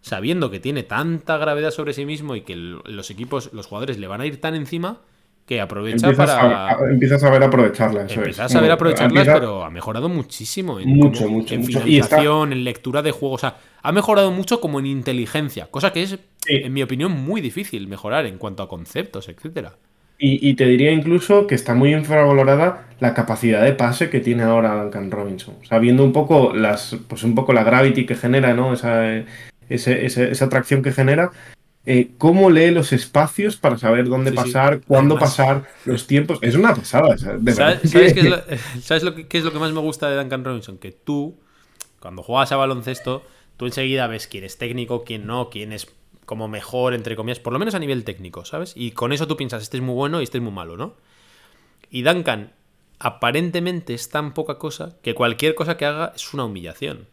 sabiendo 0.00 0.50
que 0.50 0.60
tiene 0.60 0.82
tanta 0.82 1.36
gravedad 1.36 1.70
sobre 1.70 1.92
sí 1.92 2.04
mismo 2.06 2.34
y 2.36 2.40
que 2.42 2.56
los 2.56 3.10
equipos, 3.10 3.50
los 3.52 3.66
jugadores 3.66 3.98
le 3.98 4.06
van 4.06 4.20
a 4.20 4.26
ir 4.26 4.40
tan 4.40 4.54
encima 4.54 4.98
que 5.46 5.60
aprovecha 5.60 6.08
Empiezas, 6.08 6.30
para. 6.36 6.68
a, 6.68 6.70
a- 6.78 6.90
empiezas 6.90 7.22
a 7.22 7.26
saber 7.26 7.42
aprovecharla. 7.42 8.04
Eso 8.04 8.14
Empieza 8.20 8.44
a 8.44 8.46
es. 8.46 8.52
saber 8.52 8.68
Como- 8.68 8.74
aprovecharlas, 8.74 9.10
empieza- 9.26 9.34
pero 9.34 9.64
ha 9.64 9.70
mejorado 9.70 10.08
muchísimo. 10.08 10.78
En, 10.78 10.88
Mucho, 10.90 11.24
como- 11.24 11.38
mucho, 11.38 11.54
en 11.54 11.60
mucho. 11.62 11.70
Está- 11.78 11.84
finalización, 11.84 12.52
en 12.52 12.62
lectura 12.64 13.02
de 13.02 13.10
juego. 13.10 13.34
O 13.34 13.38
sea, 13.38 13.56
ha 13.82 13.90
mejorado 13.92 14.30
mucho 14.30 14.60
como 14.60 14.78
en 14.78 14.86
inteligencia. 14.86 15.66
Cosa 15.70 15.92
que 15.92 16.02
es, 16.04 16.10
Sí. 16.10 16.54
en 16.54 16.72
mi 16.72 16.82
opinión, 16.82 17.10
muy 17.12 17.40
difícil 17.40 17.88
mejorar 17.88 18.26
en 18.26 18.38
cuanto 18.38 18.62
a 18.62 18.68
conceptos, 18.68 19.28
etcétera. 19.28 19.72
Y, 20.22 20.48
y 20.48 20.54
te 20.54 20.66
diría 20.66 20.92
incluso 20.92 21.46
que 21.46 21.54
está 21.56 21.74
muy 21.74 21.94
infravalorada 21.94 22.86
la 23.00 23.14
capacidad 23.14 23.62
de 23.64 23.72
pase 23.72 24.08
que 24.10 24.20
tiene 24.20 24.42
ahora 24.44 24.82
Duncan 24.82 25.10
Robinson. 25.10 25.56
O 25.62 25.64
sea, 25.64 25.78
viendo 25.78 26.04
un 26.04 26.12
poco 26.12 26.52
las, 26.54 26.96
pues 27.08 27.24
un 27.24 27.34
poco 27.34 27.52
la 27.54 27.64
gravity 27.64 28.06
que 28.06 28.14
genera, 28.14 28.52
¿no? 28.54 28.72
Esa, 28.74 29.16
eh, 29.16 29.24
ese- 29.70 30.04
ese- 30.04 30.30
esa 30.30 30.44
atracción 30.46 30.82
que 30.82 30.92
genera. 30.92 31.30
eh, 31.86 32.10
cómo 32.18 32.50
lee 32.50 32.70
los 32.72 32.92
espacios 32.92 33.56
para 33.56 33.78
saber 33.78 34.06
dónde 34.06 34.30
Sí, 34.32 34.36
sí. 34.36 34.42
pasar, 34.44 34.82
cuándo 34.86 35.14
Además- 35.16 35.30
pasar, 35.36 35.64
los 35.86 36.06
tiempos. 36.06 36.38
Es 36.42 36.54
una 36.54 36.74
pasada, 36.74 37.14
de 37.38 37.52
¿Sabes, 37.54 37.90
sabes 37.90 38.12
qué 38.14 38.20
es, 38.20 38.26
lo, 38.26 38.36
¿sabes 38.82 39.02
lo 39.02 39.14
que, 39.14 39.26
qué 39.26 39.38
es 39.38 39.44
lo 39.44 39.50
que 39.50 39.58
más 39.58 39.72
me 39.72 39.80
gusta 39.80 40.10
de 40.10 40.16
Duncan 40.18 40.44
Robinson? 40.44 40.76
Que 40.76 40.92
tú, 40.92 41.38
cuando 41.98 42.22
juegas 42.22 42.52
a 42.52 42.56
baloncesto, 42.56 43.22
tú 43.56 43.64
enseguida 43.64 44.06
ves 44.08 44.26
quién 44.26 44.44
es 44.44 44.58
técnico, 44.58 45.04
quién 45.04 45.26
no, 45.26 45.48
quién 45.48 45.72
es 45.72 45.86
como 46.26 46.48
mejor, 46.48 46.92
entre 46.92 47.16
comillas, 47.16 47.40
por 47.40 47.54
lo 47.54 47.58
menos 47.58 47.74
a 47.74 47.78
nivel 47.78 48.04
técnico, 48.04 48.44
¿sabes? 48.44 48.74
Y 48.76 48.90
con 48.90 49.14
eso 49.14 49.26
tú 49.26 49.38
piensas, 49.38 49.62
este 49.62 49.78
es 49.78 49.82
muy 49.82 49.94
bueno 49.94 50.20
y 50.20 50.24
este 50.24 50.36
es 50.36 50.44
muy 50.44 50.52
malo, 50.52 50.76
¿no? 50.76 50.96
Y 51.90 52.02
Duncan 52.02 52.52
aparentemente 52.98 53.94
es 53.94 54.10
tan 54.10 54.34
poca 54.34 54.58
cosa 54.58 54.96
que 55.02 55.14
cualquier 55.14 55.54
cosa 55.54 55.78
que 55.78 55.86
haga 55.86 56.12
es 56.14 56.32
una 56.34 56.44
humillación. 56.44 57.06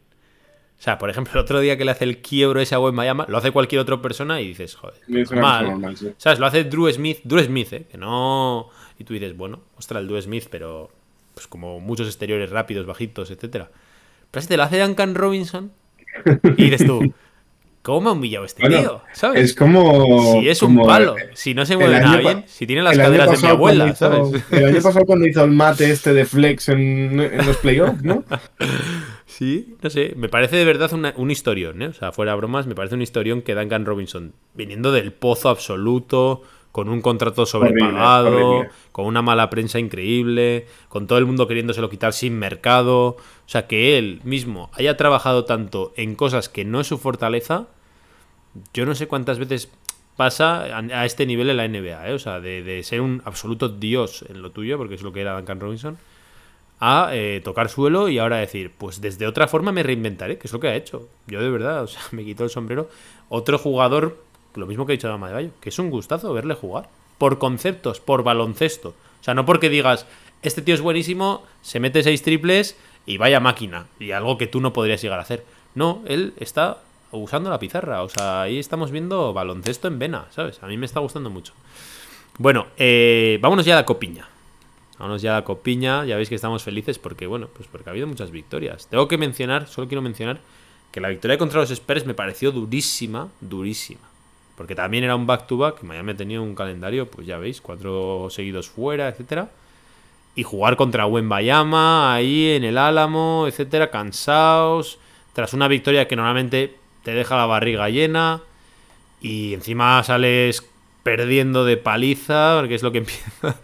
O 0.78 0.82
sea, 0.82 1.00
por 1.00 1.10
ejemplo, 1.10 1.34
el 1.34 1.40
otro 1.40 1.60
día 1.60 1.76
que 1.76 1.86
le 1.86 1.92
hace 1.92 2.04
el 2.04 2.22
quiebro 2.22 2.62
ese 2.62 2.76
a 2.76 2.80
Miami, 2.80 3.24
lo 3.28 3.38
hace 3.38 3.52
cualquier 3.52 3.82
otra 3.82 4.00
persona 4.00 4.42
y 4.42 4.50
dices, 4.50 4.76
joder, 4.76 5.00
normal. 5.08 5.66
normal, 5.66 5.98
sí. 5.98 6.14
¿Sabes? 6.18 6.38
Lo 6.38 6.46
hace 6.46 6.66
Drew 6.66 6.92
Smith, 6.92 7.20
Drew 7.24 7.44
Smith, 7.44 7.74
¿eh? 7.74 7.86
Que 7.92 7.98
no... 7.98 8.70
Y 9.00 9.04
tú 9.04 9.14
dices, 9.14 9.36
bueno, 9.36 9.62
ostras, 9.76 10.02
el 10.02 10.08
Drew 10.08 10.22
Smith, 10.22 10.48
pero 10.52 10.92
pues 11.34 11.48
como 11.48 11.80
muchos 11.80 12.08
exteriores 12.08 12.50
rápidos, 12.52 12.86
bajitos, 12.86 13.32
etcétera. 13.32 13.70
Pero 14.30 14.42
si 14.42 14.48
te 14.48 14.58
lo 14.58 14.64
hace 14.64 14.80
Duncan 14.80 15.16
Robinson 15.16 15.72
y 16.58 16.70
dices 16.70 16.86
tú, 16.86 17.14
¿cómo 17.88 18.02
me 18.02 18.10
ha 18.10 18.12
humillado 18.12 18.44
este 18.44 18.62
Bueno, 18.64 18.78
tío? 18.80 19.02
¿Sabes? 19.14 19.42
Es 19.46 19.56
como. 19.56 20.34
si 20.42 20.50
es 20.50 20.62
un 20.62 20.76
palo, 20.86 21.16
el- 21.18 21.36
si 21.38 21.54
no 21.54 21.66
se 21.66 21.78
mueve 21.78 22.00
nada 22.02 22.18
bien, 22.18 22.44
si 22.46 22.68
tiene 22.68 22.82
las 22.84 22.98
caderas 22.98 23.32
de 23.32 23.38
mi 23.38 23.48
abuela, 23.48 23.96
cuando 23.98 24.26
¿sabes? 24.30 24.44
hizo- 24.50 24.56
El 24.58 24.66
año 24.66 24.82
pasado 24.82 25.06
cuando 25.06 25.26
hizo 25.26 25.44
el 25.46 25.52
mate 25.52 25.90
este 25.90 26.14
de 26.14 26.26
Flex 26.26 26.68
en, 26.70 27.20
en 27.22 27.46
los 27.46 27.56
playoffs, 27.58 28.04
¿no? 28.04 28.26
Sí, 29.26 29.76
no 29.82 29.90
sé, 29.90 30.14
me 30.16 30.30
parece 30.30 30.56
de 30.56 30.66
verdad 30.66 30.92
una- 30.94 31.14
un 31.18 31.32
historión, 31.32 31.82
¿eh? 31.82 31.88
O 31.88 31.94
sea, 31.94 32.12
fuera 32.12 32.34
bromas, 32.36 32.66
me 32.66 32.76
parece 32.76 32.96
un 32.96 33.02
historión 33.02 33.42
que 33.42 33.56
Duncan 33.56 33.86
Robinson, 33.86 34.34
viniendo 34.56 34.92
del 34.92 35.12
pozo 35.14 35.50
absoluto, 35.50 36.42
con 36.72 36.90
un 36.90 37.02
contrato 37.02 37.46
sobrepagado, 37.46 38.50
horrible. 38.50 38.70
con 38.92 39.06
una 39.06 39.22
mala 39.22 39.50
prensa 39.50 39.80
increíble, 39.80 40.66
con 40.90 41.08
todo 41.08 41.18
el 41.20 41.26
mundo 41.26 41.48
queriéndoselo 41.48 41.90
quitar 41.90 42.14
sin 42.14 42.38
mercado, 42.38 43.10
o 43.10 43.18
sea, 43.48 43.68
que 43.68 43.98
él 43.98 44.22
mismo 44.24 44.70
haya 44.74 44.96
trabajado 44.98 45.46
tanto 45.46 45.94
en 45.98 46.16
cosas 46.16 46.50
que 46.50 46.66
no 46.66 46.80
es 46.80 46.88
su 46.88 46.98
fortaleza, 46.98 47.68
yo 48.74 48.86
no 48.86 48.96
sé 48.96 49.08
cuántas 49.08 49.40
veces 49.40 49.70
pasa 50.16 50.64
a, 50.64 51.06
este 51.06 51.26
nivel 51.26 51.50
en 51.50 51.58
la 51.58 51.68
NBA, 51.68 52.10
¿eh? 52.10 52.14
O 52.14 52.20
sea, 52.20 52.40
de, 52.40 52.64
de 52.64 52.84
ser 52.84 53.02
un 53.02 53.22
absoluto 53.26 53.70
dios 53.70 54.26
en 54.28 54.42
lo 54.42 54.52
tuyo, 54.52 54.78
porque 54.78 54.96
es 54.96 55.04
lo 55.04 55.14
que 55.14 55.22
era 55.22 55.36
Duncan 55.36 55.60
Robinson, 55.60 55.98
a 56.80 57.10
eh, 57.14 57.42
tocar 57.44 57.70
suelo 57.70 58.10
y 58.10 58.20
ahora 58.20 58.38
decir, 58.38 58.72
pues 58.78 59.02
desde 59.02 59.26
otra 59.26 59.48
forma 59.48 59.72
me 59.72 59.84
reinventaré, 59.84 60.38
que 60.38 60.48
es 60.48 60.54
lo 60.54 60.60
que 60.60 60.68
ha 60.68 60.76
hecho. 60.76 61.08
Yo 61.28 61.42
de 61.42 61.50
verdad, 61.50 61.84
o 61.84 61.88
sea, 61.88 62.02
me 62.12 62.24
quito 62.24 62.44
el 62.44 62.50
sombrero. 62.50 62.90
Otro 63.30 63.58
jugador, 63.58 64.18
lo 64.56 64.68
mismo 64.68 64.86
que 64.86 64.94
ha 64.94 64.96
dicho 64.96 65.08
Dama 65.08 65.28
de 65.28 65.34
Bayo, 65.34 65.50
que 65.62 65.70
es 65.70 65.80
un 65.80 65.90
gustazo 65.90 66.34
verle 66.34 66.54
jugar. 66.54 66.90
Por 67.18 67.40
conceptos, 67.40 68.00
por 68.00 68.24
baloncesto. 68.24 68.90
O 68.90 69.24
sea, 69.24 69.34
no 69.34 69.46
porque 69.46 69.70
digas, 69.70 70.06
este 70.44 70.62
tío 70.62 70.76
es 70.76 70.82
buenísimo, 70.82 71.44
se 71.64 71.80
mete 71.80 72.04
seis 72.04 72.22
triples 72.22 72.78
y 73.08 73.18
vaya 73.18 73.40
máquina. 73.40 73.88
Y 74.00 74.12
algo 74.12 74.38
que 74.38 74.46
tú 74.46 74.62
no 74.62 74.74
podrías 74.74 75.02
llegar 75.02 75.18
a 75.18 75.24
hacer. 75.24 75.44
No, 75.74 76.04
él 76.08 76.34
está 76.38 76.78
usando 77.12 77.50
la 77.50 77.60
pizarra. 77.60 78.04
O 78.04 78.10
sea, 78.10 78.44
ahí 78.44 78.60
estamos 78.60 78.92
viendo 78.92 79.34
baloncesto 79.34 79.88
en 79.88 80.00
vena, 80.00 80.26
¿sabes? 80.32 80.62
A 80.62 80.68
mí 80.68 80.78
me 80.78 80.86
está 80.86 81.00
gustando 81.00 81.30
mucho. 81.30 81.54
Bueno, 82.38 82.68
eh, 82.78 83.40
vámonos 83.42 83.66
ya 83.66 83.74
a 83.74 83.78
la 83.78 83.86
copiña. 83.86 84.28
Vámonos 85.00 85.22
ya 85.22 85.32
a 85.32 85.40
la 85.40 85.44
copiña. 85.44 86.06
Ya 86.06 86.16
veis 86.16 86.30
que 86.30 86.36
estamos 86.36 86.64
felices 86.64 87.00
porque, 87.00 87.28
bueno, 87.28 87.48
pues 87.54 87.68
porque 87.72 87.90
ha 87.90 87.92
habido 87.92 88.08
muchas 88.08 88.32
victorias. 88.32 88.88
Tengo 88.88 89.08
que 89.08 89.18
mencionar, 89.18 89.68
solo 89.68 89.88
quiero 89.88 90.02
mencionar, 90.02 90.40
que 90.92 91.02
la 91.02 91.10
victoria 91.10 91.38
contra 91.38 91.62
los 91.62 91.72
Spurs 91.72 92.06
me 92.06 92.14
pareció 92.14 92.52
durísima, 92.52 93.30
durísima. 93.42 94.02
Porque 94.56 94.76
también 94.76 95.04
era 95.04 95.16
un 95.16 95.28
back-to-back. 95.28 95.84
Miami 95.84 96.12
ha 96.12 96.18
tenido 96.18 96.44
un 96.44 96.56
calendario, 96.56 97.10
pues 97.10 97.28
ya 97.28 97.38
veis, 97.38 97.62
cuatro 97.62 98.28
seguidos 98.32 98.70
fuera, 98.70 99.08
etcétera. 99.08 99.50
Y 100.36 100.44
jugar 100.44 100.76
contra 100.76 101.06
Bayama 101.06 102.14
ahí 102.14 102.52
en 102.52 102.64
el 102.64 102.78
Álamo, 102.78 103.46
etcétera, 103.48 103.90
cansados. 103.90 105.00
Tras 105.34 105.54
una 105.54 105.68
victoria 105.68 106.08
que 106.08 106.16
normalmente 106.16 106.76
te 107.08 107.14
deja 107.14 107.38
la 107.38 107.46
barriga 107.46 107.88
llena. 107.90 108.42
Y 109.22 109.54
encima 109.54 110.04
sales 110.04 110.68
perdiendo 111.04 111.64
de 111.64 111.78
paliza, 111.78 112.58
porque 112.60 112.76
es 112.76 112.84
lo 112.84 112.92
que 112.92 112.98
empieza. 112.98 113.56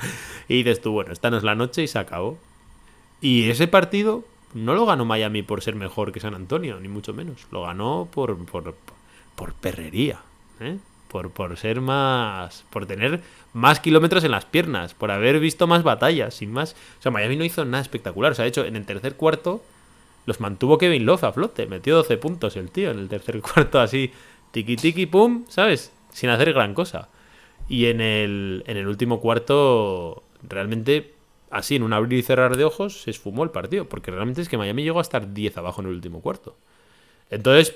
y 0.47 0.63
dices 0.63 0.79
tú, 0.79 0.93
bueno, 0.93 1.11
esta 1.11 1.29
no 1.29 1.35
es 1.35 1.43
la 1.43 1.53
noche 1.53 1.83
y 1.83 1.89
se 1.89 1.99
acabó. 1.99 2.37
Y 3.19 3.49
ese 3.49 3.67
partido 3.67 4.23
no 4.53 4.75
lo 4.75 4.85
ganó 4.85 5.03
Miami 5.03 5.43
por 5.43 5.61
ser 5.61 5.75
mejor 5.75 6.13
que 6.13 6.21
San 6.21 6.35
Antonio, 6.35 6.79
ni 6.79 6.87
mucho 6.87 7.13
menos. 7.13 7.45
Lo 7.51 7.63
ganó 7.63 8.07
por, 8.13 8.37
por, 8.45 8.75
por 9.35 9.53
perrería, 9.55 10.21
¿eh? 10.61 10.77
por, 11.09 11.29
por 11.31 11.57
ser 11.57 11.81
más. 11.81 12.63
por 12.69 12.85
tener 12.85 13.19
más 13.51 13.81
kilómetros 13.81 14.23
en 14.23 14.31
las 14.31 14.45
piernas, 14.45 14.93
por 14.93 15.11
haber 15.11 15.41
visto 15.41 15.67
más 15.67 15.83
batallas, 15.83 16.33
sin 16.33 16.53
más. 16.53 16.77
O 16.99 17.01
sea, 17.01 17.11
Miami 17.11 17.35
no 17.35 17.43
hizo 17.43 17.65
nada 17.65 17.81
espectacular. 17.81 18.31
O 18.31 18.35
sea, 18.35 18.43
de 18.43 18.49
hecho, 18.49 18.63
en 18.63 18.77
el 18.77 18.85
tercer 18.85 19.17
cuarto 19.17 19.61
los 20.25 20.39
mantuvo 20.39 20.77
Kevin 20.77 21.05
Love 21.05 21.23
a 21.25 21.33
flote. 21.33 21.65
Metió 21.65 21.95
12 21.95 22.17
puntos 22.17 22.55
el 22.55 22.71
tío 22.71 22.91
en 22.91 22.99
el 22.99 23.09
tercer 23.09 23.41
cuarto, 23.53 23.79
así, 23.79 24.11
tiki 24.51 24.75
tiki 24.75 25.05
pum, 25.05 25.45
¿sabes? 25.49 25.91
Sin 26.11 26.29
hacer 26.29 26.53
gran 26.53 26.73
cosa. 26.73 27.09
Y 27.67 27.85
en 27.85 28.01
el, 28.01 28.63
en 28.67 28.77
el 28.77 28.87
último 28.87 29.19
cuarto, 29.19 30.23
realmente, 30.47 31.13
así, 31.49 31.75
en 31.75 31.83
un 31.83 31.93
abrir 31.93 32.19
y 32.19 32.23
cerrar 32.23 32.57
de 32.57 32.65
ojos, 32.65 33.01
se 33.01 33.11
esfumó 33.11 33.43
el 33.43 33.51
partido. 33.51 33.87
Porque 33.87 34.11
realmente 34.11 34.41
es 34.41 34.49
que 34.49 34.57
Miami 34.57 34.83
llegó 34.83 34.99
a 34.99 35.03
estar 35.03 35.33
10 35.33 35.57
abajo 35.57 35.81
en 35.81 35.87
el 35.87 35.93
último 35.93 36.21
cuarto. 36.21 36.57
Entonces, 37.29 37.75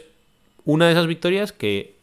una 0.65 0.85
de 0.85 0.91
esas 0.91 1.07
victorias 1.07 1.53
que, 1.53 1.95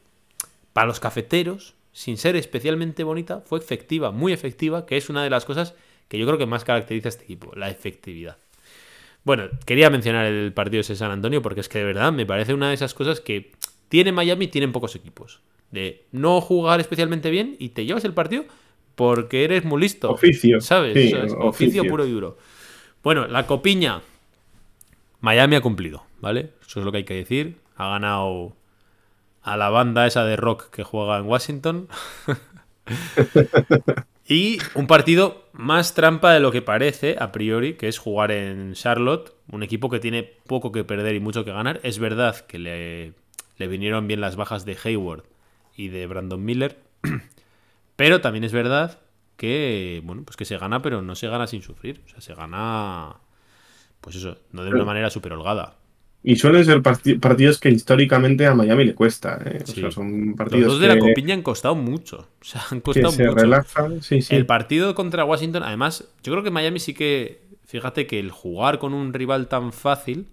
para 0.72 0.86
los 0.86 1.00
cafeteros, 1.00 1.74
sin 1.92 2.16
ser 2.16 2.34
especialmente 2.34 3.04
bonita, 3.04 3.40
fue 3.40 3.58
efectiva, 3.58 4.10
muy 4.10 4.32
efectiva, 4.32 4.86
que 4.86 4.96
es 4.96 5.08
una 5.08 5.22
de 5.22 5.30
las 5.30 5.44
cosas 5.44 5.74
que 6.08 6.18
yo 6.18 6.26
creo 6.26 6.38
que 6.38 6.46
más 6.46 6.64
caracteriza 6.64 7.08
a 7.08 7.10
este 7.10 7.24
equipo, 7.24 7.52
la 7.54 7.70
efectividad. 7.70 8.36
Bueno, 9.24 9.48
quería 9.64 9.88
mencionar 9.88 10.26
el 10.26 10.52
partido 10.52 10.82
de 10.82 10.94
San 10.94 11.10
Antonio 11.10 11.40
porque 11.40 11.60
es 11.60 11.68
que 11.68 11.78
de 11.78 11.84
verdad 11.84 12.12
me 12.12 12.26
parece 12.26 12.52
una 12.52 12.68
de 12.68 12.74
esas 12.74 12.92
cosas 12.92 13.20
que 13.20 13.52
tiene 13.88 14.12
Miami 14.12 14.44
y 14.44 14.48
tienen 14.48 14.72
pocos 14.72 14.94
equipos. 14.96 15.40
De 15.70 16.04
no 16.12 16.40
jugar 16.40 16.80
especialmente 16.80 17.30
bien 17.30 17.56
y 17.58 17.70
te 17.70 17.86
llevas 17.86 18.04
el 18.04 18.12
partido 18.12 18.44
porque 18.94 19.44
eres 19.44 19.64
muy 19.64 19.80
listo. 19.80 20.10
Oficio. 20.10 20.60
¿Sabes? 20.60 20.92
Sí, 20.94 21.14
oficio. 21.14 21.38
oficio. 21.38 21.84
puro 21.86 22.06
y 22.06 22.10
duro. 22.10 22.36
Bueno, 23.02 23.26
la 23.26 23.46
copiña. 23.46 24.02
Miami 25.20 25.56
ha 25.56 25.62
cumplido, 25.62 26.04
¿vale? 26.20 26.50
Eso 26.66 26.80
es 26.80 26.84
lo 26.86 26.92
que 26.92 26.98
hay 26.98 27.04
que 27.04 27.14
decir. 27.14 27.56
Ha 27.76 27.88
ganado 27.88 28.54
a 29.42 29.56
la 29.56 29.70
banda 29.70 30.06
esa 30.06 30.24
de 30.24 30.36
rock 30.36 30.70
que 30.70 30.84
juega 30.84 31.16
en 31.16 31.24
Washington. 31.24 31.88
y 34.26 34.58
un 34.74 34.86
partido 34.86 35.44
más 35.52 35.94
trampa 35.94 36.32
de 36.32 36.40
lo 36.40 36.50
que 36.50 36.62
parece 36.62 37.16
a 37.18 37.30
priori, 37.30 37.74
que 37.74 37.88
es 37.88 37.98
jugar 37.98 38.30
en 38.30 38.72
Charlotte, 38.72 39.34
un 39.50 39.62
equipo 39.62 39.90
que 39.90 40.00
tiene 40.00 40.22
poco 40.22 40.72
que 40.72 40.84
perder 40.84 41.14
y 41.14 41.20
mucho 41.20 41.44
que 41.44 41.52
ganar. 41.52 41.80
Es 41.82 41.98
verdad 41.98 42.36
que 42.46 42.58
le, 42.58 43.12
le 43.58 43.68
vinieron 43.68 44.06
bien 44.06 44.20
las 44.20 44.36
bajas 44.36 44.64
de 44.64 44.78
Hayward 44.82 45.24
y 45.76 45.88
de 45.88 46.06
Brandon 46.06 46.42
Miller, 46.42 46.78
pero 47.96 48.20
también 48.20 48.44
es 48.44 48.52
verdad 48.52 48.98
que, 49.36 50.00
bueno, 50.04 50.22
pues 50.24 50.36
que 50.36 50.44
se 50.44 50.56
gana, 50.56 50.80
pero 50.80 51.02
no 51.02 51.14
se 51.14 51.28
gana 51.28 51.46
sin 51.46 51.62
sufrir. 51.62 52.02
O 52.06 52.08
sea, 52.08 52.20
se 52.20 52.34
gana, 52.34 53.16
pues 54.00 54.16
eso, 54.16 54.38
no 54.52 54.64
de 54.64 54.70
una 54.70 54.84
manera 54.84 55.10
súper 55.10 55.32
holgada. 55.32 55.76
Y 56.26 56.36
suelen 56.36 56.64
ser 56.64 56.80
parti- 56.82 57.18
partidos 57.20 57.60
que 57.60 57.68
históricamente 57.68 58.46
a 58.46 58.54
Miami 58.54 58.84
le 58.86 58.94
cuesta. 58.94 59.38
¿eh? 59.44 59.58
O 59.62 59.66
sea, 59.66 59.90
son 59.90 60.28
Los 60.28 60.36
partidos 60.36 60.66
dos 60.72 60.80
de 60.80 60.88
la 60.88 60.94
que, 60.94 61.00
copiña 61.00 61.34
han 61.34 61.42
costado 61.42 61.74
mucho. 61.74 62.28
O 62.40 62.44
sea, 62.44 62.62
han 62.70 62.78
que 62.78 62.82
costado 62.84 63.12
se 63.12 63.24
mucho. 63.26 63.36
relajan. 63.36 64.02
Sí, 64.02 64.22
sí. 64.22 64.34
El 64.34 64.46
partido 64.46 64.94
contra 64.94 65.24
Washington, 65.26 65.62
además, 65.64 66.08
yo 66.22 66.32
creo 66.32 66.42
que 66.42 66.50
Miami 66.50 66.80
sí 66.80 66.94
que. 66.94 67.44
Fíjate 67.66 68.06
que 68.06 68.18
el 68.18 68.30
jugar 68.30 68.78
con 68.78 68.94
un 68.94 69.12
rival 69.12 69.48
tan 69.48 69.72
fácil 69.72 70.26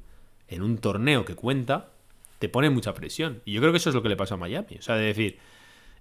en 0.47 0.61
un 0.63 0.77
torneo 0.77 1.25
que 1.25 1.35
cuenta 1.35 1.89
te 2.39 2.49
pone 2.49 2.69
mucha 2.69 2.93
presión. 2.93 3.41
Y 3.45 3.53
yo 3.53 3.61
creo 3.61 3.71
que 3.73 3.77
eso 3.77 3.89
es 3.89 3.95
lo 3.95 4.01
que 4.01 4.09
le 4.09 4.15
pasa 4.15 4.35
a 4.35 4.37
Miami. 4.37 4.77
O 4.79 4.81
sea, 4.81 4.95
de 4.95 5.05
decir, 5.05 5.37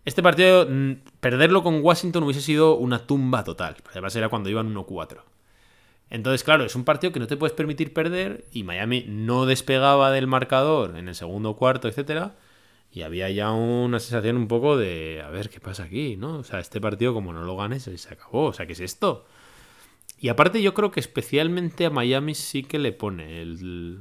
este 0.04 0.22
partido, 0.22 0.66
mm, 0.70 0.92
perderlo 1.20 1.62
con 1.62 1.80
Washington 1.82 2.22
hubiese 2.24 2.40
sido 2.42 2.76
una 2.76 3.06
tumba 3.06 3.42
total. 3.44 3.76
Además, 3.90 4.14
era 4.16 4.28
cuando 4.28 4.48
iban 4.50 4.66
1-4. 4.74 5.22
Entonces, 6.10 6.42
claro, 6.42 6.64
es 6.64 6.74
un 6.74 6.84
partido 6.84 7.12
que 7.12 7.20
no 7.20 7.28
te 7.28 7.36
puedes 7.36 7.54
permitir 7.54 7.94
perder 7.94 8.44
y 8.52 8.64
Miami 8.64 9.04
no 9.08 9.46
despegaba 9.46 10.10
del 10.10 10.26
marcador 10.26 10.96
en 10.96 11.08
el 11.08 11.14
segundo 11.14 11.54
cuarto, 11.54 11.88
etcétera. 11.88 12.34
Y 12.92 13.02
había 13.02 13.30
ya 13.30 13.52
una 13.52 14.00
sensación 14.00 14.36
un 14.36 14.48
poco 14.48 14.76
de, 14.76 15.22
a 15.24 15.30
ver, 15.30 15.48
¿qué 15.48 15.60
pasa 15.60 15.84
aquí? 15.84 16.16
¿no? 16.16 16.38
O 16.38 16.44
sea, 16.44 16.58
este 16.58 16.80
partido 16.80 17.14
como 17.14 17.32
no 17.32 17.44
lo 17.44 17.56
ganes, 17.56 17.84
se 17.84 18.12
acabó. 18.12 18.46
O 18.46 18.52
sea, 18.52 18.66
¿qué 18.66 18.72
es 18.72 18.80
esto? 18.80 19.24
Y 20.18 20.28
aparte 20.28 20.60
yo 20.60 20.74
creo 20.74 20.90
que 20.90 21.00
especialmente 21.00 21.86
a 21.86 21.90
Miami 21.90 22.34
sí 22.34 22.64
que 22.64 22.80
le 22.80 22.92
pone 22.92 23.44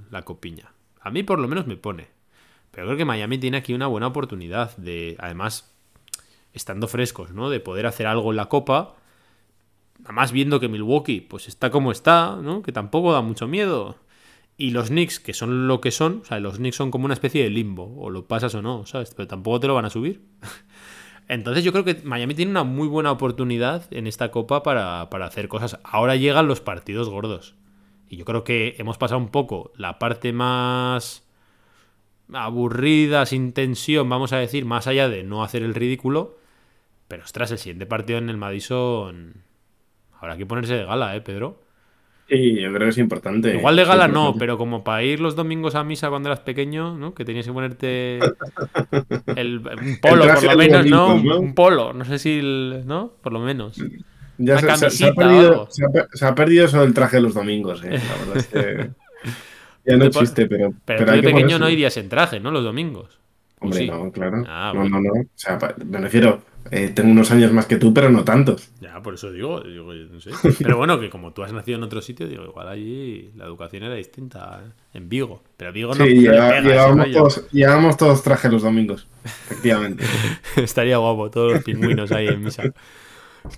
la 0.10 0.24
copiña. 0.24 0.74
A 1.00 1.12
mí 1.12 1.24
por 1.24 1.40
lo 1.40 1.48
menos 1.48 1.68
me 1.68 1.78
pone. 1.78 2.08
Pero 2.72 2.88
creo 2.88 2.98
que 2.98 3.06
Miami 3.06 3.38
tiene 3.38 3.58
aquí 3.58 3.74
una 3.74 3.88
buena 3.88 4.08
oportunidad 4.08 4.76
de, 4.78 5.16
además, 5.20 5.72
estando 6.54 6.88
frescos, 6.88 7.32
¿no? 7.32 7.50
De 7.50 7.60
poder 7.60 7.86
hacer 7.86 8.08
algo 8.08 8.32
en 8.32 8.38
la 8.38 8.50
copa. 8.50 8.96
Además 10.04 10.32
viendo 10.32 10.60
que 10.60 10.68
Milwaukee 10.68 11.22
pues 11.22 11.48
está 11.48 11.70
como 11.72 11.92
está, 11.92 12.38
¿no? 12.42 12.62
Que 12.62 12.72
tampoco 12.72 13.14
da 13.14 13.22
mucho 13.22 13.48
miedo. 13.48 13.98
Y 14.58 14.72
los 14.72 14.90
Knicks, 14.90 15.20
que 15.20 15.34
son 15.34 15.68
lo 15.68 15.80
que 15.80 15.92
son, 15.92 16.20
o 16.22 16.26
sea, 16.26 16.40
los 16.40 16.58
Knicks 16.58 16.76
son 16.76 16.92
como 16.92 17.06
una 17.06 17.14
especie 17.14 17.44
de 17.44 17.50
limbo, 17.50 17.96
o 17.98 18.10
lo 18.10 18.28
pasas 18.28 18.54
o 18.56 18.62
no, 18.62 18.86
¿sabes? 18.86 19.14
Pero 19.16 19.28
tampoco 19.28 19.62
te 19.62 19.68
lo 19.68 19.76
van 19.76 19.86
a 19.86 19.90
subir. 19.90 20.22
Entonces 21.30 21.64
yo 21.64 21.72
creo 21.72 21.86
que 21.86 22.02
Miami 22.04 22.34
tiene 22.34 22.52
una 22.52 22.64
muy 22.64 22.88
buena 22.88 23.12
oportunidad 23.12 23.86
en 23.92 24.08
esta 24.08 24.32
copa 24.32 24.64
para, 24.64 25.10
para 25.10 25.28
hacer 25.28 25.48
cosas. 25.48 25.80
Ahora 25.84 26.16
llegan 26.16 26.48
los 26.48 26.60
partidos 26.60 27.08
gordos. 27.08 27.56
Y 28.10 28.18
yo 28.18 28.26
creo 28.26 28.44
que 28.44 28.76
hemos 28.80 28.98
pasado 28.98 29.20
un 29.20 29.30
poco 29.30 29.72
la 29.78 30.00
parte 30.00 30.34
más 30.34 31.24
aburrida, 32.34 33.26
sin 33.26 33.54
tensión, 33.54 34.10
vamos 34.10 34.34
a 34.34 34.38
decir, 34.38 34.66
más 34.66 34.88
allá 34.88 35.08
de 35.08 35.24
no 35.24 35.44
hacer 35.44 35.64
el 35.64 35.76
ridículo. 35.76 36.38
Pero 37.08 37.24
ostras, 37.24 37.52
el 37.52 37.60
siguiente 37.60 37.86
partido 37.86 38.20
en 38.20 38.30
el 38.30 38.38
Madison... 38.38 39.49
Habrá 40.20 40.38
que 40.38 40.46
ponerse 40.46 40.74
de 40.76 40.86
gala, 40.86 41.16
¿eh, 41.16 41.22
Pedro? 41.22 41.62
Sí, 42.28 42.62
yo 42.62 42.70
creo 42.72 42.82
que 42.86 42.90
es 42.90 42.98
importante. 43.00 43.56
Igual 43.56 43.76
de 43.76 43.86
gala 43.86 44.08
no, 44.08 44.36
pero 44.38 44.56
como 44.58 44.84
para 44.84 45.02
ir 45.02 45.20
los 45.20 45.36
domingos 45.36 45.74
a 45.74 45.84
misa 45.84 46.10
cuando 46.10 46.30
eras 46.30 46.42
pequeño, 46.42 46.96
¿no? 46.96 47.16
Que 47.16 47.26
tenías 47.26 47.48
que 47.48 47.52
ponerte 47.54 48.20
el, 49.36 49.58
un 49.60 50.00
polo, 50.00 50.26
por 50.28 50.44
lo 50.44 50.58
menos, 50.58 50.86
¿no? 50.86 51.16
Un 51.16 51.56
polo, 51.56 51.92
no 51.94 52.06
sé 52.06 52.20
si, 52.20 52.38
el- 52.40 52.84
¿no? 52.86 53.14
Por 53.22 53.34
lo 53.34 53.40
menos. 53.40 53.78
Ya 54.38 54.58
una 54.58 54.78
se, 54.78 55.06
ha 55.08 55.14
perdido, 55.14 55.68
se, 55.72 55.84
ha, 55.86 55.90
per- 55.90 56.08
se 56.14 56.26
ha 56.26 56.36
perdido 56.36 56.66
eso 56.66 56.82
del 56.82 56.94
traje 56.94 57.18
de 57.18 57.24
los 57.24 57.34
domingos. 57.34 57.84
eh. 57.84 57.90
La 57.92 58.16
verdad 58.26 58.38
es 58.38 58.48
que 58.48 58.90
ya 59.86 59.98
no 59.98 60.06
existe, 60.06 60.46
pero, 60.46 60.72
Pero, 60.86 61.00
pero 61.00 61.06
tú 61.06 61.12
hay 61.12 61.18
de 61.18 61.22
que 61.22 61.28
pequeño 61.30 61.42
ponerse. 61.48 61.60
no 61.60 61.70
irías 61.70 61.98
en 61.98 62.10
traje, 62.10 62.40
¿no? 62.40 62.52
Los 62.52 62.64
domingos. 62.64 63.20
¿O 63.62 63.66
Hombre, 63.66 63.80
sí? 63.80 63.88
no, 63.88 64.12
claro. 64.12 64.44
Ah, 64.48 64.72
no, 64.74 64.82
bueno. 64.82 65.02
no, 65.02 65.14
no. 65.16 65.22
O 65.22 65.26
sea, 65.36 65.60
me 65.86 65.98
refiero, 66.00 66.42
eh, 66.72 66.90
tengo 66.96 67.12
unos 67.12 67.30
años 67.32 67.52
más 67.52 67.66
que 67.66 67.76
tú, 67.76 67.94
pero 67.94 68.10
no 68.10 68.24
tantos. 68.24 68.70
Ya, 68.80 69.02
por 69.04 69.16
eso 69.16 69.32
digo, 69.32 69.60
digo, 69.62 69.92
no 69.94 70.20
sé. 70.22 70.32
Pero 70.60 70.78
bueno, 70.78 71.00
que 71.00 71.10
como 71.10 71.34
tú 71.34 71.44
has 71.44 71.52
nacido 71.52 71.78
en 71.78 71.84
otro 71.84 72.02
sitio, 72.02 72.28
digo, 72.28 72.46
igual 72.46 72.68
allí 72.70 73.32
la 73.36 73.46
educación 73.46 73.84
era 73.84 73.96
distinta 73.96 74.62
¿eh? 74.66 74.72
en 74.94 75.10
Vigo. 75.10 75.44
Pero 75.58 75.74
Vigo 75.74 75.94
no, 75.94 76.06
Sí, 76.06 76.20
lleva- 76.22 76.62
llevábamos, 76.62 77.12
todos, 77.12 77.50
llevábamos 77.52 77.98
todos 77.98 78.24
traje 78.24 78.50
los 78.50 78.62
domingos, 78.64 79.08
efectivamente. 79.26 80.06
Estaría 80.56 80.98
guapo, 80.98 81.30
todos 81.30 81.54
los 81.54 81.64
pingüinos 81.64 82.12
ahí 82.14 82.28
en 82.28 82.44
misa. 82.44 82.64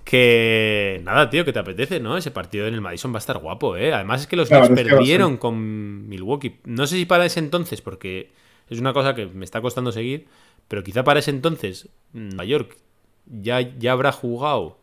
Que 0.04 1.02
nada, 1.04 1.30
tío, 1.30 1.44
que 1.44 1.54
te 1.54 1.60
apetece, 1.60 2.00
¿no? 2.00 2.18
Ese 2.18 2.32
partido 2.32 2.68
en 2.68 2.74
el 2.74 2.82
Madison 2.82 3.12
va 3.12 3.18
a 3.18 3.20
estar 3.20 3.38
guapo, 3.40 3.76
¿eh? 3.76 3.94
Además 3.94 4.22
es 4.22 4.28
que 4.28 4.36
los 4.36 4.48
Claro, 4.48 4.68
Knicks 4.68 4.82
perdieron 4.90 5.38
con 5.38 6.08
Milwaukee. 6.08 6.56
No 6.66 6.86
sé 6.88 6.98
si 6.98 7.06
para 7.06 7.26
ese 7.26 7.40
entonces, 7.40 7.82
porque 7.82 8.32
es 8.72 8.80
una 8.80 8.94
cosa 8.94 9.14
que 9.14 9.28
me 9.28 9.46
está 9.46 9.62
costando 9.62 9.92
seguir, 9.92 10.28
pero 10.68 10.84
quizá 10.84 11.04
para 11.04 11.20
ese 11.20 11.32
entonces 11.32 11.90
Nueva 12.14 12.46
York 12.46 12.78
ya, 13.26 13.60
ya 13.60 13.92
habrá 13.92 14.12
jugado. 14.12 14.80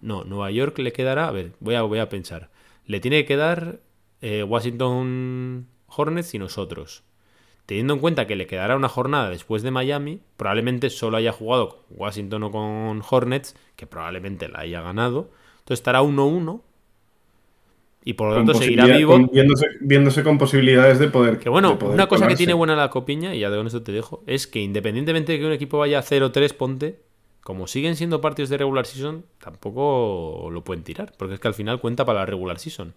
No, 0.00 0.24
Nueva 0.24 0.50
York 0.50 0.78
le 0.78 0.92
quedará. 0.92 1.28
A 1.28 1.30
ver, 1.30 1.52
voy 1.60 1.74
a, 1.74 1.82
voy 1.82 1.98
a 1.98 2.08
pensar. 2.08 2.50
Le 2.86 3.00
tiene 3.00 3.20
que 3.20 3.26
quedar 3.26 3.80
eh, 4.22 4.42
Washington 4.42 5.68
Hornets 5.86 6.34
y 6.34 6.38
nosotros. 6.38 7.04
Teniendo 7.66 7.94
en 7.94 8.00
cuenta 8.00 8.26
que 8.26 8.34
le 8.34 8.46
quedará 8.46 8.76
una 8.76 8.88
jornada 8.88 9.30
después 9.30 9.62
de 9.62 9.70
Miami, 9.70 10.20
probablemente 10.36 10.90
solo 10.90 11.18
haya 11.18 11.32
jugado 11.32 11.84
Washington 11.90 12.42
o 12.44 12.50
con 12.50 13.02
Hornets, 13.08 13.54
que 13.76 13.86
probablemente 13.86 14.48
la 14.48 14.60
haya 14.60 14.80
ganado. 14.80 15.30
Entonces 15.60 15.80
estará 15.80 16.02
1-1. 16.02 16.62
Y 18.04 18.14
por 18.14 18.30
lo 18.30 18.34
tanto 18.36 18.54
seguirá 18.54 18.86
vivo. 18.86 19.12
con- 19.12 19.30
viéndose, 19.32 19.66
viéndose 19.80 20.24
con 20.24 20.36
posibilidades 20.38 20.98
de 20.98 21.08
poder. 21.08 21.38
Que 21.38 21.48
bueno, 21.48 21.78
poder 21.78 21.94
una 21.94 22.08
cosa 22.08 22.26
que 22.26 22.34
tiene 22.34 22.52
buena 22.52 22.74
la 22.74 22.90
copiña, 22.90 23.34
y 23.34 23.40
ya 23.40 23.48
con 23.50 23.66
esto 23.66 23.82
te 23.82 23.92
dejo, 23.92 24.22
es 24.26 24.46
que 24.48 24.60
independientemente 24.60 25.32
de 25.32 25.38
que 25.38 25.46
un 25.46 25.52
equipo 25.52 25.78
vaya 25.78 26.00
a 26.00 26.02
0-3, 26.02 26.52
ponte, 26.54 27.00
como 27.42 27.66
siguen 27.68 27.94
siendo 27.96 28.20
partidos 28.20 28.50
de 28.50 28.58
regular 28.58 28.86
season, 28.86 29.24
tampoco 29.38 30.48
lo 30.50 30.64
pueden 30.64 30.82
tirar, 30.82 31.12
porque 31.16 31.34
es 31.34 31.40
que 31.40 31.48
al 31.48 31.54
final 31.54 31.80
cuenta 31.80 32.04
para 32.04 32.20
la 32.20 32.26
regular 32.26 32.58
season. 32.58 32.92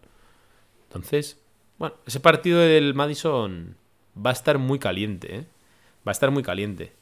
Entonces, 0.87 1.39
bueno, 1.77 1.95
ese 2.07 2.19
partido 2.19 2.59
del 2.59 2.93
Madison 2.95 3.75
va 4.17 4.31
a 4.31 4.33
estar 4.33 4.57
muy 4.57 4.79
caliente, 4.79 5.35
¿eh? 5.35 5.45
Va 6.07 6.11
a 6.11 6.13
estar 6.13 6.31
muy 6.31 6.41
caliente. 6.43 6.93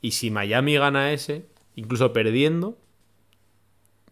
Y 0.00 0.12
si 0.12 0.30
Miami 0.30 0.74
gana 0.76 1.12
ese, 1.12 1.44
incluso 1.76 2.12
perdiendo, 2.12 2.76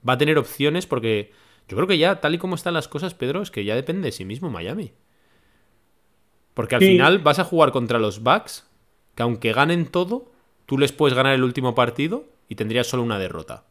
va 0.09 0.15
a 0.15 0.19
tener 0.19 0.39
opciones 0.39 0.87
porque 0.87 1.31
yo 1.69 1.77
creo 1.77 1.87
que 1.89 1.99
ya, 1.99 2.21
tal 2.21 2.35
y 2.35 2.39
como 2.39 2.55
están 2.55 2.75
las 2.75 2.89
cosas, 2.89 3.15
Pedro, 3.15 3.43
es 3.43 3.51
que 3.51 3.65
ya 3.65 3.75
depende 3.75 4.07
de 4.07 4.13
sí 4.13 4.25
mismo 4.25 4.51
Miami. 4.51 4.93
Porque 6.55 6.75
al 6.75 6.83
Sí. 6.83 6.89
final 6.89 7.19
vas 7.19 7.39
a 7.39 7.45
jugar 7.45 7.73
contra 7.73 7.99
los 7.99 8.23
Bucks, 8.23 8.67
que 9.15 9.23
aunque 9.23 9.53
ganen 9.53 9.87
todo, 9.87 10.31
tú 10.67 10.79
les 10.79 10.93
puedes 10.93 11.17
ganar 11.17 11.35
el 11.35 11.45
último 11.45 11.75
partido 11.75 12.27
y 12.49 12.57
tendrías 12.57 12.87
solo 12.87 13.03
una 13.03 13.19
derrota. 13.19 13.65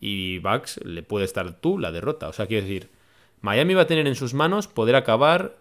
Y 0.00 0.38
Bucks 0.40 0.80
le 0.84 1.02
puede 1.02 1.24
estar 1.24 1.60
tú 1.60 1.78
la 1.78 1.92
derrota. 1.92 2.28
O 2.28 2.32
sea, 2.32 2.46
quiero 2.46 2.66
decir, 2.66 2.88
Miami 3.40 3.74
va 3.74 3.82
a 3.82 3.86
tener 3.86 4.06
en 4.06 4.14
sus 4.14 4.34
manos 4.34 4.66
poder 4.68 4.96
acabar 4.96 5.56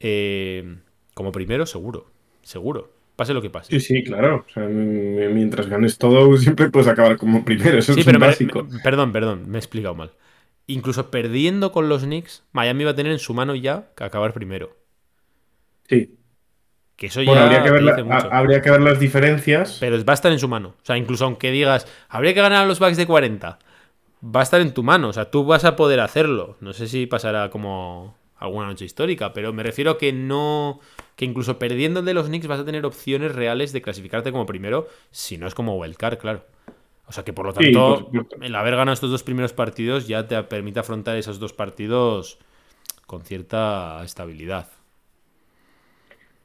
eh, 0.00 0.76
como 1.14 1.32
primero, 1.32 1.66
seguro. 1.66 2.06
Seguro. 2.42 2.92
Pase 3.16 3.34
lo 3.34 3.42
que 3.42 3.50
pase. 3.50 3.78
Sí, 3.78 3.80
sí, 3.80 4.02
claro. 4.04 4.44
O 4.48 4.52
sea, 4.52 4.64
mientras 4.64 5.68
ganes 5.68 5.98
todo, 5.98 6.36
siempre 6.38 6.70
puedes 6.70 6.88
acabar 6.88 7.16
como 7.18 7.44
primero. 7.44 7.78
Eso 7.78 7.92
Sí, 7.94 8.00
es 8.00 8.06
pero 8.06 8.16
un 8.18 8.20
me- 8.22 8.26
básico. 8.26 8.64
me- 8.64 8.80
perdón, 8.80 9.12
perdón, 9.12 9.48
me 9.48 9.58
he 9.58 9.60
explicado 9.60 9.94
mal. 9.94 10.12
Incluso 10.72 11.10
perdiendo 11.10 11.72
con 11.72 11.88
los 11.88 12.02
Knicks, 12.02 12.42
Miami 12.52 12.84
va 12.84 12.90
a 12.92 12.94
tener 12.94 13.12
en 13.12 13.18
su 13.18 13.34
mano 13.34 13.54
ya 13.54 13.88
que 13.96 14.04
acabar 14.04 14.32
primero. 14.32 14.76
Sí. 15.88 16.14
Que 16.96 17.06
eso 17.06 17.20
Bueno, 17.24 17.34
ya 17.34 17.42
habría 17.44 17.62
que, 17.64 17.70
ver 17.70 17.82
la- 17.82 17.92
dice 17.92 18.02
mucho. 18.04 18.28
ha- 18.32 18.38
habría 18.38 18.62
que 18.62 18.70
ver 18.70 18.80
las 18.80 18.98
diferencias. 19.00 19.78
Pero 19.80 19.96
va 20.04 20.12
a 20.12 20.14
estar 20.14 20.30
en 20.32 20.38
su 20.38 20.48
mano. 20.48 20.68
O 20.80 20.84
sea, 20.84 20.96
incluso 20.96 21.24
aunque 21.24 21.50
digas, 21.50 21.86
habría 22.08 22.34
que 22.34 22.40
ganar 22.42 22.62
a 22.64 22.66
los 22.66 22.78
Bucks 22.78 22.96
de 22.96 23.06
40, 23.06 23.58
va 24.24 24.40
a 24.40 24.42
estar 24.42 24.60
en 24.60 24.72
tu 24.74 24.82
mano. 24.82 25.08
O 25.08 25.12
sea, 25.12 25.30
tú 25.30 25.44
vas 25.44 25.64
a 25.64 25.74
poder 25.76 26.00
hacerlo. 26.00 26.56
No 26.60 26.72
sé 26.72 26.86
si 26.88 27.06
pasará 27.06 27.50
como 27.50 28.16
alguna 28.36 28.66
noche 28.66 28.84
histórica, 28.84 29.32
pero 29.32 29.52
me 29.52 29.62
refiero 29.62 29.92
a 29.92 29.98
que 29.98 30.12
no. 30.12 30.80
Que 31.16 31.24
incluso 31.24 31.58
perdiendo 31.58 32.02
de 32.02 32.14
los 32.14 32.26
Knicks 32.26 32.46
vas 32.46 32.60
a 32.60 32.64
tener 32.64 32.86
opciones 32.86 33.34
reales 33.34 33.72
de 33.72 33.82
clasificarte 33.82 34.32
como 34.32 34.46
primero, 34.46 34.88
si 35.10 35.38
no 35.38 35.46
es 35.46 35.54
como 35.54 35.76
wildcard, 35.76 36.18
claro. 36.18 36.44
O 37.12 37.14
sea 37.14 37.24
que 37.24 37.34
por 37.34 37.44
lo 37.44 37.52
Sí, 37.52 37.72
tanto, 37.74 38.10
por 38.10 38.42
el 38.42 38.54
haber 38.54 38.74
ganado 38.74 38.94
estos 38.94 39.10
dos 39.10 39.22
primeros 39.22 39.52
partidos 39.52 40.08
ya 40.08 40.26
te 40.26 40.42
permite 40.44 40.80
afrontar 40.80 41.18
esos 41.18 41.38
dos 41.38 41.52
partidos 41.52 42.38
con 43.06 43.20
cierta 43.20 44.00
estabilidad. 44.02 44.68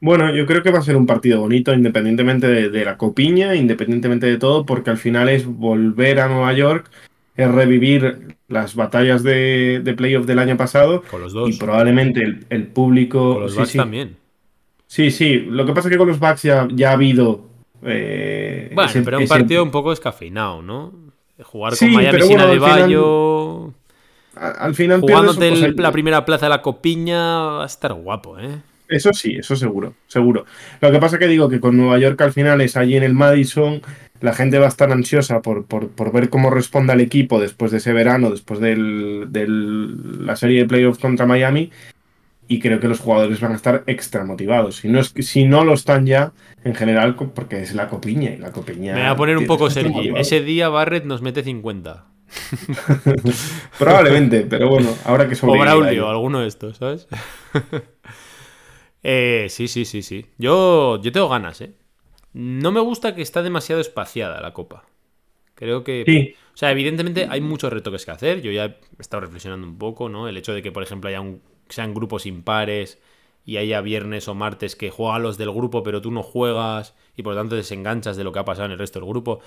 Bueno, 0.02 0.30
yo 0.34 0.44
creo 0.44 0.62
que 0.62 0.70
va 0.70 0.80
a 0.80 0.82
ser 0.82 0.94
un 0.96 1.06
partido 1.06 1.40
bonito, 1.40 1.72
independientemente 1.72 2.48
de, 2.48 2.68
de 2.68 2.84
la 2.84 2.98
copiña, 2.98 3.54
independientemente 3.54 4.26
de 4.26 4.36
todo, 4.36 4.66
porque 4.66 4.90
al 4.90 4.98
final 4.98 5.30
es 5.30 5.46
volver 5.46 6.20
a 6.20 6.28
Nueva 6.28 6.52
York, 6.52 6.90
es 7.34 7.50
revivir 7.50 8.36
las 8.48 8.74
batallas 8.74 9.22
de, 9.22 9.80
de 9.82 9.94
playoff 9.94 10.26
del 10.26 10.38
año 10.38 10.58
pasado 10.58 11.02
Con 11.10 11.22
los 11.22 11.32
y 11.32 11.34
dos. 11.34 11.56
probablemente 11.56 12.22
el, 12.22 12.44
el 12.50 12.66
público... 12.66 13.32
Con 13.32 13.42
los 13.44 13.52
sí, 13.52 13.58
Bucks 13.58 13.70
sí. 13.70 13.78
también. 13.78 14.16
Sí, 14.86 15.10
sí. 15.10 15.46
Lo 15.48 15.64
que 15.64 15.72
pasa 15.72 15.88
es 15.88 15.92
que 15.92 15.98
con 15.98 16.08
los 16.08 16.18
Bucks 16.20 16.42
ya, 16.42 16.68
ya 16.70 16.90
ha 16.90 16.92
habido... 16.92 17.48
eh, 17.82 18.37
Bueno, 18.74 18.90
ese- 18.90 19.02
pero 19.02 19.16
un 19.18 19.22
ese- 19.24 19.34
partido 19.34 19.62
un 19.62 19.70
poco 19.70 19.90
descafeinado, 19.90 20.62
¿no? 20.62 20.92
Jugar 21.42 21.74
Sí, 21.76 21.86
con 21.86 21.94
Miami 21.94 22.12
pero 22.12 22.26
sin 22.26 22.36
bueno, 22.36 22.50
al 22.50 22.58
Adebayo, 22.58 23.72
Al 24.36 24.74
final 24.74 25.00
jugándote 25.00 25.48
el- 25.48 25.74
la 25.76 25.90
primera 25.92 26.24
plaza 26.24 26.46
de 26.46 26.50
la 26.50 26.62
copiña, 26.62 27.38
va 27.40 27.62
a 27.64 27.66
estar 27.66 27.92
guapo, 27.94 28.38
¿eh? 28.38 28.58
Eso 28.88 29.12
sí, 29.12 29.34
eso 29.36 29.54
seguro, 29.56 29.94
seguro. 30.06 30.46
Lo 30.80 30.90
que 30.90 30.98
pasa 30.98 31.18
que 31.18 31.26
digo 31.26 31.48
que 31.48 31.60
con 31.60 31.76
Nueva 31.76 31.98
York 31.98 32.20
al 32.22 32.32
final 32.32 32.60
es 32.60 32.76
allí 32.76 32.96
en 32.96 33.02
el 33.02 33.12
Madison, 33.14 33.82
la 34.20 34.32
gente 34.32 34.58
va 34.58 34.64
a 34.66 34.68
estar 34.70 34.90
ansiosa 34.90 35.42
por, 35.42 35.66
por, 35.66 35.88
por 35.88 36.10
ver 36.12 36.30
cómo 36.30 36.50
responda 36.50 36.94
el 36.94 37.00
equipo 37.00 37.38
después 37.40 37.70
de 37.70 37.78
ese 37.78 37.92
verano, 37.92 38.30
después 38.30 38.60
de 38.60 38.76
la 38.76 40.36
serie 40.36 40.60
de 40.62 40.68
playoffs 40.68 40.98
contra 41.00 41.26
Miami, 41.26 41.70
y 42.48 42.58
creo 42.60 42.80
que 42.80 42.88
los 42.88 42.98
jugadores 43.00 43.40
van 43.40 43.52
a 43.52 43.56
estar 43.56 43.84
extra 43.86 44.24
motivados. 44.24 44.76
Si 44.76 44.88
no, 44.88 44.98
es, 45.00 45.10
que- 45.10 45.22
si 45.22 45.44
no 45.44 45.64
lo 45.64 45.74
están 45.74 46.06
ya, 46.06 46.32
en 46.64 46.74
general, 46.74 47.14
porque 47.14 47.62
es 47.62 47.74
la 47.74 47.88
copiña, 47.88 48.30
y 48.30 48.38
la 48.38 48.50
copiña... 48.50 48.94
Me 48.94 49.00
voy 49.02 49.10
a 49.10 49.16
poner 49.16 49.36
un 49.36 49.46
poco 49.46 49.70
Sergi. 49.70 50.12
Ese 50.16 50.40
día 50.42 50.68
Barrett 50.68 51.04
nos 51.04 51.22
mete 51.22 51.42
50. 51.42 52.06
Probablemente, 53.78 54.42
pero 54.42 54.68
bueno, 54.68 54.94
ahora 55.04 55.26
que 55.28 55.34
O 55.34 55.36
sobrevive 55.36 55.70
a 55.70 55.74
Braulio, 55.74 56.08
alguno 56.08 56.40
de 56.40 56.48
estos, 56.48 56.78
¿sabes? 56.78 57.06
Eh, 59.04 59.46
sí, 59.48 59.68
sí, 59.68 59.84
sí, 59.84 60.02
sí. 60.02 60.26
Yo, 60.38 61.00
yo 61.00 61.12
tengo 61.12 61.28
ganas, 61.28 61.60
¿eh? 61.60 61.72
No 62.32 62.72
me 62.72 62.80
gusta 62.80 63.14
que 63.14 63.22
está 63.22 63.42
demasiado 63.42 63.80
espaciada 63.80 64.40
la 64.40 64.52
copa. 64.52 64.84
Creo 65.54 65.84
que... 65.84 66.02
Sí. 66.04 66.34
O 66.52 66.56
sea, 66.56 66.72
evidentemente 66.72 67.28
hay 67.30 67.40
muchos 67.40 67.72
retoques 67.72 68.04
que 68.04 68.10
hacer. 68.10 68.42
Yo 68.42 68.50
ya 68.50 68.64
he 68.64 68.76
estado 68.98 69.20
reflexionando 69.20 69.66
un 69.68 69.78
poco, 69.78 70.08
¿no? 70.08 70.28
El 70.28 70.36
hecho 70.36 70.52
de 70.52 70.62
que, 70.62 70.72
por 70.72 70.82
ejemplo, 70.82 71.08
haya 71.08 71.20
un, 71.20 71.40
sean 71.70 71.94
grupos 71.94 72.26
impares 72.26 72.98
y 73.44 73.56
haya 73.56 73.80
viernes 73.80 74.28
o 74.28 74.34
martes 74.34 74.76
que 74.76 74.90
juegan 74.90 75.22
los 75.22 75.38
del 75.38 75.50
grupo, 75.52 75.82
pero 75.82 76.02
tú 76.02 76.10
no 76.10 76.22
juegas 76.22 76.94
y 77.16 77.22
por 77.22 77.34
lo 77.34 77.40
tanto 77.40 77.56
desenganchas 77.56 78.16
de 78.16 78.24
lo 78.24 78.32
que 78.32 78.38
ha 78.40 78.44
pasado 78.44 78.66
en 78.66 78.72
el 78.72 78.78
resto 78.78 79.00
del 79.00 79.08
grupo. 79.08 79.40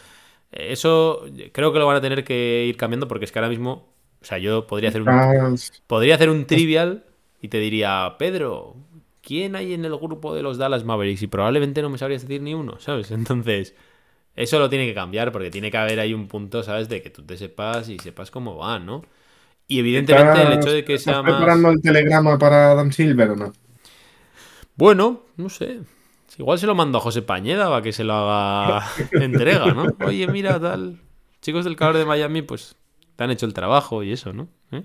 Eh, 0.51 0.71
Eso 0.71 1.25
creo 1.51 1.73
que 1.73 1.79
lo 1.79 1.87
van 1.87 1.97
a 1.97 2.01
tener 2.01 2.23
que 2.23 2.65
ir 2.67 2.77
cambiando 2.77 3.07
porque 3.07 3.25
es 3.25 3.31
que 3.31 3.39
ahora 3.39 3.49
mismo, 3.49 3.89
o 4.21 4.25
sea, 4.25 4.37
yo 4.37 4.67
podría 4.67 4.89
hacer 4.89 5.01
un, 5.01 5.09
Estás- 5.09 5.83
podría 5.87 6.15
hacer 6.15 6.29
un 6.29 6.45
trivial 6.47 7.05
y 7.41 7.47
te 7.49 7.59
diría, 7.59 8.15
Pedro, 8.19 8.75
¿quién 9.21 9.55
hay 9.55 9.73
en 9.73 9.85
el 9.85 9.97
grupo 9.97 10.33
de 10.35 10.43
los 10.43 10.57
Dallas 10.57 10.83
Mavericks? 10.85 11.23
Y 11.23 11.27
probablemente 11.27 11.81
no 11.81 11.89
me 11.89 11.97
sabrías 11.97 12.23
decir 12.23 12.41
ni 12.41 12.53
uno, 12.53 12.79
¿sabes? 12.79 13.11
Entonces, 13.13 13.75
eso 14.35 14.59
lo 14.59 14.69
tiene 14.69 14.87
que 14.87 14.93
cambiar 14.93 15.31
porque 15.31 15.51
tiene 15.51 15.71
que 15.71 15.77
haber 15.77 15.99
ahí 15.99 16.13
un 16.13 16.27
punto, 16.27 16.63
¿sabes? 16.63 16.89
De 16.89 17.01
que 17.01 17.09
tú 17.09 17.23
te 17.23 17.37
sepas 17.37 17.89
y 17.89 17.99
sepas 17.99 18.31
cómo 18.31 18.57
va, 18.57 18.79
¿no? 18.79 19.03
Y 19.71 19.79
evidentemente 19.79 20.41
el 20.41 20.51
hecho 20.51 20.69
de 20.69 20.83
que 20.83 20.95
¿Estás 20.95 21.13
sea 21.13 21.23
más... 21.23 21.31
preparando 21.31 21.69
el 21.69 21.81
telegrama 21.81 22.37
para 22.37 22.71
Adam 22.71 22.91
Silver 22.91 23.29
o 23.29 23.35
no? 23.37 23.53
Bueno, 24.75 25.21
no 25.37 25.47
sé. 25.47 25.79
Igual 26.37 26.59
se 26.59 26.67
lo 26.67 26.75
mando 26.75 26.97
a 26.97 27.01
José 27.01 27.21
Pañeda 27.21 27.69
para 27.69 27.81
que 27.81 27.93
se 27.93 28.03
lo 28.03 28.13
haga 28.13 28.85
entrega, 29.13 29.67
¿no? 29.67 29.85
Oye, 30.05 30.27
mira, 30.27 30.59
tal. 30.59 30.99
Chicos 31.41 31.63
del 31.63 31.77
calor 31.77 31.95
de 31.95 32.03
Miami, 32.03 32.41
pues 32.41 32.75
te 33.15 33.23
han 33.23 33.31
hecho 33.31 33.45
el 33.45 33.53
trabajo 33.53 34.03
y 34.03 34.11
eso, 34.11 34.33
¿no? 34.33 34.49
¿Eh? 34.73 34.83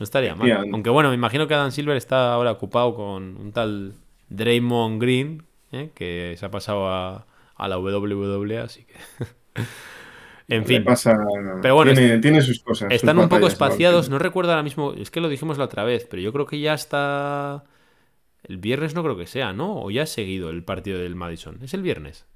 No 0.00 0.02
estaría 0.02 0.34
mal. 0.34 0.50
Aunque 0.72 0.90
bueno, 0.90 1.10
me 1.10 1.14
imagino 1.14 1.46
que 1.46 1.54
Adam 1.54 1.70
Silver 1.70 1.96
está 1.96 2.34
ahora 2.34 2.50
ocupado 2.50 2.96
con 2.96 3.36
un 3.36 3.52
tal 3.52 3.94
Draymond 4.28 5.00
Green, 5.00 5.44
¿eh? 5.70 5.92
que 5.94 6.34
se 6.36 6.44
ha 6.44 6.50
pasado 6.50 6.88
a, 6.88 7.26
a 7.54 7.68
la 7.68 7.78
WWE, 7.78 8.58
así 8.58 8.86
que. 8.86 8.94
en 10.48 10.64
fin. 10.66 10.84
pasa- 10.84 11.16
Pero 11.62 11.74
bueno, 11.74 11.92
tiene, 11.94 12.18
tiene 12.18 12.40
sus 12.42 12.60
cosas. 12.60 12.88
sus 12.88 12.96
Están 12.96 13.18
un 13.18 13.28
poco 13.28 13.46
espaciados, 13.46 14.08
¿no? 14.10 14.18
recuerdo 14.18 14.52
ahora 14.52 14.62
mismo, 14.62 14.92
es 14.94 15.10
que 15.10 15.20
lo 15.20 15.28
dijimos 15.28 15.58
la 15.58 15.64
otra 15.64 15.84
vez, 15.84 16.06
pero 16.10 16.22
yo 16.22 16.32
creo 16.32 16.46
que 16.46 16.60
ya 16.60 16.74
está... 16.74 17.64
El 18.42 18.58
viernes 18.58 18.94
no 18.94 19.02
creo 19.02 19.16
que 19.16 19.26
sea, 19.26 19.54
¿no? 19.54 19.80
O 19.82 19.90
ya 19.90 20.02
ha 20.02 20.06
seguido 20.06 20.50
el 20.50 20.62
partido 20.64 20.98
del 20.98 21.14
Madison. 21.14 21.58
¿Es 21.62 21.72
el 21.72 21.80
viernes? 21.82 22.26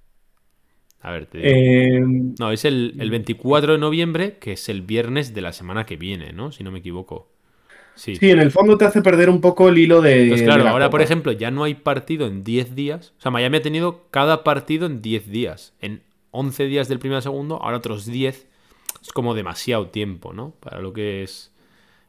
A 1.00 1.12
ver, 1.12 1.26
te 1.26 1.38
digo. 1.38 1.50
Eh, 1.52 2.00
No, 2.40 2.50
es 2.50 2.64
el, 2.64 2.94
el 2.98 3.10
24 3.10 3.74
de 3.74 3.78
noviembre, 3.78 4.38
que 4.38 4.52
es 4.52 4.68
el 4.70 4.80
viernes 4.82 5.34
de 5.34 5.42
la 5.42 5.52
semana 5.52 5.84
que 5.84 5.96
viene, 5.96 6.32
¿no? 6.32 6.50
Si 6.50 6.64
no 6.64 6.70
me 6.70 6.78
equivoco. 6.78 7.30
Sí. 7.94 8.14
sí, 8.16 8.30
en 8.30 8.38
el 8.38 8.50
fondo 8.52 8.78
te 8.78 8.84
hace 8.84 9.02
perder 9.02 9.28
un 9.28 9.40
poco 9.40 9.68
el 9.68 9.76
hilo 9.76 10.00
de. 10.00 10.28
Pues 10.28 10.40
de 10.40 10.46
claro, 10.46 10.62
la 10.64 10.70
ahora 10.70 10.88
por 10.88 11.02
ejemplo 11.02 11.32
ya 11.32 11.50
no 11.50 11.64
hay 11.64 11.74
partido 11.74 12.26
en 12.26 12.42
10 12.44 12.74
días. 12.76 13.12
O 13.18 13.20
sea, 13.20 13.30
Miami 13.32 13.56
ha 13.58 13.62
tenido 13.62 14.06
cada 14.10 14.44
partido 14.44 14.86
en 14.86 15.02
10 15.02 15.28
días. 15.28 15.74
En 15.80 16.02
11 16.38 16.66
días 16.66 16.88
del 16.88 16.98
primero 17.00 17.16
al 17.16 17.22
segundo, 17.22 17.60
ahora 17.62 17.78
otros 17.78 18.06
10. 18.06 18.46
Es 19.02 19.12
como 19.12 19.34
demasiado 19.34 19.88
tiempo, 19.88 20.32
¿no? 20.32 20.52
Para 20.60 20.80
lo 20.80 20.92
que 20.92 21.22
es 21.22 21.52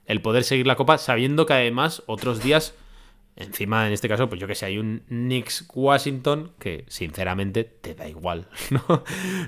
el 0.06 0.22
poder 0.22 0.44
seguir 0.44 0.68
la 0.68 0.76
copa, 0.76 0.98
sabiendo 0.98 1.46
que 1.46 1.54
además 1.54 2.04
otros 2.06 2.44
días, 2.44 2.76
encima 3.36 3.88
en 3.88 3.94
este 3.94 4.08
caso, 4.08 4.30
pues 4.30 4.40
yo 4.40 4.48
que 4.48 4.56
sé, 4.56 4.68
hay 4.68 4.78
un 4.78 5.04
Knicks 5.08 5.68
Washington 5.74 6.52
que 6.60 6.86
sinceramente 6.88 7.64
te 7.64 7.96
da 7.96 8.08
igual, 8.08 8.48
¿no? 8.70 9.04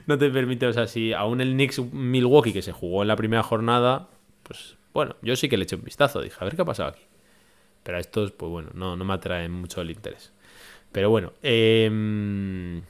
No 0.07 0.17
te 0.17 0.29
permite, 0.29 0.65
o 0.67 0.73
sea, 0.73 0.87
si 0.87 1.13
aún 1.13 1.41
el 1.41 1.53
Knicks 1.53 1.79
Milwaukee 1.91 2.53
que 2.53 2.61
se 2.61 2.71
jugó 2.71 3.01
en 3.03 3.07
la 3.07 3.15
primera 3.15 3.43
jornada, 3.43 4.09
pues 4.43 4.77
bueno, 4.93 5.15
yo 5.21 5.35
sí 5.35 5.47
que 5.47 5.57
le 5.57 5.63
eché 5.63 5.75
un 5.75 5.83
vistazo, 5.83 6.21
dije, 6.21 6.35
a 6.39 6.43
ver 6.43 6.55
qué 6.55 6.61
ha 6.63 6.65
pasado 6.65 6.89
aquí. 6.89 7.03
Pero 7.83 7.97
a 7.97 8.01
estos, 8.01 8.31
pues 8.31 8.51
bueno, 8.51 8.69
no, 8.73 8.95
no 8.95 9.05
me 9.05 9.13
atraen 9.13 9.51
mucho 9.51 9.81
el 9.81 9.91
interés. 9.91 10.33
Pero 10.91 11.09
bueno, 11.09 11.33
em, 11.41 12.81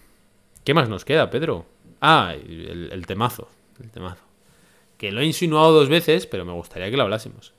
¿qué 0.64 0.74
más 0.74 0.90
nos 0.90 1.06
queda, 1.06 1.30
Pedro? 1.30 1.66
Ah, 2.02 2.34
el, 2.36 2.90
el 2.92 3.06
temazo. 3.06 3.48
El 3.82 3.90
temazo. 3.92 4.24
Que 4.98 5.12
lo 5.12 5.22
he 5.22 5.26
insinuado 5.26 5.72
dos 5.72 5.90
veces, 5.90 6.28
pero 6.28 6.46
me 6.46 6.52
gustaría 6.54 6.90
que 6.92 6.98
lo 6.98 7.04
hablásemos. 7.04 7.54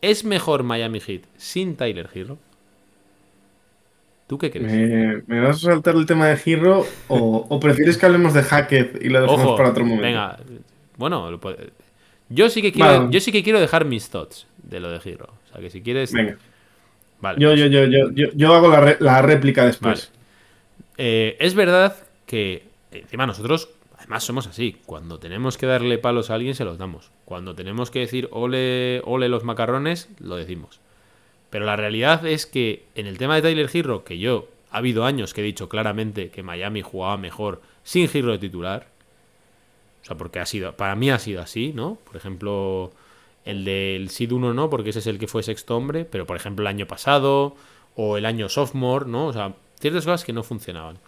¿Es 0.00 0.24
mejor 0.24 0.62
Miami 0.62 1.00
Heat 1.00 1.22
sin 1.36 1.76
Tyler 1.76 2.08
Hero? 2.14 2.38
¿Tú 4.26 4.36
qué 4.38 4.50
crees? 4.50 4.70
¿Me, 4.70 5.22
me 5.26 5.40
vas 5.40 5.56
a 5.56 5.70
saltar 5.72 5.94
el 5.96 6.04
tema 6.04 6.26
de 6.28 6.36
Giro 6.36 6.86
o, 7.08 7.46
o 7.48 7.60
prefieres 7.60 7.96
que 7.96 8.04
hablemos 8.06 8.34
de 8.34 8.42
Hackett 8.42 9.02
y 9.02 9.08
lo 9.08 9.22
dejamos 9.22 9.42
Ojo, 9.44 9.56
para 9.56 9.70
otro 9.70 9.84
momento? 9.84 10.02
venga. 10.06 10.38
Bueno, 10.98 11.40
yo 12.28 12.50
sí 12.50 12.60
que 12.60 12.70
quiero, 12.72 12.98
Vale. 12.98 13.06
yo 13.10 13.20
sí 13.20 13.32
que 13.32 13.42
quiero 13.42 13.58
dejar 13.58 13.86
mis 13.86 14.10
thoughts 14.10 14.46
de 14.62 14.80
lo 14.80 14.90
de 14.90 15.00
Hero. 15.02 15.28
O 15.46 15.52
sea 15.52 15.60
que 15.62 15.70
si 15.70 15.80
quieres. 15.80 16.12
Venga. 16.12 16.36
Vale. 17.20 17.40
Yo, 17.40 17.54
yo, 17.54 17.66
yo, 17.66 17.84
yo, 17.86 18.10
yo, 18.12 18.26
yo 18.34 18.54
hago 18.54 18.68
la, 18.68 18.80
re- 18.80 18.96
la 19.00 19.22
réplica 19.22 19.64
después. 19.64 20.12
Eh, 20.98 21.36
es 21.40 21.54
verdad 21.54 21.96
que 22.26 22.67
encima 22.90 23.26
nosotros, 23.26 23.70
además 23.96 24.24
somos 24.24 24.46
así. 24.46 24.76
Cuando 24.86 25.18
tenemos 25.18 25.56
que 25.58 25.66
darle 25.66 25.98
palos 25.98 26.30
a 26.30 26.34
alguien, 26.34 26.54
se 26.54 26.64
los 26.64 26.78
damos. 26.78 27.10
Cuando 27.24 27.54
tenemos 27.54 27.90
que 27.90 28.00
decir 28.00 28.28
ole, 28.32 29.02
ole 29.04 29.28
los 29.28 29.44
macarrones, 29.44 30.08
lo 30.18 30.36
decimos. 30.36 30.80
Pero 31.50 31.64
la 31.64 31.76
realidad 31.76 32.26
es 32.26 32.46
que 32.46 32.84
en 32.94 33.06
el 33.06 33.18
tema 33.18 33.36
de 33.36 33.42
Tyler 33.42 33.70
Hero, 33.72 34.04
que 34.04 34.18
yo 34.18 34.48
ha 34.70 34.78
habido 34.78 35.04
años 35.04 35.32
que 35.32 35.40
he 35.40 35.44
dicho 35.44 35.68
claramente 35.68 36.30
que 36.30 36.42
Miami 36.42 36.82
jugaba 36.82 37.16
mejor 37.16 37.62
sin 37.82 38.08
Hero 38.12 38.32
de 38.32 38.38
titular. 38.38 38.88
O 40.02 40.04
sea, 40.04 40.16
porque 40.16 40.40
ha 40.40 40.46
sido, 40.46 40.72
para 40.72 40.94
mí 40.94 41.10
ha 41.10 41.18
sido 41.18 41.40
así, 41.42 41.72
¿no? 41.74 41.98
Por 42.04 42.16
ejemplo, 42.16 42.92
el 43.44 43.64
del 43.64 44.10
Sid 44.10 44.32
1 44.32 44.54
no, 44.54 44.70
porque 44.70 44.90
ese 44.90 44.98
es 44.98 45.06
el 45.06 45.18
que 45.18 45.26
fue 45.26 45.42
sexto 45.42 45.76
hombre, 45.76 46.04
pero 46.04 46.26
por 46.26 46.36
ejemplo 46.36 46.62
el 46.62 46.66
año 46.66 46.86
pasado 46.86 47.56
o 47.96 48.16
el 48.16 48.26
año 48.26 48.48
sophomore, 48.48 49.06
¿no? 49.06 49.26
O 49.26 49.32
sea, 49.32 49.54
ciertas 49.80 50.04
cosas 50.04 50.24
que 50.24 50.32
no 50.32 50.42
funcionaban. 50.42 50.98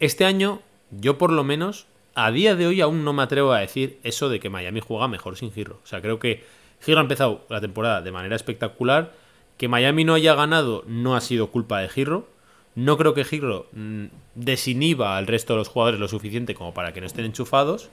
Este 0.00 0.24
año, 0.24 0.62
yo 0.90 1.18
por 1.18 1.30
lo 1.30 1.44
menos, 1.44 1.86
a 2.14 2.30
día 2.30 2.56
de 2.56 2.66
hoy 2.66 2.80
aún 2.80 3.04
no 3.04 3.12
me 3.12 3.22
atrevo 3.22 3.52
a 3.52 3.60
decir 3.60 4.00
eso 4.02 4.30
de 4.30 4.40
que 4.40 4.48
Miami 4.48 4.80
juega 4.80 5.08
mejor 5.08 5.36
sin 5.36 5.52
Giro. 5.52 5.78
O 5.84 5.86
sea, 5.86 6.00
creo 6.00 6.18
que 6.18 6.42
Giro 6.80 6.98
ha 6.98 7.02
empezado 7.02 7.44
la 7.50 7.60
temporada 7.60 8.00
de 8.00 8.10
manera 8.10 8.34
espectacular. 8.34 9.12
Que 9.58 9.68
Miami 9.68 10.04
no 10.04 10.14
haya 10.14 10.34
ganado 10.34 10.84
no 10.86 11.14
ha 11.14 11.20
sido 11.20 11.50
culpa 11.50 11.80
de 11.80 11.90
Giro. 11.90 12.26
No 12.74 12.96
creo 12.96 13.12
que 13.12 13.24
Giro 13.24 13.66
mm, 13.72 14.06
desinhiba 14.36 15.18
al 15.18 15.26
resto 15.26 15.52
de 15.52 15.58
los 15.58 15.68
jugadores 15.68 16.00
lo 16.00 16.08
suficiente 16.08 16.54
como 16.54 16.72
para 16.72 16.94
que 16.94 17.02
no 17.02 17.06
estén 17.06 17.26
enchufados. 17.26 17.90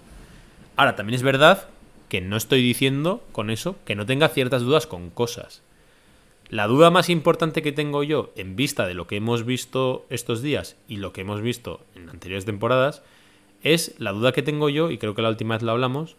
Ahora, 0.77 0.95
también 0.95 1.15
es 1.15 1.23
verdad 1.23 1.67
que 2.07 2.21
no 2.21 2.37
estoy 2.37 2.61
diciendo 2.61 3.21
con 3.33 3.49
eso 3.49 3.75
que 3.83 3.95
no 3.95 4.05
tenga 4.05 4.29
ciertas 4.29 4.61
dudas 4.61 4.87
con 4.87 5.09
cosas. 5.09 5.61
La 6.49 6.67
duda 6.67 6.91
más 6.91 7.09
importante 7.09 7.61
que 7.61 7.73
tengo 7.73 8.03
yo, 8.03 8.31
en 8.35 8.55
vista 8.55 8.87
de 8.87 8.93
lo 8.93 9.05
que 9.05 9.17
hemos 9.17 9.45
visto 9.45 10.05
estos 10.09 10.41
días 10.41 10.77
y 10.87 10.97
lo 10.97 11.11
que 11.11 11.21
hemos 11.21 11.41
visto 11.41 11.81
en 11.95 12.09
anteriores 12.09 12.45
temporadas, 12.45 13.03
es 13.63 13.95
la 13.97 14.13
duda 14.13 14.31
que 14.31 14.43
tengo 14.43 14.69
yo, 14.69 14.89
y 14.91 14.97
creo 14.97 15.13
que 15.13 15.21
la 15.21 15.29
última 15.29 15.55
vez 15.55 15.63
la 15.63 15.73
hablamos, 15.73 16.15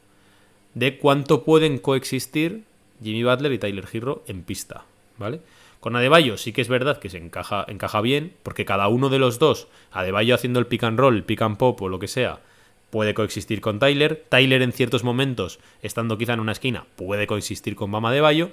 de 0.74 0.98
cuánto 0.98 1.44
pueden 1.44 1.78
coexistir 1.78 2.64
Jimmy 3.02 3.24
Butler 3.24 3.52
y 3.52 3.58
Tyler 3.58 3.88
Hero 3.90 4.22
en 4.26 4.42
pista, 4.42 4.84
¿vale? 5.16 5.40
Con 5.80 5.94
Adebayo 5.96 6.36
sí 6.36 6.52
que 6.52 6.60
es 6.60 6.68
verdad 6.68 6.98
que 6.98 7.08
se 7.08 7.18
encaja, 7.18 7.64
encaja 7.68 8.00
bien, 8.00 8.34
porque 8.42 8.64
cada 8.64 8.88
uno 8.88 9.08
de 9.08 9.18
los 9.18 9.38
dos, 9.38 9.68
Adebayo 9.92 10.34
haciendo 10.34 10.58
el 10.58 10.66
pick 10.66 10.82
and 10.82 10.98
roll, 10.98 11.16
el 11.16 11.24
pick 11.24 11.40
and 11.42 11.56
pop 11.56 11.80
o 11.80 11.88
lo 11.88 11.98
que 11.98 12.08
sea, 12.08 12.40
puede 12.90 13.14
coexistir 13.14 13.60
con 13.60 13.78
Tyler. 13.78 14.24
Tyler 14.28 14.62
en 14.62 14.72
ciertos 14.72 15.04
momentos, 15.04 15.60
estando 15.82 16.18
quizá 16.18 16.34
en 16.34 16.40
una 16.40 16.52
esquina, 16.52 16.84
puede 16.96 17.26
coexistir 17.26 17.76
con 17.76 17.92
Bama 17.92 18.10
Adebayo. 18.10 18.50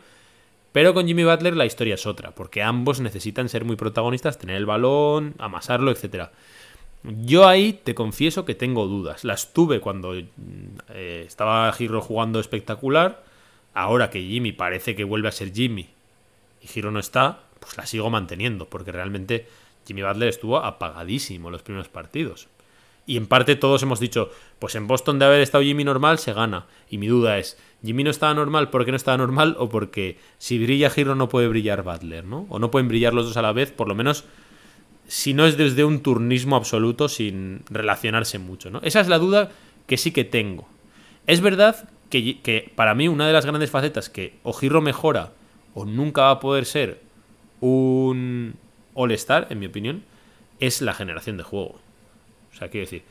Pero 0.76 0.94
con 0.94 1.08
Jimmy 1.08 1.24
Butler 1.24 1.56
la 1.56 1.66
historia 1.66 1.94
es 1.94 2.06
otra, 2.06 2.32
porque 2.32 2.62
ambos 2.62 3.00
necesitan 3.00 3.48
ser 3.48 3.64
muy 3.64 3.78
protagonistas, 3.78 4.38
tener 4.38 4.58
el 4.58 4.66
balón, 4.66 5.34
amasarlo, 5.38 5.90
etc. 5.90 6.32
Yo 7.02 7.48
ahí 7.48 7.72
te 7.72 7.96
confieso 7.96 8.44
que 8.44 8.56
tengo 8.56 8.86
dudas. 8.86 9.24
Las 9.24 9.54
tuve 9.54 9.80
cuando 9.80 10.14
eh, 10.14 11.24
estaba 11.26 11.72
Giro 11.72 12.02
jugando 12.02 12.42
espectacular. 12.42 13.24
Ahora 13.74 14.10
que 14.10 14.22
Jimmy 14.22 14.52
parece 14.52 14.98
que 14.98 15.06
vuelve 15.06 15.30
a 15.30 15.32
ser 15.32 15.54
Jimmy 15.54 15.88
y 16.62 16.68
Giro 16.68 16.92
no 16.92 17.00
está, 17.00 17.40
pues 17.62 17.78
la 17.78 17.86
sigo 17.86 18.10
manteniendo, 18.10 18.66
porque 18.66 18.92
realmente 18.92 19.48
Jimmy 19.88 20.04
Butler 20.04 20.28
estuvo 20.28 20.58
apagadísimo 20.58 21.52
los 21.52 21.64
primeros 21.64 21.88
partidos. 21.88 22.50
Y 23.08 23.18
en 23.18 23.28
parte 23.28 23.56
todos 23.56 23.84
hemos 23.84 24.00
dicho, 24.00 24.32
pues 24.60 24.76
en 24.76 24.88
Boston 24.88 25.20
de 25.20 25.26
haber 25.26 25.42
estado 25.42 25.64
Jimmy 25.64 25.84
normal 25.84 26.18
se 26.18 26.34
gana. 26.34 26.66
Y 26.90 26.98
mi 26.98 27.08
duda 27.08 27.38
es, 27.38 27.58
¿Jimmy 27.84 28.04
no 28.04 28.10
estaba 28.10 28.34
normal 28.34 28.70
porque 28.70 28.92
no 28.92 28.98
estaba 28.98 29.18
normal 29.18 29.56
o 29.60 29.70
porque 29.70 30.18
si 30.40 30.58
brilla 30.58 30.90
Giro 30.90 31.16
no 31.16 31.30
puede 31.30 31.48
brillar 31.48 31.84
Butler, 31.84 32.26
¿no? 32.26 32.48
O 32.50 32.58
no 32.58 32.72
pueden 32.72 32.88
brillar 32.88 33.14
los 33.14 33.28
dos 33.28 33.38
a 33.38 33.42
la 33.42 33.54
vez, 33.54 33.72
por 33.72 33.88
lo 33.88 33.96
menos 33.96 34.26
si 35.08 35.34
no 35.36 35.46
es 35.46 35.56
desde 35.56 35.84
un 35.84 36.02
turnismo 36.02 36.56
absoluto 36.56 37.08
sin 37.08 37.62
relacionarse 37.70 38.40
mucho, 38.40 38.72
¿no? 38.72 38.80
Esa 38.82 39.02
es 39.02 39.08
la 39.08 39.20
duda 39.20 39.52
que 39.86 39.98
sí 39.98 40.12
que 40.12 40.24
tengo. 40.24 40.68
Es 41.28 41.42
verdad 41.42 41.90
que, 42.10 42.40
que 42.42 42.72
para 42.76 42.96
mí 42.96 43.08
una 43.08 43.28
de 43.28 43.34
las 43.34 43.46
grandes 43.46 43.70
facetas 43.70 44.10
que 44.10 44.34
o 44.42 44.54
Giro 44.54 44.82
mejora 44.82 45.34
o 45.76 45.86
nunca 45.86 46.24
va 46.24 46.32
a 46.32 46.40
poder 46.40 46.66
ser 46.66 47.02
un 47.60 48.56
All-Star, 48.96 49.48
en 49.50 49.60
mi 49.60 49.68
opinión, 49.68 50.04
es 50.60 50.82
la 50.82 50.94
generación 50.94 51.38
de 51.38 51.44
juego. 51.44 51.80
O 52.56 52.58
sea, 52.58 52.70
quiero 52.70 52.86
decir, 52.86 53.04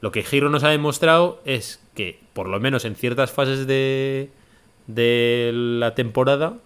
lo 0.00 0.12
que 0.12 0.22
Giro 0.22 0.48
nos 0.48 0.62
ha 0.62 0.68
demostrado 0.68 1.42
es 1.44 1.82
que, 1.94 2.20
por 2.32 2.48
lo 2.48 2.60
menos 2.60 2.84
en 2.84 2.94
ciertas 2.94 3.32
fases 3.32 3.66
de, 3.66 4.30
de 4.86 5.50
la 5.52 5.94
temporada, 5.94 6.58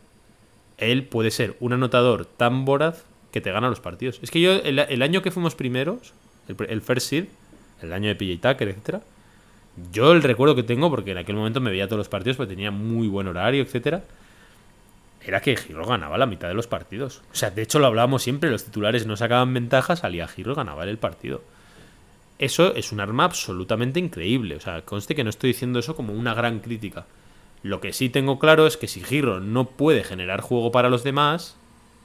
él 0.78 1.04
puede 1.04 1.30
ser 1.30 1.56
un 1.60 1.72
anotador 1.72 2.26
tan 2.26 2.64
voraz 2.64 3.04
que 3.32 3.40
te 3.40 3.52
gana 3.52 3.68
los 3.68 3.80
partidos. 3.80 4.18
Es 4.22 4.30
que 4.30 4.40
yo, 4.40 4.52
el, 4.52 5.02
año 5.02 5.22
que 5.22 5.30
fuimos 5.30 5.54
primeros, 5.54 6.12
el, 6.48 6.82
first 6.82 7.08
seed, 7.08 7.24
el 7.80 7.92
año 7.92 8.08
de 8.08 8.16
PJ 8.16 8.52
Tucker, 8.52 8.68
etcétera, 8.68 9.02
yo 9.92 10.12
el 10.12 10.22
recuerdo 10.22 10.56
que 10.56 10.62
tengo, 10.62 10.90
porque 10.90 11.12
en 11.12 11.18
aquel 11.18 11.36
momento 11.36 11.60
me 11.60 11.70
veía 11.70 11.86
todos 11.86 11.98
los 11.98 12.08
partidos, 12.08 12.36
porque 12.36 12.54
tenía 12.54 12.70
muy 12.70 13.08
buen 13.08 13.28
horario, 13.28 13.62
etcétera, 13.62 14.02
era 15.22 15.40
que 15.40 15.56
Giro 15.56 15.86
ganaba 15.86 16.18
la 16.18 16.26
mitad 16.26 16.48
de 16.48 16.54
los 16.54 16.66
partidos. 16.66 17.22
O 17.32 17.34
sea, 17.34 17.50
de 17.50 17.62
hecho 17.62 17.78
lo 17.78 17.86
hablábamos 17.86 18.22
siempre, 18.22 18.50
los 18.50 18.64
titulares 18.64 19.06
no 19.06 19.16
sacaban 19.16 19.54
ventajas, 19.54 20.00
salía 20.00 20.26
Giro 20.26 20.54
ganaba 20.54 20.84
el 20.84 20.98
partido. 20.98 21.42
Eso 22.40 22.74
es 22.74 22.90
un 22.90 23.00
arma 23.00 23.24
absolutamente 23.24 24.00
increíble. 24.00 24.56
O 24.56 24.60
sea, 24.60 24.80
conste 24.86 25.14
que 25.14 25.24
no 25.24 25.28
estoy 25.28 25.48
diciendo 25.48 25.78
eso 25.78 25.94
como 25.94 26.14
una 26.14 26.32
gran 26.32 26.60
crítica. 26.60 27.04
Lo 27.62 27.82
que 27.82 27.92
sí 27.92 28.08
tengo 28.08 28.38
claro 28.38 28.66
es 28.66 28.78
que 28.78 28.88
si 28.88 29.02
Giro 29.04 29.40
no 29.40 29.66
puede 29.66 30.04
generar 30.04 30.40
juego 30.40 30.72
para 30.72 30.88
los 30.88 31.04
demás, 31.04 31.56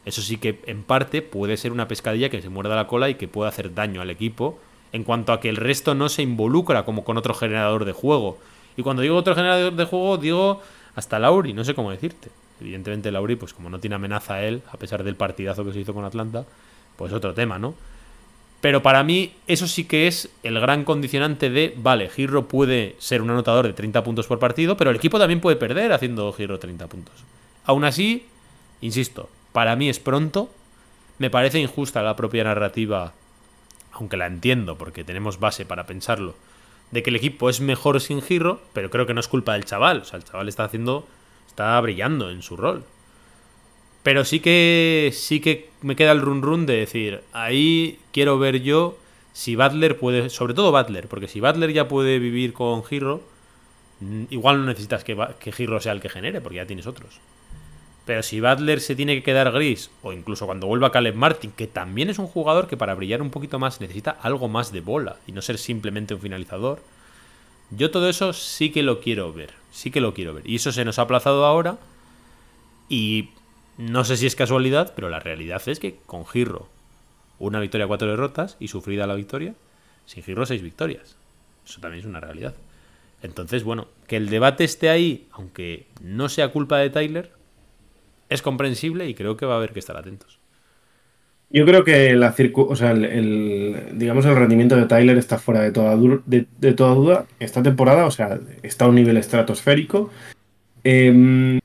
eso 0.03 0.21
sí 0.21 0.35
que 0.35 0.59
en 0.65 0.83
parte 0.83 1.21
puede 1.21 1.55
ser 1.55 1.71
una 1.71 1.87
pescadilla 1.87 2.29
que 2.29 2.41
se 2.41 2.49
muerda 2.49 2.75
la 2.75 2.87
cola 2.87 3.09
y 3.09 3.15
que 3.15 3.29
puede 3.29 3.47
hacer 3.47 3.73
daño 3.73 4.01
al 4.01 4.09
equipo 4.09 4.59
en 4.91 5.05
cuanto 5.05 5.31
a 5.31 5.39
que 5.39 5.47
el 5.47 5.55
resto 5.55 5.95
no 5.95 6.09
se 6.09 6.21
involucra 6.21 6.83
como 6.83 7.05
con 7.05 7.15
otro 7.15 7.33
generador 7.33 7.85
de 7.85 7.93
juego. 7.93 8.37
Y 8.75 8.83
cuando 8.83 9.03
digo 9.03 9.15
otro 9.15 9.35
generador 9.35 9.73
de 9.73 9.85
juego, 9.85 10.17
digo 10.17 10.61
hasta 10.95 11.17
Lauri, 11.17 11.53
no 11.53 11.63
sé 11.63 11.75
cómo 11.75 11.91
decirte. 11.91 12.29
Evidentemente 12.59 13.09
Lauri, 13.09 13.37
pues 13.37 13.53
como 13.53 13.69
no 13.69 13.79
tiene 13.79 13.95
amenaza 13.95 14.33
a 14.33 14.43
él, 14.43 14.63
a 14.69 14.75
pesar 14.75 15.05
del 15.05 15.15
partidazo 15.15 15.63
que 15.63 15.71
se 15.71 15.79
hizo 15.79 15.93
con 15.93 16.03
Atlanta, 16.03 16.45
pues 16.97 17.13
otro 17.13 17.33
tema, 17.33 17.57
¿no? 17.57 17.73
Pero 18.65 18.81
para 18.81 19.03
mí 19.03 19.31
eso 19.45 19.67
sí 19.67 19.83
que 19.83 20.07
es 20.07 20.27
el 20.41 20.59
gran 20.59 20.85
condicionante 20.85 21.51
de, 21.51 21.75
vale, 21.77 22.09
Giro 22.09 22.47
puede 22.47 22.95
ser 22.97 23.21
un 23.21 23.29
anotador 23.29 23.67
de 23.67 23.73
30 23.73 24.03
puntos 24.03 24.25
por 24.25 24.39
partido, 24.39 24.75
pero 24.75 24.89
el 24.89 24.95
equipo 24.95 25.19
también 25.19 25.39
puede 25.39 25.55
perder 25.55 25.93
haciendo 25.93 26.33
Giro 26.33 26.57
30 26.57 26.87
puntos. 26.87 27.13
Aún 27.65 27.83
así, 27.83 28.25
insisto, 28.81 29.29
para 29.51 29.75
mí 29.75 29.87
es 29.87 29.99
pronto, 29.99 30.49
me 31.19 31.29
parece 31.29 31.59
injusta 31.59 32.01
la 32.01 32.15
propia 32.15 32.43
narrativa, 32.43 33.13
aunque 33.91 34.17
la 34.17 34.25
entiendo 34.25 34.79
porque 34.79 35.03
tenemos 35.03 35.39
base 35.39 35.63
para 35.63 35.85
pensarlo, 35.85 36.33
de 36.89 37.03
que 37.03 37.11
el 37.11 37.17
equipo 37.17 37.51
es 37.51 37.61
mejor 37.61 38.01
sin 38.01 38.23
Giro, 38.23 38.61
pero 38.73 38.89
creo 38.89 39.05
que 39.05 39.13
no 39.13 39.19
es 39.19 39.27
culpa 39.27 39.53
del 39.53 39.65
chaval, 39.65 39.99
o 39.99 40.05
sea, 40.05 40.17
el 40.17 40.25
chaval 40.25 40.49
está 40.49 40.63
haciendo, 40.63 41.07
está 41.45 41.79
brillando 41.81 42.31
en 42.31 42.41
su 42.41 42.57
rol. 42.57 42.83
Pero 44.05 44.23
sí 44.23 44.39
que 44.39 45.09
sí 45.15 45.39
que 45.39 45.67
me 45.81 45.95
queda 45.95 46.11
el 46.11 46.21
run 46.21 46.43
run 46.43 46.67
de 46.67 46.75
decir, 46.75 47.21
ahí 47.33 47.97
quiero 48.13 48.37
ver 48.37 48.61
yo 48.61 48.99
si 49.33 49.55
Butler 49.55 49.97
puede, 49.97 50.29
sobre 50.29 50.53
todo 50.53 50.71
Butler, 50.71 51.07
porque 51.07 51.27
si 51.27 51.39
Butler 51.39 51.73
ya 51.73 51.87
puede 51.87 52.19
vivir 52.19 52.53
con 52.53 52.83
Giro, 52.83 53.23
mm, 54.01 54.25
igual 54.29 54.59
no 54.59 54.65
necesitas 54.67 55.03
que, 55.03 55.17
que 55.39 55.51
Giro 55.51 55.81
sea 55.81 55.91
el 55.91 56.01
que 56.01 56.09
genere, 56.09 56.39
porque 56.39 56.57
ya 56.57 56.67
tienes 56.67 56.85
otros. 56.85 57.19
Pero 58.05 58.21
si 58.21 58.41
Butler 58.41 58.79
se 58.79 58.95
tiene 58.95 59.15
que 59.15 59.23
quedar 59.23 59.51
gris, 59.51 59.89
o 60.03 60.13
incluso 60.13 60.45
cuando 60.45 60.67
vuelva 60.67 60.91
Caleb 60.91 61.15
Martin, 61.15 61.51
que 61.51 61.65
también 61.65 62.11
es 62.11 62.19
un 62.19 62.27
jugador 62.27 62.67
que 62.67 62.77
para 62.77 62.93
brillar 62.93 63.23
un 63.23 63.31
poquito 63.31 63.57
más 63.57 63.81
necesita 63.81 64.11
algo 64.21 64.47
más 64.47 64.71
de 64.71 64.81
bola 64.81 65.17
y 65.25 65.31
no 65.31 65.41
ser 65.41 65.57
simplemente 65.57 66.13
un 66.13 66.21
finalizador, 66.21 66.79
yo 67.71 67.89
todo 67.89 68.07
eso 68.07 68.33
sí 68.33 68.69
que 68.69 68.83
lo 68.83 69.01
quiero 69.01 69.33
ver, 69.33 69.55
sí 69.71 69.89
que 69.89 69.99
lo 69.99 70.13
quiero 70.13 70.35
ver. 70.35 70.47
Y 70.47 70.57
eso 70.57 70.71
se 70.71 70.85
nos 70.85 70.99
ha 70.99 71.01
aplazado 71.01 71.43
ahora 71.43 71.79
y 72.87 73.29
no 73.77 74.03
sé 74.03 74.17
si 74.17 74.25
es 74.25 74.35
casualidad, 74.35 74.93
pero 74.95 75.09
la 75.09 75.19
realidad 75.19 75.61
es 75.67 75.79
que 75.79 75.97
con 76.05 76.25
Girro 76.25 76.69
una 77.39 77.59
victoria, 77.59 77.87
cuatro 77.87 78.07
derrotas 78.09 78.55
y 78.59 78.69
sufrida 78.69 79.07
la 79.07 79.15
victoria, 79.15 79.53
sin 80.05 80.23
Girro 80.23 80.45
seis 80.45 80.61
victorias. 80.61 81.17
Eso 81.67 81.81
también 81.81 82.01
es 82.01 82.05
una 82.05 82.19
realidad. 82.19 82.53
Entonces, 83.21 83.63
bueno, 83.63 83.87
que 84.07 84.17
el 84.17 84.29
debate 84.29 84.63
esté 84.63 84.89
ahí, 84.89 85.27
aunque 85.31 85.87
no 86.01 86.29
sea 86.29 86.49
culpa 86.49 86.77
de 86.77 86.89
Tyler, 86.89 87.31
es 88.29 88.41
comprensible 88.41 89.07
y 89.09 89.15
creo 89.15 89.35
que 89.35 89.45
va 89.45 89.55
a 89.55 89.57
haber 89.57 89.73
que 89.73 89.79
estar 89.79 89.97
atentos. 89.97 90.39
Yo 91.49 91.65
creo 91.65 91.83
que 91.83 92.15
la 92.15 92.35
o 92.55 92.75
sea, 92.75 92.91
el, 92.91 93.91
digamos 93.93 94.25
el 94.25 94.35
rendimiento 94.35 94.75
de 94.75 94.85
Tyler 94.85 95.17
está 95.17 95.37
fuera 95.37 95.61
de 95.61 95.71
toda, 95.71 95.95
duda. 95.95 97.25
Esta 97.39 97.63
temporada, 97.63 98.05
o 98.05 98.11
sea, 98.11 98.39
está 98.63 98.85
a 98.85 98.87
un 98.89 98.95
nivel 98.95 99.17
estratosférico. 99.17 100.09
Eh, 100.83 101.59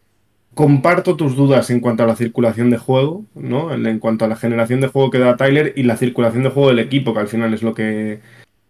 comparto 0.60 1.16
tus 1.16 1.36
dudas 1.36 1.70
en 1.70 1.80
cuanto 1.80 2.02
a 2.02 2.06
la 2.06 2.16
circulación 2.16 2.68
de 2.68 2.76
juego, 2.76 3.24
¿no? 3.34 3.72
En 3.72 3.98
cuanto 3.98 4.26
a 4.26 4.28
la 4.28 4.36
generación 4.36 4.82
de 4.82 4.88
juego 4.88 5.10
que 5.10 5.18
da 5.18 5.38
Tyler 5.38 5.72
y 5.74 5.84
la 5.84 5.96
circulación 5.96 6.42
de 6.42 6.50
juego 6.50 6.68
del 6.68 6.80
equipo, 6.80 7.14
que 7.14 7.20
al 7.20 7.28
final 7.28 7.54
es 7.54 7.62
lo 7.62 7.72
que 7.72 8.20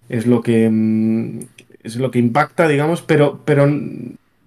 es 0.09 0.25
lo 0.25 0.41
que 0.41 0.71
mm, 0.71 1.41
es 1.83 1.97
lo 1.97 2.13
que 2.13 2.21
impacta, 2.21 2.69
digamos, 2.69 3.03
pero 3.03 3.41
pero 3.45 3.69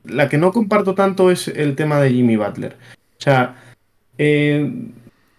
la 0.05 0.29
que 0.29 0.37
no 0.37 0.53
comparto 0.53 0.95
tanto 0.95 1.31
es 1.31 1.49
el 1.49 1.75
tema 1.75 1.99
de 1.99 2.11
Jimmy 2.11 2.37
Butler. 2.37 2.77
O 3.17 3.21
sea, 3.21 3.55
eh, 4.17 4.71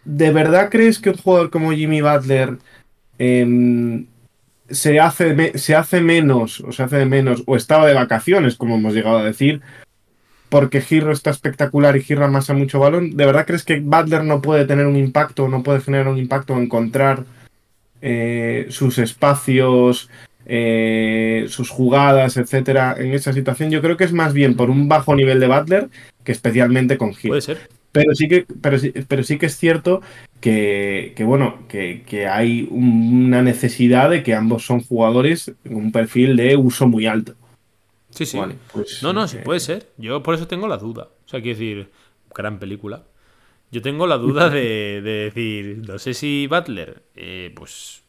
¿de 0.05 0.31
verdad 0.31 0.69
crees 0.71 0.99
que 0.99 1.09
un 1.09 1.17
jugador 1.17 1.49
como 1.49 1.73
Jimmy 1.73 2.03
Butler 2.03 2.59
em, 3.19 4.05
se, 4.69 5.01
hace, 5.01 5.57
se 5.57 5.75
hace 5.75 6.03
menos, 6.03 6.61
o 6.61 6.71
se 6.71 6.83
hace 6.83 6.97
de 6.99 7.07
menos, 7.07 7.45
o 7.47 7.57
estaba 7.57 7.87
de 7.87 7.95
vacaciones, 7.95 8.57
como 8.57 8.75
hemos 8.77 8.93
llegado 8.93 9.17
a 9.17 9.25
decir, 9.25 9.63
porque 10.55 10.81
Giro 10.81 11.11
está 11.11 11.31
espectacular 11.31 11.97
y 11.97 12.01
Giro 12.01 12.25
amasa 12.25 12.55
mucho 12.55 12.79
balón. 12.79 13.17
¿De 13.17 13.27
verdad 13.27 13.45
crees 13.45 13.65
que 13.65 13.81
Butler 13.81 14.23
no 14.23 14.41
puede 14.41 14.67
tener 14.67 14.87
un 14.87 14.95
impacto, 14.95 15.49
no 15.49 15.65
puede 15.65 15.81
generar 15.81 16.07
un 16.07 16.17
impacto, 16.17 16.57
encontrar 16.57 17.25
eh, 18.01 18.67
sus 18.69 18.99
espacios, 18.99 20.09
eh, 20.47 21.47
sus 21.49 21.71
jugadas, 21.71 22.37
etcétera, 22.37 22.95
en 22.97 23.15
esa 23.15 23.33
situación? 23.33 23.73
Yo 23.73 23.83
creo 23.83 23.97
que 23.97 24.05
es 24.05 24.13
más 24.13 24.33
bien 24.33 24.55
por 24.55 24.71
un 24.71 24.89
bajo 24.89 25.17
nivel 25.17 25.41
de 25.41 25.49
Butler 25.49 25.89
que 26.23 26.31
especialmente 26.31 26.99
con 26.99 27.15
Giro. 27.15 27.33
Puede 27.33 27.43
ser. 27.43 27.59
Pero 27.91 28.15
sí 28.15 28.29
que, 28.29 28.47
pero 28.63 28.79
sí, 28.79 28.93
pero 29.09 29.25
sí 29.25 29.39
que 29.39 29.47
es 29.47 29.57
cierto 29.57 30.03
que, 30.41 31.15
bueno, 31.27 31.67
que, 31.67 32.05
que, 32.07 32.29
hay 32.29 32.69
una 32.71 33.43
necesidad 33.43 34.09
de 34.09 34.23
que 34.23 34.35
ambos 34.35 34.65
son 34.65 34.79
jugadores 34.83 35.53
con 35.65 35.75
un 35.75 35.91
perfil 35.91 36.37
de 36.37 36.55
uso 36.55 36.87
muy 36.87 37.07
alto. 37.07 37.35
Sí, 38.15 38.27
sí. 38.27 38.39
Pues, 38.73 39.03
no, 39.03 39.13
no, 39.13 39.27
sí 39.27 39.39
puede 39.45 39.61
ser. 39.61 39.91
Yo 39.97 40.23
por 40.23 40.35
eso 40.35 40.47
tengo 40.47 40.69
la 40.69 40.77
duda. 40.77 41.09
O 41.25 41.29
sea, 41.29 41.43
quiero 41.43 41.59
decir, 41.59 41.91
gran 42.35 42.59
película. 42.59 43.05
Yo 43.71 43.83
tengo 43.83 44.07
la 44.07 44.19
duda 44.19 44.51
de, 44.51 45.01
decir, 45.03 45.83
no 45.87 45.99
sé 45.99 46.15
si 46.15 46.47
Butler, 46.47 47.03
eh, 47.17 47.53
pues 47.57 48.03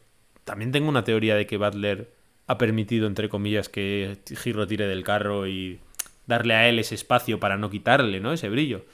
también 0.44 0.70
tengo 0.70 0.88
una 0.88 1.02
teoría 1.02 1.34
de 1.34 1.46
que 1.46 1.56
Butler 1.56 2.12
ha 2.46 2.56
permitido, 2.56 3.08
entre 3.08 3.28
comillas, 3.28 3.68
que 3.68 4.18
Giro 4.36 4.66
tire 4.68 4.86
del 4.86 5.02
carro 5.02 5.48
y 5.48 5.80
darle 6.26 6.54
a 6.54 6.68
él 6.68 6.78
ese 6.78 6.94
espacio 6.94 7.40
para 7.40 7.56
no 7.56 7.68
quitarle, 7.68 8.20
¿no? 8.20 8.32
Ese 8.32 8.48
brillo. 8.48 8.84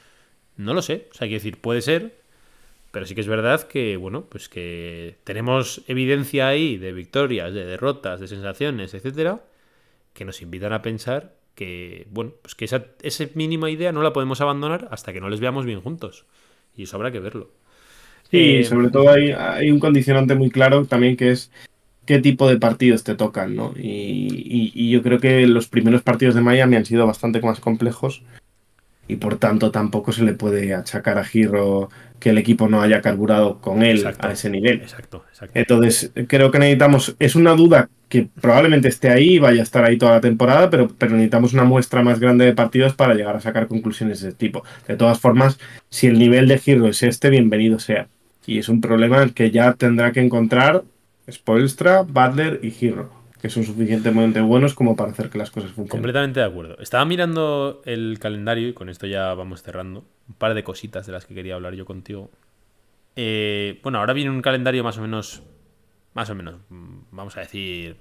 No 0.57 0.73
lo 0.73 0.81
sé. 0.81 1.09
O 1.11 1.15
sea, 1.15 1.27
quiero 1.27 1.41
decir, 1.41 1.61
puede 1.61 1.83
ser, 1.83 2.15
pero 2.91 3.05
sí 3.05 3.15
que 3.15 3.21
es 3.21 3.27
verdad 3.27 3.69
que, 3.69 3.99
bueno, 3.99 4.25
pues 4.31 4.49
que 4.49 5.17
tenemos 5.25 5.83
evidencia 5.89 6.49
ahí 6.49 6.79
de 6.79 6.93
victorias, 6.93 7.53
de 7.53 7.67
derrotas, 7.67 8.21
de 8.21 8.29
sensaciones, 8.29 8.95
etcétera, 8.95 9.43
que 10.15 10.25
nos 10.25 10.43
invitan 10.43 10.73
a 10.73 10.83
pensar 10.83 11.35
que, 11.55 12.07
bueno, 12.11 12.33
pues 12.43 12.55
que 12.55 12.65
esa, 12.65 12.87
esa 13.03 13.25
mínima 13.35 13.71
idea 13.71 13.93
no 13.93 14.03
la 14.03 14.13
podemos 14.13 14.41
abandonar 14.41 14.89
hasta 14.91 15.13
que 15.13 15.21
no 15.21 15.29
les 15.29 15.41
veamos 15.41 15.65
bien 15.67 15.81
juntos. 15.81 16.27
Y 16.77 16.85
eso 16.85 16.97
habrá 16.97 17.13
que 17.13 17.21
verlo. 17.21 17.51
Sí, 18.31 18.39
Eh, 18.39 18.65
sobre 18.65 18.89
todo 18.91 19.11
hay, 19.11 19.33
hay 19.33 19.71
un 19.71 19.79
condicionante 19.81 20.35
muy 20.35 20.51
claro 20.51 20.87
también 20.87 21.17
que 21.17 21.31
es 21.31 21.51
qué 22.07 22.19
tipo 22.19 22.49
de 22.49 22.59
partidos 22.59 23.05
te 23.05 23.15
tocan, 23.15 23.55
¿no? 23.55 23.75
Y, 23.77 23.83
y- 23.83 24.73
y 24.75 24.91
yo 24.91 25.03
creo 25.03 25.21
que 25.21 25.47
los 25.47 25.69
primeros 25.69 26.03
partidos 26.03 26.35
de 26.35 26.41
Miami 26.41 26.77
han 26.77 26.87
sido 26.87 27.07
bastante 27.07 27.41
más 27.41 27.61
complejos 27.61 28.23
y 29.09 29.17
por 29.17 29.37
tanto 29.37 29.71
tampoco 29.71 30.13
se 30.13 30.23
le 30.23 30.35
puede 30.35 30.75
achacar 30.75 31.19
a 31.19 31.25
Giro 31.25 31.89
que 32.19 32.31
el 32.31 32.39
equipo 32.39 32.69
no 32.69 32.81
haya 32.81 33.01
carburado 33.01 33.61
con 33.61 33.83
él 33.83 33.97
Exacto. 33.97 34.29
a 34.29 34.33
ese 34.33 34.49
nivel. 34.49 34.81
Exacto, 34.81 35.25
exacto. 35.29 35.59
Entonces, 35.59 36.13
creo 36.29 36.53
que 36.53 36.61
necesitamos, 36.61 37.17
es 37.19 37.35
una 37.35 37.55
duda 37.55 37.89
que 38.09 38.29
probablemente 38.41 38.89
esté 38.89 39.09
ahí 39.09 39.35
y 39.35 39.39
vaya 39.39 39.61
a 39.61 39.65
estar 39.65 39.85
ahí 39.85 39.99
toda 39.99 40.13
la 40.13 40.21
temporada, 40.21 40.71
pero, 40.71 40.89
pero 40.97 41.13
necesitamos 41.13 41.53
una 41.53 41.65
muestra 41.65 42.03
más 42.03 42.21
grande 42.21 42.45
de 42.45 42.53
partidos 42.53 42.95
para 42.95 43.15
llegar 43.15 43.35
a 43.35 43.41
sacar 43.41 43.67
conclusiones 43.67 44.21
de 44.21 44.29
ese 44.29 44.37
tipo. 44.37 44.63
De 44.87 44.97
todas 44.97 45.19
formas, 45.19 45.59
si 45.89 46.07
el 46.07 46.19
nivel 46.19 46.47
de 46.47 46.59
Giro 46.59 46.87
es 46.87 47.03
este, 47.03 47.29
bienvenido 47.31 47.81
sea. 47.81 48.07
Y 48.47 48.59
es 48.59 48.69
un 48.69 48.81
problema 48.81 49.29
que 49.31 49.51
ya 49.51 49.73
tendrá 49.73 50.13
que 50.13 50.21
encontrar 50.21 50.85
Spoelstra, 51.31 52.03
Butler 52.03 52.61
y 52.63 52.71
Giro, 52.71 53.11
que 53.43 53.51
son 53.51 53.65
suficientemente 53.65 54.41
buenos 54.41 54.73
como 54.73 54.95
para 54.95 55.11
hacer 55.11 55.29
que 55.29 55.37
las 55.37 55.51
cosas 55.51 55.71
funcionen. 55.71 55.91
Completamente 55.91 56.39
de 56.39 56.47
acuerdo. 56.47 56.79
Estaba 56.79 57.05
mirando 57.05 57.83
el 57.85 58.21
calendario 58.21 58.69
y 58.69 58.73
con 58.73 58.89
esto 58.89 59.09
ya 59.09 59.35
vamos 59.35 59.65
cerrando. 59.65 60.05
Un 60.29 60.35
par 60.37 60.55
de 60.55 60.63
cositas 60.63 61.07
de 61.07 61.13
las 61.13 61.27
que 61.27 61.35
quería 61.35 61.57
hablar 61.57 61.75
yo 61.75 61.85
contigo. 61.85 62.31
Eh, 63.17 63.81
bueno, 63.83 63.99
ahora 63.99 64.13
viene 64.13 64.31
un 64.31 64.43
calendario 64.43 64.85
más 64.85 64.97
o 64.97 65.03
menos, 65.03 65.43
más 66.15 66.31
o 66.31 66.37
menos, 66.37 66.61
mm, 66.69 66.99
vamos 67.11 67.37
a 67.37 67.41
decir, 67.41 67.97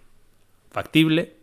factible. 0.69 1.33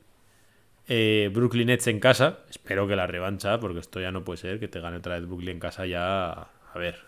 Eh, 0.87 1.29
Brooklyn 1.35 1.67
Nets 1.67 1.89
en 1.89 1.99
casa. 1.99 2.39
Espero 2.49 2.87
que 2.87 2.95
la 2.95 3.09
revancha, 3.09 3.59
porque 3.59 3.81
esto 3.81 4.01
ya 4.01 4.13
no 4.13 4.23
puede 4.23 4.37
ser, 4.37 4.61
que 4.61 4.69
te 4.69 4.81
gane 4.81 4.99
otra 4.99 5.19
vez 5.19 5.27
Brooklyn 5.27 5.51
en 5.51 5.61
casa 5.61 5.87
ya. 5.87 6.31
A 6.31 6.79
ver. 6.79 7.01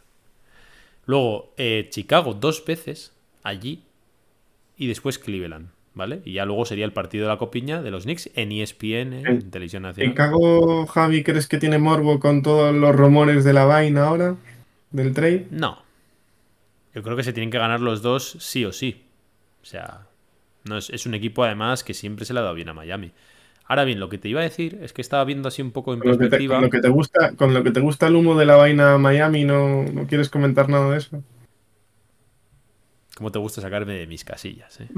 Luego, 1.06 1.54
eh, 1.56 1.86
Chicago 1.88 2.34
dos 2.34 2.64
veces 2.64 3.16
allí 3.44 3.84
y 4.76 4.88
después 4.88 5.20
Cleveland, 5.20 5.70
¿vale? 6.00 6.22
Y 6.24 6.32
ya 6.32 6.46
luego 6.46 6.64
sería 6.64 6.86
el 6.86 6.92
partido 6.92 7.24
de 7.24 7.28
la 7.28 7.36
copiña 7.38 7.82
de 7.82 7.90
los 7.90 8.04
Knicks 8.04 8.30
en 8.34 8.50
ESPN, 8.52 9.12
en 9.26 9.50
Televisión 9.50 9.84
¿En 9.84 9.90
Nacional. 9.90 10.14
cago, 10.14 10.86
Javi, 10.86 11.22
crees 11.22 11.46
que 11.46 11.58
tiene 11.58 11.76
morbo 11.78 12.18
con 12.18 12.42
todos 12.42 12.74
los 12.74 12.96
rumores 12.96 13.44
de 13.44 13.52
la 13.52 13.66
vaina 13.66 14.06
ahora? 14.06 14.36
¿Del 14.90 15.12
trade? 15.12 15.46
No. 15.50 15.78
Yo 16.94 17.02
creo 17.02 17.16
que 17.16 17.22
se 17.22 17.32
tienen 17.34 17.50
que 17.50 17.58
ganar 17.58 17.80
los 17.80 18.00
dos 18.00 18.36
sí 18.40 18.64
o 18.64 18.72
sí. 18.72 19.04
O 19.62 19.66
sea, 19.66 20.06
no 20.64 20.78
es, 20.78 20.88
es 20.90 21.04
un 21.04 21.14
equipo 21.14 21.44
además 21.44 21.84
que 21.84 21.92
siempre 21.94 22.24
se 22.24 22.32
le 22.32 22.40
ha 22.40 22.42
dado 22.42 22.54
bien 22.54 22.70
a 22.70 22.74
Miami. 22.74 23.12
Ahora 23.66 23.84
bien, 23.84 24.00
lo 24.00 24.08
que 24.08 24.18
te 24.18 24.28
iba 24.28 24.40
a 24.40 24.44
decir 24.44 24.80
es 24.82 24.92
que 24.92 25.02
estaba 25.02 25.22
viendo 25.24 25.46
así 25.48 25.62
un 25.62 25.70
poco 25.70 25.92
en 25.94 26.00
Con 26.00 26.10
lo, 26.10 26.18
que 26.18 26.24
te, 26.24 26.30
perspectiva. 26.30 26.56
con 26.56 26.64
lo 26.64 26.70
que 26.70 26.80
te 26.80 26.88
gusta, 26.88 27.32
con 27.36 27.54
lo 27.54 27.62
que 27.62 27.70
te 27.70 27.80
gusta 27.80 28.06
el 28.08 28.16
humo 28.16 28.36
de 28.36 28.46
la 28.46 28.56
vaina 28.56 28.98
Miami, 28.98 29.44
¿no, 29.44 29.84
no 29.84 30.06
quieres 30.08 30.28
comentar 30.30 30.68
nada 30.68 30.90
de 30.90 30.98
eso? 30.98 31.22
Cómo 33.20 33.30
te 33.30 33.38
gusta 33.38 33.60
sacarme 33.60 33.92
de 33.92 34.06
mis 34.06 34.24
casillas, 34.24 34.80
¿eh? 34.80 34.88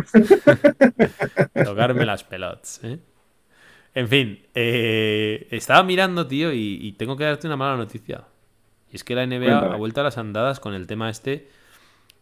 Tocarme 1.64 2.07
las 2.07 2.23
pelotas, 2.23 2.79
¿eh? 2.85 3.01
En 3.97 4.07
fin, 4.07 4.47
eh, 4.55 5.49
estaba 5.51 5.83
mirando, 5.83 6.29
tío, 6.29 6.53
y, 6.53 6.79
y 6.81 6.93
tengo 6.93 7.16
que 7.16 7.25
darte 7.25 7.49
una 7.49 7.57
mala 7.57 7.77
noticia. 7.77 8.23
Y 8.93 8.95
es 8.95 9.03
que 9.03 9.16
la 9.16 9.27
NBA 9.27 9.39
Cuéntame. 9.39 9.75
ha 9.75 9.77
vuelto 9.77 10.01
a 10.03 10.05
las 10.05 10.18
andadas 10.18 10.61
con 10.61 10.73
el 10.73 10.87
tema 10.87 11.11
este 11.11 11.49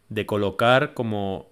de 0.09 0.25
colocar 0.25 0.95
como... 0.95 1.51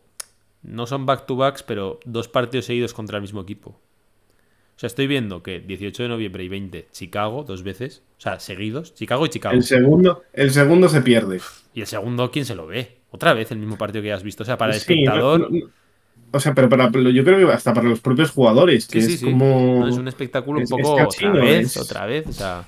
No 0.63 0.87
son 0.87 1.05
back-to-backs, 1.05 1.63
pero 1.63 2.01
dos 2.07 2.29
partidos 2.29 2.65
seguidos 2.65 2.95
contra 2.95 3.19
el 3.19 3.23
mismo 3.23 3.43
equipo. 3.43 3.73
O 3.73 4.79
sea, 4.79 4.87
estoy 4.87 5.09
viendo 5.09 5.43
que 5.43 5.61
18 5.61 6.05
de 6.05 6.09
noviembre 6.09 6.43
y 6.43 6.49
20, 6.49 6.89
Chicago, 6.91 7.45
dos 7.45 7.63
veces. 7.63 8.03
O 8.17 8.21
sea, 8.23 8.41
seguidos. 8.41 8.95
Chicago 8.95 9.27
y 9.27 9.29
Chicago. 9.29 9.55
El 9.55 9.63
segundo, 9.63 10.23
el 10.33 10.53
segundo 10.53 10.89
se 10.89 11.03
pierde. 11.03 11.43
Y 11.75 11.83
el 11.83 11.87
segundo, 11.87 12.31
¿quién 12.31 12.47
se 12.47 12.55
lo 12.55 12.67
ve? 12.67 12.97
Otra 13.11 13.33
vez 13.35 13.51
el 13.51 13.59
mismo 13.59 13.77
partido 13.79 14.03
que 14.03 14.09
ya 14.09 14.15
has 14.17 14.23
visto. 14.23 14.43
O 14.43 14.47
sea, 14.47 14.59
para 14.59 14.75
el 14.75 14.81
Sí, 14.81 14.93
espectador... 14.93 15.41
no- 15.41 15.49
no- 15.51 15.71
o 16.31 16.41
sea, 16.41 16.53
pero 16.55 16.69
para, 16.69 16.91
yo 16.91 17.25
creo 17.25 17.47
que 17.47 17.53
hasta 17.55 17.73
para 17.73 17.89
los 17.89 18.01
propios 18.01 18.31
jugadores, 18.31 18.87
que 18.87 19.01
Sí, 19.01 19.15
es 19.15 19.21
sí. 19.21 19.25
como... 19.25 19.81
No, 19.81 19.89
es 19.89 19.97
un 19.97 20.09
espectáculo 20.09 20.61
es- 20.61 20.71
un 20.71 20.79
poco 20.79 20.95
otra 21.07 21.33
vez, 21.33 21.77
otra 21.79 22.05
vez. 22.05 22.27
O 22.27 22.33
sea, 22.33 22.65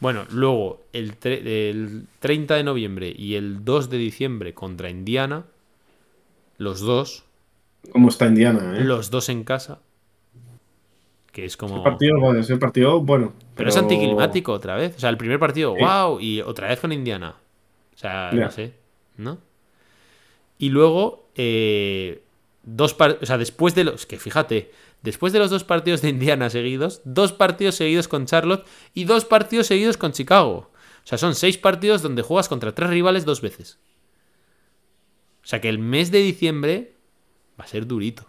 bueno, 0.00 0.24
luego 0.32 0.80
el, 0.92 1.14
el 1.22 2.06
30 2.18 2.56
de 2.56 2.64
noviembre 2.64 3.14
y 3.16 3.36
el 3.36 3.64
2 3.64 3.90
de 3.90 3.98
diciembre 3.98 4.54
contra 4.54 4.90
Indiana, 4.90 5.44
los 6.58 6.80
dos, 6.80 7.24
como 7.92 8.08
está 8.08 8.26
Indiana, 8.26 8.76
¿eh? 8.76 8.84
los 8.84 9.10
dos 9.10 9.28
en 9.28 9.44
casa, 9.44 9.78
que 11.32 11.44
es 11.44 11.56
como... 11.56 11.76
Ese 11.76 11.84
partido, 11.84 12.18
bueno, 12.18 12.40
ese 12.40 12.56
partido, 12.56 13.00
bueno. 13.00 13.34
Pero 13.54 13.68
es 13.68 13.76
anticlimático 13.76 14.52
otra 14.52 14.74
vez. 14.74 14.96
O 14.96 15.00
sea, 15.00 15.10
el 15.10 15.16
primer 15.16 15.38
partido, 15.38 15.74
wow, 15.76 16.18
y 16.18 16.40
otra 16.40 16.68
vez 16.68 16.80
con 16.80 16.92
Indiana. 16.92 17.36
O 17.94 17.98
sea, 17.98 18.30
no 18.32 18.50
sé, 18.50 18.72
¿no? 19.16 19.38
Y 20.58 20.70
luego, 20.70 21.28
eh, 21.34 22.22
dos 22.62 22.96
o 22.98 23.26
sea, 23.26 23.38
después 23.38 23.74
de 23.74 23.84
los, 23.84 24.06
que 24.06 24.18
fíjate, 24.18 24.70
después 25.02 25.32
de 25.32 25.38
los 25.38 25.50
dos 25.50 25.64
partidos 25.64 26.02
de 26.02 26.08
Indiana 26.08 26.50
seguidos, 26.50 27.02
dos 27.04 27.32
partidos 27.32 27.74
seguidos 27.74 28.08
con 28.08 28.26
Charlotte 28.26 28.66
y 28.94 29.04
dos 29.04 29.24
partidos 29.24 29.66
seguidos 29.66 29.96
con 29.96 30.12
Chicago. 30.12 30.70
O 31.04 31.06
sea, 31.08 31.18
son 31.18 31.34
seis 31.34 31.56
partidos 31.58 32.02
donde 32.02 32.22
juegas 32.22 32.48
contra 32.48 32.74
tres 32.74 32.90
rivales 32.90 33.24
dos 33.24 33.40
veces. 33.40 33.78
O 35.44 35.46
sea, 35.46 35.60
que 35.60 35.68
el 35.68 35.78
mes 35.78 36.10
de 36.10 36.18
diciembre 36.18 36.94
va 37.60 37.64
a 37.64 37.68
ser 37.68 37.86
durito. 37.86 38.28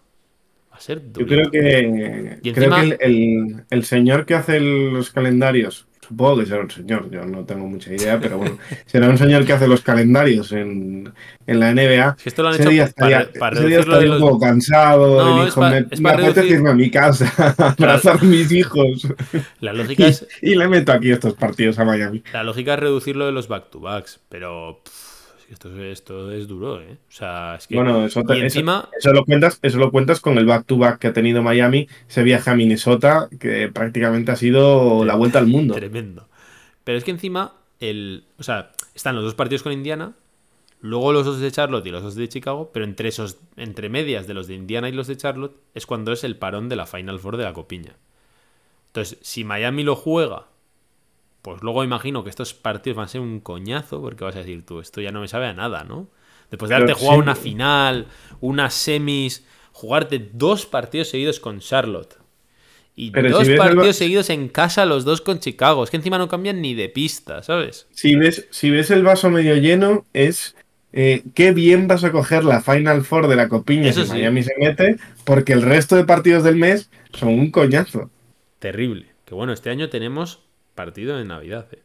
Va 0.71 0.78
a 0.78 0.80
ser 0.82 1.01
Yo 1.01 1.25
durito. 1.25 1.49
creo 1.49 1.51
que, 1.51 2.39
Y 2.43 2.51
creo 2.53 2.75
que 2.75 2.82
el, 2.82 2.97
el- 2.99 3.65
el 3.69 3.84
señor 3.86 4.25
que 4.28 4.36
hace 4.36 4.59
los 4.59 5.09
calendarios, 5.09 5.87
supongo 6.08 6.39
que 6.39 6.45
será 6.45 6.62
un 6.62 6.72
señor, 6.72 7.10
yo 7.12 7.26
no 7.26 7.43
tengo 7.45 7.68
mucha 7.68 7.93
idea, 7.93 8.20
pero 8.20 8.38
bueno, 8.38 8.58
será 8.86 9.10
un 9.10 9.18
señor 9.18 9.45
que 9.45 9.53
hace 9.53 9.68
los 9.68 9.82
calendarios 9.82 10.51
en, 10.51 11.12
en 11.45 11.60
la 11.60 11.74
NBA. 11.74 12.16
Es 12.18 12.24
que 12.24 12.30
esto 12.30 12.41
lo 12.43 12.49
han 12.49 12.53
Ese 12.55 12.64
hecho 12.64 12.72
día 12.72 12.89
para, 12.95 13.20
estaría, 13.22 13.39
para 13.39 13.55
ese 13.58 13.68
día 13.68 13.78
reducirlo 13.78 13.97
de 13.99 14.05
estaría 14.05 14.14
los- 14.14 14.22
un 14.24 14.28
poco 14.30 14.39
cansado, 14.45 15.24
No, 15.24 15.38
y 15.38 15.39
es 15.39 15.45
dijo, 15.45 15.60
pa- 15.62 15.70
me, 15.72 15.82
me 15.82 15.88
para 16.01 16.18
reducir- 16.18 16.51
irme 16.51 16.70
a 16.70 16.74
mi 16.74 16.89
casa, 16.91 17.55
abrazar 17.58 18.18
a 18.20 18.24
mis 18.24 18.51
hijos, 18.51 19.08
La 19.60 19.74
y, 19.74 19.78
lógica 19.78 20.08
es, 20.08 20.28
y 20.41 20.55
le 20.55 20.68
meto 20.68 20.91
aquí 20.91 21.12
estos 21.12 21.34
partidos 21.36 21.78
a 21.80 21.86
Miami. 21.86 22.24
La 22.34 22.43
lógica 22.43 22.74
es 22.76 22.80
reducirlo 22.80 23.26
de 23.26 23.32
los 23.32 23.47
back-to-backs, 23.47 24.20
pero 24.30 24.82
pff, 24.84 25.07
esto, 25.50 25.70
es- 25.70 26.00
esto 26.00 26.32
es 26.32 26.48
duro, 26.48 26.82
¿eh? 26.82 26.98
O 27.08 27.12
sea, 27.12 27.56
es 27.56 27.68
que... 27.68 27.76
Bueno, 27.76 28.06
eso, 28.06 28.24
te- 28.24 28.34
y 28.36 28.38
eso- 28.38 28.45
encima, 28.45 28.89
Eso 28.98 29.14
lo 29.14 29.24
cuentas, 29.26 29.60
eso 29.62 29.78
lo 29.78 29.91
cuentas 29.91 30.20
con 30.20 30.38
el 30.38 30.45
back-to-back 30.45 31.00
que 31.00 31.08
ha 31.08 31.14
tenido 31.14 31.41
Miami, 31.41 31.88
ese 32.10 32.24
viaje 32.24 32.50
a 32.50 32.56
Minnesota, 32.56 33.30
que 33.39 33.70
prácticamente 33.70 34.32
ha 34.32 34.36
sido 34.36 35.06
la 35.06 35.16
vuelta 35.16 35.39
al 35.39 35.48
mundo. 35.48 35.74
tremendo. 35.76 36.28
Pero 36.84 36.98
es 36.98 37.04
que 37.04 37.12
encima, 37.12 37.54
el, 37.80 38.26
o 38.38 38.43
sea, 38.43 38.72
están 38.95 39.16
los 39.16 39.24
dos 39.24 39.36
partidos 39.36 39.64
con 39.64 39.72
Indiana, 39.74 40.14
luego 40.82 41.12
los 41.14 41.26
dos 41.26 41.39
de 41.39 41.52
Charlotte 41.52 41.86
y 41.86 41.91
los 41.91 42.04
dos 42.04 42.16
de 42.16 42.30
Chicago, 42.30 42.70
pero 42.74 42.86
entre 42.86 43.10
esos, 43.10 43.38
entre 43.56 43.89
medias 43.89 44.28
de 44.28 44.34
los 44.34 44.48
de 44.48 44.56
Indiana 44.56 44.89
y 44.89 44.91
los 44.91 45.08
de 45.08 45.18
Charlotte, 45.18 45.56
es 45.74 45.86
cuando 45.86 46.12
es 46.12 46.24
el 46.24 46.36
parón 46.38 46.70
de 46.70 46.76
la 46.76 46.86
Final 46.86 47.20
Four 47.20 47.38
de 47.38 47.43
la 47.45 47.54
Copiña. 47.54 47.95
Entonces, 48.88 49.18
si 49.22 49.43
Miami 49.43 49.84
lo 49.84 49.95
juega, 49.95 50.48
pues 51.48 51.64
luego 51.64 51.86
imagino 51.86 52.26
que 52.26 52.30
estos 52.30 52.54
partidos 52.54 52.98
van 52.98 53.06
a 53.06 53.08
ser 53.08 53.22
un 53.22 53.39
coñazo, 53.39 54.02
porque 54.02 54.26
vas 54.26 54.36
a 54.36 54.39
decir 54.39 54.66
tú, 54.66 54.82
esto 54.82 55.00
ya 55.00 55.14
no 55.14 55.22
me 55.22 55.30
sabe 55.30 55.45
a 55.45 55.54
nada, 55.54 55.86
¿no? 55.86 56.10
Después 56.52 56.68
de 56.68 56.76
haberte 56.76 56.91
jugado 56.91 57.20
sí. 57.20 57.24
una 57.24 57.36
final, 57.36 58.08
unas 58.41 58.74
semis, 58.74 59.45
jugarte 59.72 60.30
dos 60.34 60.66
partidos 60.66 61.08
seguidos 61.08 61.39
con 61.39 61.62
Charlotte. 61.62 62.18
Y 62.98 63.12
Pero 63.12 63.30
dos 63.30 63.43
si 63.43 63.52
ves 63.52 63.62
el 63.62 63.66
partidos 63.66 63.95
seguidos 63.95 64.30
en 64.30 64.50
casa, 64.50 64.86
los 64.86 65.06
dos 65.06 65.22
con 65.22 65.39
Chicago. 65.39 65.86
Es 65.86 65.89
que 65.89 65.95
encima 65.95 66.18
no 66.18 66.28
cambian 66.28 66.62
ni 66.62 66.74
de 66.74 66.89
pista, 66.89 67.41
¿sabes? 67.41 67.88
Si 67.91 68.18
ves, 68.18 68.50
si 68.50 68.70
ves 68.70 68.91
el 68.91 69.04
vaso 69.04 69.30
medio 69.30 69.56
lleno, 69.56 70.06
es 70.12 70.54
eh, 70.91 71.24
qué 71.34 71.54
bien 71.54 71.88
vas 71.88 72.04
a 72.04 72.12
coger 72.12 72.43
la 72.43 72.60
Final 72.60 73.06
Four 73.06 73.30
de 73.30 73.38
la 73.38 73.48
Copiña 73.48 73.91
Eso 73.91 74.02
si 74.02 74.08
sí. 74.08 74.14
Miami 74.16 74.43
se 74.43 74.54
mete, 74.60 74.98
porque 75.24 75.54
el 75.54 75.62
resto 75.62 75.95
de 75.95 76.04
partidos 76.04 76.43
del 76.43 76.58
mes 76.58 76.89
son 77.14 77.30
un 77.30 77.52
coñazo. 77.52 78.12
Terrible. 78.60 79.06
Que 79.24 79.34
bueno, 79.34 79.54
este 79.54 79.70
año 79.70 79.88
tenemos 79.88 80.41
partido 80.78 81.17
de 81.17 81.25
Navidad. 81.25 81.67
¿eh? 81.73 81.82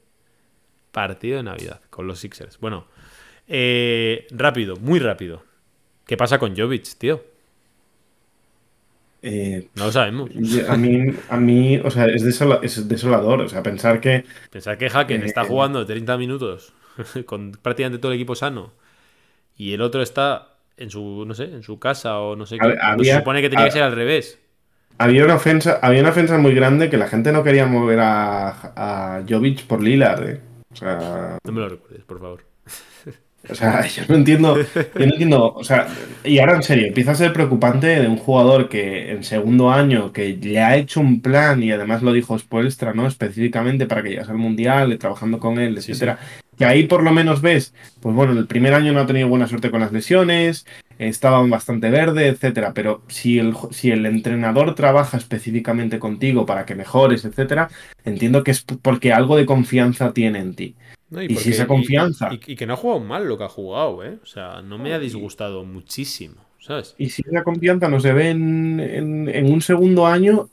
Partido 0.93 1.39
de 1.39 1.43
Navidad 1.43 1.81
con 1.91 2.07
los 2.07 2.21
Sixers. 2.21 2.61
Bueno, 2.61 2.87
eh, 3.49 4.29
rápido, 4.31 4.77
muy 4.77 5.01
rápido. 5.01 5.43
¿Qué 6.07 6.17
pasa 6.17 6.39
con 6.39 6.55
Jovic, 6.57 6.85
tío? 6.99 7.25
Eh, 9.23 9.69
No 9.77 9.87
lo 9.87 9.93
sabemos. 9.93 10.31
a 10.69 10.77
mí, 10.77 11.15
a 11.29 11.37
mí, 11.37 11.79
o 11.79 11.91
sea, 11.91 12.07
es, 12.07 12.25
desola- 12.25 12.59
es 12.63 12.89
desolador. 12.89 13.41
O 13.41 13.49
sea, 13.49 13.63
pensar 13.63 14.01
que 14.01 14.25
Pensar 14.51 14.77
que 14.79 14.89
Hacken 14.91 15.23
Eh, 15.23 15.27
está 15.27 15.45
jugando 15.45 15.87
30 15.87 16.17
minutos 16.19 16.73
con 17.27 17.53
prácticamente 17.53 18.01
todo 18.01 18.13
el 18.13 18.17
equipo 18.17 18.35
sano 18.35 18.73
y 19.57 19.73
el 19.75 19.81
otro 19.81 20.03
está 20.03 20.49
en 20.77 20.91
su, 20.91 21.25
no 21.27 21.35
sé, 21.35 21.45
en 21.45 21.63
su 21.63 21.79
casa 21.79 22.19
o 22.19 22.35
no 22.35 22.47
sé 22.47 22.59
qué. 22.59 22.73
Se 22.73 22.79
había- 22.81 23.19
supone 23.19 23.41
que 23.43 23.49
tenía 23.49 23.65
que 23.67 23.71
ser 23.71 23.83
al 23.85 23.95
revés. 23.95 24.39
Había 25.03 25.25
una 25.25 25.35
ofensa, 25.37 25.79
había 25.83 26.01
una 26.01 26.11
ofensa 26.11 26.39
muy 26.39 26.55
grande 26.55 26.91
que 26.91 26.97
la 26.97 27.09
gente 27.09 27.33
no 27.33 27.43
quería 27.45 27.67
mover 27.67 28.01
a, 28.01 28.49
a 28.77 29.23
Jovic 29.29 29.65
por 29.67 29.83
Lillard. 29.83 30.29
eh. 30.29 30.41
O 30.73 30.77
sea, 30.77 31.39
No 31.45 31.53
me 31.53 31.61
lo 31.61 31.69
recuerdes, 31.69 32.05
por 32.05 32.21
favor. 32.21 32.45
o 33.49 33.55
sea, 33.55 33.85
yo 33.87 34.03
no 34.09 34.15
entiendo, 34.15 34.57
yo 34.57 34.67
no 34.95 35.05
entiendo, 35.05 35.53
o 35.53 35.65
sea, 35.65 35.89
y 36.25 36.39
ahora 36.39 36.55
en 36.57 36.63
serio, 36.63 36.87
empieza 36.87 37.11
a 37.11 37.15
ser 37.17 37.33
preocupante 37.33 37.87
de 37.89 38.07
un 38.09 38.17
jugador 38.17 38.69
que 38.69 39.11
en 39.11 39.25
segundo 39.25 39.71
año, 39.71 40.13
que 40.13 40.37
le 40.41 40.61
ha 40.61 40.77
hecho 40.77 41.01
un 41.01 41.21
plan 41.21 41.63
y 41.63 41.73
además 41.73 42.03
lo 42.03 42.13
dijo 42.13 42.39
Spoelstra, 42.39 42.95
¿no? 42.95 43.07
Específicamente 43.07 43.87
para 43.87 44.03
que 44.03 44.11
llegase 44.11 44.31
al 44.31 44.39
Mundial, 44.39 44.97
trabajando 44.99 45.39
con 45.39 45.59
él, 45.59 45.81
Sí, 45.83 45.93
etcétera. 45.93 46.19
Que 46.57 46.67
ahí 46.67 46.87
por 46.87 47.03
lo 47.03 47.13
menos 47.13 47.41
ves, 47.41 47.75
pues 48.01 48.15
bueno, 48.15 48.33
el 48.33 48.47
primer 48.47 48.75
año 48.75 48.93
no 48.93 49.01
ha 49.01 49.07
tenido 49.07 49.27
buena 49.27 49.49
suerte 49.49 49.71
con 49.71 49.81
las 49.81 49.91
lesiones, 49.91 50.67
estaba 51.09 51.43
bastante 51.47 51.91
verde, 51.91 52.29
etcétera, 52.29 52.73
pero 52.75 53.03
si 53.09 53.39
el, 53.39 53.55
si 53.71 53.91
el 53.91 54.07
entrenador 54.07 54.75
trabaja 54.75 55.17
específicamente 55.17 55.99
contigo 55.99 56.47
para 56.47 56.65
que 56.67 56.75
mejores, 56.75 57.25
etcétera, 57.25 57.69
entiendo 58.05 58.43
que 58.45 58.51
es 58.53 58.63
porque 58.63 59.13
algo 59.13 59.37
de 59.37 59.47
confianza 59.47 60.13
tiene 60.13 60.39
en 60.41 60.55
ti. 60.55 60.75
No, 61.11 61.23
Y 61.23 61.37
si 61.37 61.51
esa 61.51 61.67
confianza- 61.67 62.31
Y, 62.33 62.53
y 62.53 62.57
que 62.57 62.67
no 62.67 62.75
ha 62.75 62.77
jugado 62.77 63.01
mal 63.01 63.29
lo 63.29 63.37
que 63.37 63.45
ha 63.45 63.49
jugado, 63.49 64.03
¿eh? 64.05 64.19
O 64.23 64.27
sea, 64.27 64.63
no 64.63 64.79
me 64.79 64.95
ha 64.95 64.99
disgustado 64.99 65.65
muchísimo, 65.65 66.37
¿sabes? 66.59 66.95
Y 66.97 67.11
si 67.11 67.23
esa 67.31 67.43
confianza 67.43 67.89
no 67.89 68.01
se 68.01 68.13
ve 68.15 68.31
en, 68.31 68.81
en- 68.81 69.29
en 69.29 69.53
un 69.53 69.61
segundo 69.61 70.07
año, 70.07 70.49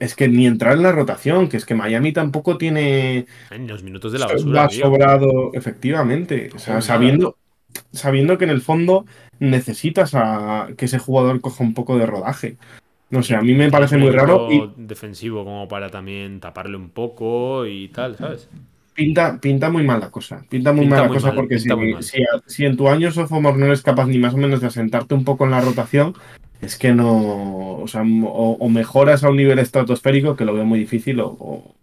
es 0.00 0.14
que 0.14 0.28
ni 0.28 0.46
entrar 0.46 0.76
en 0.76 0.82
la 0.82 0.92
rotación, 0.92 1.48
que 1.48 1.56
es 1.56 1.64
que 1.64 1.74
Miami 1.74 2.12
tampoco 2.12 2.56
tiene 2.58 3.26
En 3.50 3.66
los 3.68 3.82
minutos 3.82 4.12
de 4.12 4.18
la 4.20 4.26
basura. 4.26 4.68
tío. 4.68 4.84
sobrado, 4.86 5.50
efectivamente. 5.52 6.50
O 6.54 6.58
sea, 6.58 6.80
sabiendo, 6.80 7.36
sabiendo 7.92 8.36
que 8.38 8.44
en 8.44 8.50
el 8.50 8.60
fondo 8.62 9.04
necesitas 9.40 10.14
a 10.14 10.68
que 10.76 10.84
ese 10.84 10.98
jugador 10.98 11.40
coja 11.40 11.64
un 11.64 11.74
poco 11.74 11.98
de 11.98 12.06
rodaje. 12.06 12.56
No 13.10 13.24
sé, 13.24 13.34
a 13.34 13.42
mí 13.42 13.54
me 13.54 13.70
parece 13.70 13.98
muy 13.98 14.10
raro 14.10 14.52
y 14.52 14.72
defensivo 14.76 15.44
como 15.44 15.66
para 15.66 15.90
también 15.90 16.38
taparle 16.38 16.76
un 16.76 16.90
poco 16.90 17.66
y 17.66 17.88
tal, 17.88 18.16
¿sabes? 18.16 18.48
pinta, 19.00 19.40
pinta 19.40 19.70
muy 19.70 19.82
mal 19.82 20.00
la 20.00 20.10
cosa. 20.10 20.44
Pinta 20.48 20.72
muy 20.72 20.82
Pinta 20.82 20.96
mal 20.96 21.02
la 21.04 21.08
muy 21.08 21.16
cosa 21.16 21.28
mal, 21.28 21.36
porque 21.36 21.58
si, 21.58 21.68
si, 22.46 22.64
en 22.66 22.76
tu 22.76 22.88
año 22.88 23.10
sophomore 23.10 23.58
no 23.58 23.66
eres 23.66 23.82
capaz 23.82 24.06
ni 24.06 24.18
más 24.18 24.34
o 24.34 24.36
menos 24.36 24.60
de 24.60 24.66
asentarte 24.66 25.14
un 25.14 25.24
poco 25.24 25.44
en 25.44 25.52
la 25.52 25.60
rotación, 25.60 26.14
es 26.60 26.76
que 26.76 26.92
no. 26.92 27.78
O 27.78 27.88
sea, 27.88 28.02
o, 28.02 28.56
o 28.60 28.68
mejoras 28.68 29.24
a 29.24 29.30
un 29.30 29.36
nivel 29.36 29.58
estratosférico, 29.58 30.36
que 30.36 30.44
lo 30.44 30.52
veo 30.52 30.66
muy 30.66 30.78
difícil, 30.78 31.20
o, 31.20 31.28
o 31.28 31.74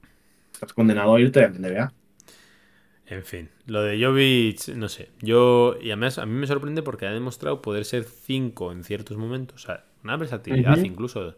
estás 0.53 0.73
condenado 0.73 1.15
a 1.15 1.19
irte 1.19 1.43
a 1.43 1.49
la 1.49 1.57
NBA. 1.57 1.93
En 3.09 3.23
fin, 3.23 3.49
lo 3.65 3.81
de 3.83 4.03
Jovic, 4.03 4.67
no 4.75 4.89
sé. 4.89 5.09
Yo, 5.21 5.77
y 5.81 5.87
además 5.91 6.17
a 6.17 6.25
mí 6.25 6.33
me 6.33 6.45
sorprende 6.45 6.83
porque 6.83 7.05
ha 7.05 7.11
demostrado 7.11 7.61
poder 7.61 7.85
ser 7.85 8.03
5 8.03 8.73
en 8.73 8.83
ciertos 8.83 9.15
momentos. 9.15 9.63
O 9.63 9.65
sea, 9.65 9.85
una 10.03 10.17
versatilidad 10.17 10.77
incluso. 10.79 11.35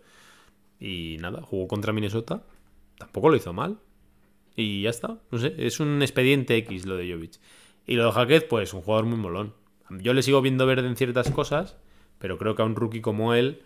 Y 0.80 1.18
nada, 1.20 1.44
jugó 1.44 1.68
contra 1.68 1.94
Minnesota. 1.94 2.44
Tampoco 2.98 3.30
lo 3.30 3.36
hizo 3.36 3.54
mal. 3.54 3.78
Y 4.56 4.82
ya 4.82 4.90
está. 4.90 5.20
No 5.30 5.38
sé, 5.38 5.54
es 5.58 5.80
un 5.80 6.02
expediente 6.02 6.58
X 6.58 6.88
lo 6.88 6.98
de 6.98 7.14
Jovic. 7.14 7.40
Y 7.86 7.96
lo 7.96 8.06
de 8.06 8.12
Jaquez, 8.14 8.46
pues 8.46 8.74
un 8.74 8.82
jugador 8.82 9.06
muy 9.06 9.20
molón. 9.20 9.54
Yo 9.92 10.14
le 10.14 10.24
sigo 10.24 10.42
viendo 10.42 10.66
verde 10.66 10.88
en 10.88 10.96
ciertas 10.96 11.30
cosas, 11.30 11.78
pero 12.18 12.40
creo 12.40 12.56
que 12.56 12.64
a 12.64 12.66
un 12.66 12.76
rookie 12.76 13.02
como 13.02 13.36
él 13.36 13.62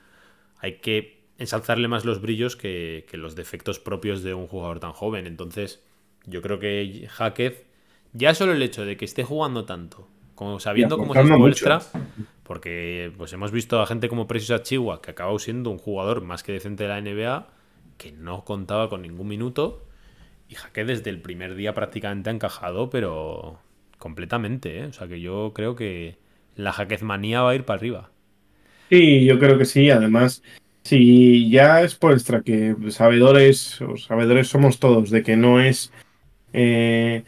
hay 0.59 0.79
que 0.79 1.23
ensalzarle 1.37 1.87
más 1.87 2.03
los 2.03 2.21
brillos 2.21 2.55
que, 2.55 3.05
que 3.09 3.17
los 3.17 3.35
defectos 3.35 3.79
propios 3.79 4.23
de 4.23 4.33
un 4.33 4.47
jugador 4.47 4.79
tan 4.79 4.91
joven. 4.91 5.25
Entonces, 5.25 5.83
yo 6.25 6.41
creo 6.41 6.59
que 6.59 7.07
Jaquez, 7.09 7.65
ya 8.13 8.33
solo 8.33 8.53
el 8.53 8.61
hecho 8.61 8.85
de 8.85 8.97
que 8.97 9.05
esté 9.05 9.23
jugando 9.23 9.65
tanto, 9.65 10.07
como 10.35 10.59
sabiendo 10.59 10.97
cómo 10.97 11.13
se 11.13 11.23
muestra, 11.23 11.81
porque 12.43 13.11
pues 13.17 13.33
hemos 13.33 13.51
visto 13.51 13.81
a 13.81 13.87
gente 13.87 14.09
como 14.09 14.27
Precious 14.27 14.61
Achigua, 14.61 15.01
que 15.01 15.11
acabó 15.11 15.39
siendo 15.39 15.69
un 15.69 15.77
jugador 15.77 16.21
más 16.21 16.43
que 16.43 16.51
decente 16.51 16.83
de 16.83 16.89
la 16.89 17.01
NBA, 17.01 17.47
que 17.97 18.11
no 18.11 18.43
contaba 18.43 18.89
con 18.89 19.01
ningún 19.01 19.27
minuto, 19.27 19.85
y 20.49 20.55
Jaquez 20.55 20.87
desde 20.87 21.09
el 21.09 21.21
primer 21.21 21.55
día 21.55 21.73
prácticamente 21.73 22.29
ha 22.29 22.33
encajado, 22.33 22.89
pero 22.89 23.59
completamente, 23.97 24.79
¿eh? 24.79 24.85
O 24.85 24.93
sea 24.93 25.07
que 25.07 25.21
yo 25.21 25.53
creo 25.55 25.75
que 25.75 26.17
la 26.55 26.73
Jaquez 26.73 27.01
manía 27.01 27.41
va 27.41 27.51
a 27.51 27.55
ir 27.55 27.63
para 27.63 27.77
arriba. 27.77 28.09
Sí, 28.89 29.25
yo 29.25 29.39
creo 29.39 29.57
que 29.57 29.65
sí. 29.65 29.89
Además, 29.89 30.43
si 30.83 31.49
ya 31.49 31.81
es 31.81 31.95
por 31.95 32.11
extra 32.11 32.41
que 32.41 32.75
sabedores, 32.89 33.81
o 33.81 33.97
sabedores 33.97 34.49
somos 34.49 34.79
todos 34.79 35.09
de 35.09 35.23
que 35.23 35.37
no 35.37 35.59
es 35.59 35.91
eh, 36.51 37.23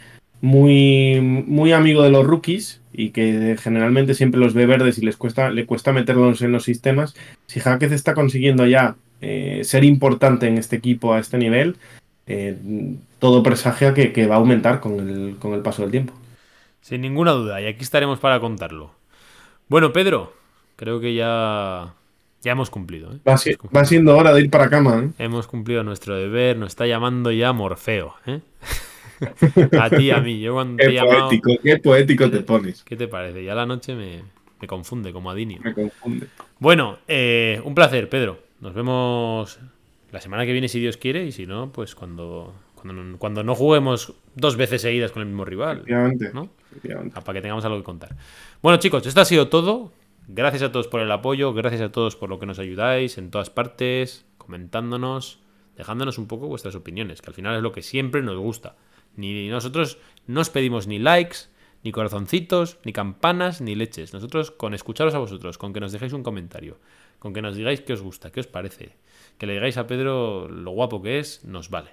muy, 0.45 1.19
muy 1.21 1.71
amigo 1.71 2.03
de 2.03 2.11
los 2.11 2.25
rookies 2.25 2.79
y 2.93 3.09
que 3.09 3.57
generalmente 3.59 4.13
siempre 4.13 4.39
los 4.39 4.53
ve 4.53 4.67
verdes 4.67 4.99
y 4.99 5.05
les 5.05 5.17
cuesta, 5.17 5.49
le 5.49 5.65
cuesta 5.65 5.91
meterlos 5.91 6.41
en 6.43 6.51
los 6.51 6.63
sistemas. 6.63 7.15
Si 7.47 7.59
Jaquez 7.59 7.91
está 7.91 8.13
consiguiendo 8.13 8.65
ya 8.67 8.95
eh, 9.21 9.61
ser 9.63 9.83
importante 9.83 10.47
en 10.47 10.59
este 10.59 10.75
equipo 10.75 11.13
a 11.13 11.19
este 11.19 11.39
nivel, 11.39 11.77
eh, 12.27 12.55
todo 13.19 13.41
presagia 13.41 13.93
que, 13.95 14.13
que 14.13 14.27
va 14.27 14.35
a 14.35 14.37
aumentar 14.37 14.79
con 14.81 14.99
el, 14.99 15.35
con 15.39 15.53
el 15.53 15.61
paso 15.61 15.81
del 15.81 15.91
tiempo. 15.91 16.13
Sin 16.81 17.01
ninguna 17.01 17.31
duda, 17.31 17.59
y 17.59 17.65
aquí 17.65 17.81
estaremos 17.83 18.19
para 18.19 18.39
contarlo. 18.39 18.91
Bueno, 19.67 19.91
Pedro, 19.93 20.31
creo 20.75 20.99
que 20.99 21.15
ya, 21.15 21.93
ya 22.43 22.51
hemos 22.51 22.69
cumplido. 22.69 23.11
¿eh? 23.13 23.17
Va, 23.27 23.37
si- 23.37 23.55
va 23.75 23.83
siendo 23.83 24.15
hora 24.15 24.31
de 24.31 24.41
ir 24.41 24.51
para 24.51 24.69
cama. 24.69 25.05
¿eh? 25.05 25.09
Hemos 25.17 25.47
cumplido 25.47 25.83
nuestro 25.83 26.15
deber, 26.15 26.55
nos 26.57 26.67
está 26.69 26.85
llamando 26.85 27.31
ya 27.31 27.51
Morfeo. 27.51 28.13
¿eh? 28.27 28.41
a 29.79 29.89
ti 29.89 30.11
a 30.11 30.19
mí. 30.19 30.39
Yo 30.39 30.53
cuando 30.53 30.77
te 30.77 30.87
Qué 30.87 30.93
llamado. 30.93 31.29
poético, 31.29 31.51
qué 31.61 31.77
poético 31.77 32.29
te 32.29 32.41
pones. 32.41 32.83
¿Qué 32.83 32.95
te 32.95 33.07
parece? 33.07 33.43
Ya 33.43 33.55
la 33.55 33.65
noche 33.65 33.95
me, 33.95 34.23
me 34.61 34.67
confunde 34.67 35.11
como 35.13 35.29
a 35.29 35.35
Dinio. 35.35 35.59
Me 35.63 35.73
confunde. 35.73 36.27
Bueno, 36.59 36.99
eh, 37.07 37.61
un 37.63 37.75
placer, 37.75 38.09
Pedro. 38.09 38.39
Nos 38.61 38.73
vemos 38.73 39.59
la 40.11 40.21
semana 40.21 40.45
que 40.45 40.51
viene 40.51 40.67
si 40.67 40.79
Dios 40.79 40.97
quiere 40.97 41.25
y 41.25 41.31
si 41.31 41.45
no, 41.45 41.71
pues 41.71 41.93
cuando, 41.93 42.53
cuando, 42.75 43.17
cuando 43.17 43.43
no 43.43 43.53
juguemos 43.55 44.13
dos 44.35 44.55
veces 44.55 44.81
seguidas 44.81 45.11
con 45.11 45.21
el 45.21 45.27
mismo 45.27 45.45
rival. 45.45 45.79
Efectivamente. 45.79 46.31
¿no? 46.33 46.49
efectivamente. 46.71 47.21
Para 47.21 47.33
que 47.33 47.41
tengamos 47.41 47.65
algo 47.65 47.77
que 47.77 47.83
contar. 47.83 48.15
Bueno, 48.61 48.79
chicos, 48.79 49.05
esto 49.05 49.21
ha 49.21 49.25
sido 49.25 49.49
todo. 49.49 49.91
Gracias 50.27 50.63
a 50.63 50.71
todos 50.71 50.87
por 50.87 51.01
el 51.01 51.11
apoyo, 51.11 51.53
gracias 51.53 51.81
a 51.81 51.91
todos 51.91 52.15
por 52.15 52.29
lo 52.29 52.39
que 52.39 52.47
nos 52.47 52.57
ayudáis 52.57 53.19
en 53.19 53.29
todas 53.29 53.51
partes, 53.51 54.25
comentándonos, 54.39 55.39
dejándonos 55.77 56.17
un 56.17 56.27
poco 56.27 56.47
vuestras 56.47 56.73
opiniones, 56.73 57.21
que 57.21 57.29
al 57.29 57.35
final 57.35 57.55
es 57.55 57.61
lo 57.61 57.71
que 57.71 57.83
siempre 57.83 58.23
nos 58.23 58.37
gusta. 58.37 58.75
Ni 59.15 59.47
nosotros 59.49 59.97
no 60.27 60.41
os 60.41 60.49
pedimos 60.49 60.87
ni 60.87 60.99
likes, 60.99 61.49
ni 61.83 61.91
corazoncitos, 61.91 62.79
ni 62.83 62.93
campanas, 62.93 63.61
ni 63.61 63.75
leches. 63.75 64.13
Nosotros 64.13 64.51
con 64.51 64.73
escucharos 64.73 65.13
a 65.13 65.19
vosotros, 65.19 65.57
con 65.57 65.71
que 65.71 65.79
nos 65.79 65.91
dejéis 65.91 66.13
un 66.13 66.23
comentario, 66.23 66.79
con 67.19 67.33
que 67.33 67.41
nos 67.41 67.55
digáis 67.55 67.81
qué 67.81 67.93
os 67.93 68.01
gusta, 68.01 68.31
qué 68.31 68.39
os 68.39 68.47
parece, 68.47 68.95
que 69.37 69.45
le 69.45 69.53
digáis 69.53 69.77
a 69.77 69.87
Pedro 69.87 70.49
lo 70.49 70.71
guapo 70.71 71.01
que 71.01 71.19
es, 71.19 71.43
nos 71.45 71.69
vale. 71.69 71.91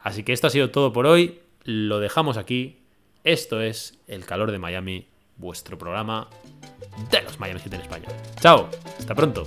Así 0.00 0.22
que 0.22 0.32
esto 0.32 0.46
ha 0.46 0.50
sido 0.50 0.70
todo 0.70 0.92
por 0.92 1.06
hoy. 1.06 1.40
Lo 1.64 2.00
dejamos 2.00 2.36
aquí. 2.36 2.78
Esto 3.24 3.60
es 3.60 3.98
El 4.06 4.24
Calor 4.24 4.52
de 4.52 4.58
Miami, 4.58 5.06
vuestro 5.36 5.76
programa 5.76 6.28
de 7.10 7.22
los 7.22 7.38
Miami 7.38 7.60
Heat 7.60 7.74
en 7.74 7.80
español. 7.80 8.12
Chao, 8.40 8.68
hasta 8.98 9.14
pronto. 9.14 9.44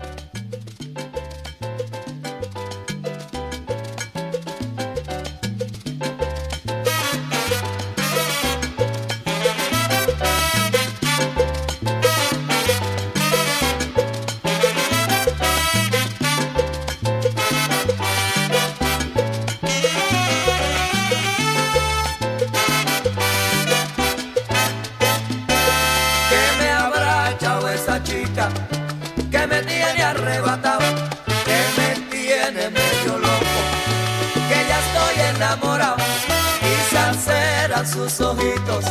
Sus 38.10 38.22
ojitos, 38.22 38.86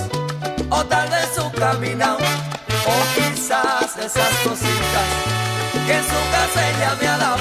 o 0.70 0.84
tal 0.84 1.08
vez 1.10 1.28
su 1.34 1.50
caminado, 1.52 2.18
o 2.18 3.14
quizás 3.14 3.96
esas 3.96 4.32
cositas 4.44 5.06
que 5.86 5.94
en 5.94 6.04
su 6.04 6.20
casa 6.30 6.70
ella 6.70 6.96
me 7.00 7.08
ha 7.08 7.18
dado. 7.18 7.36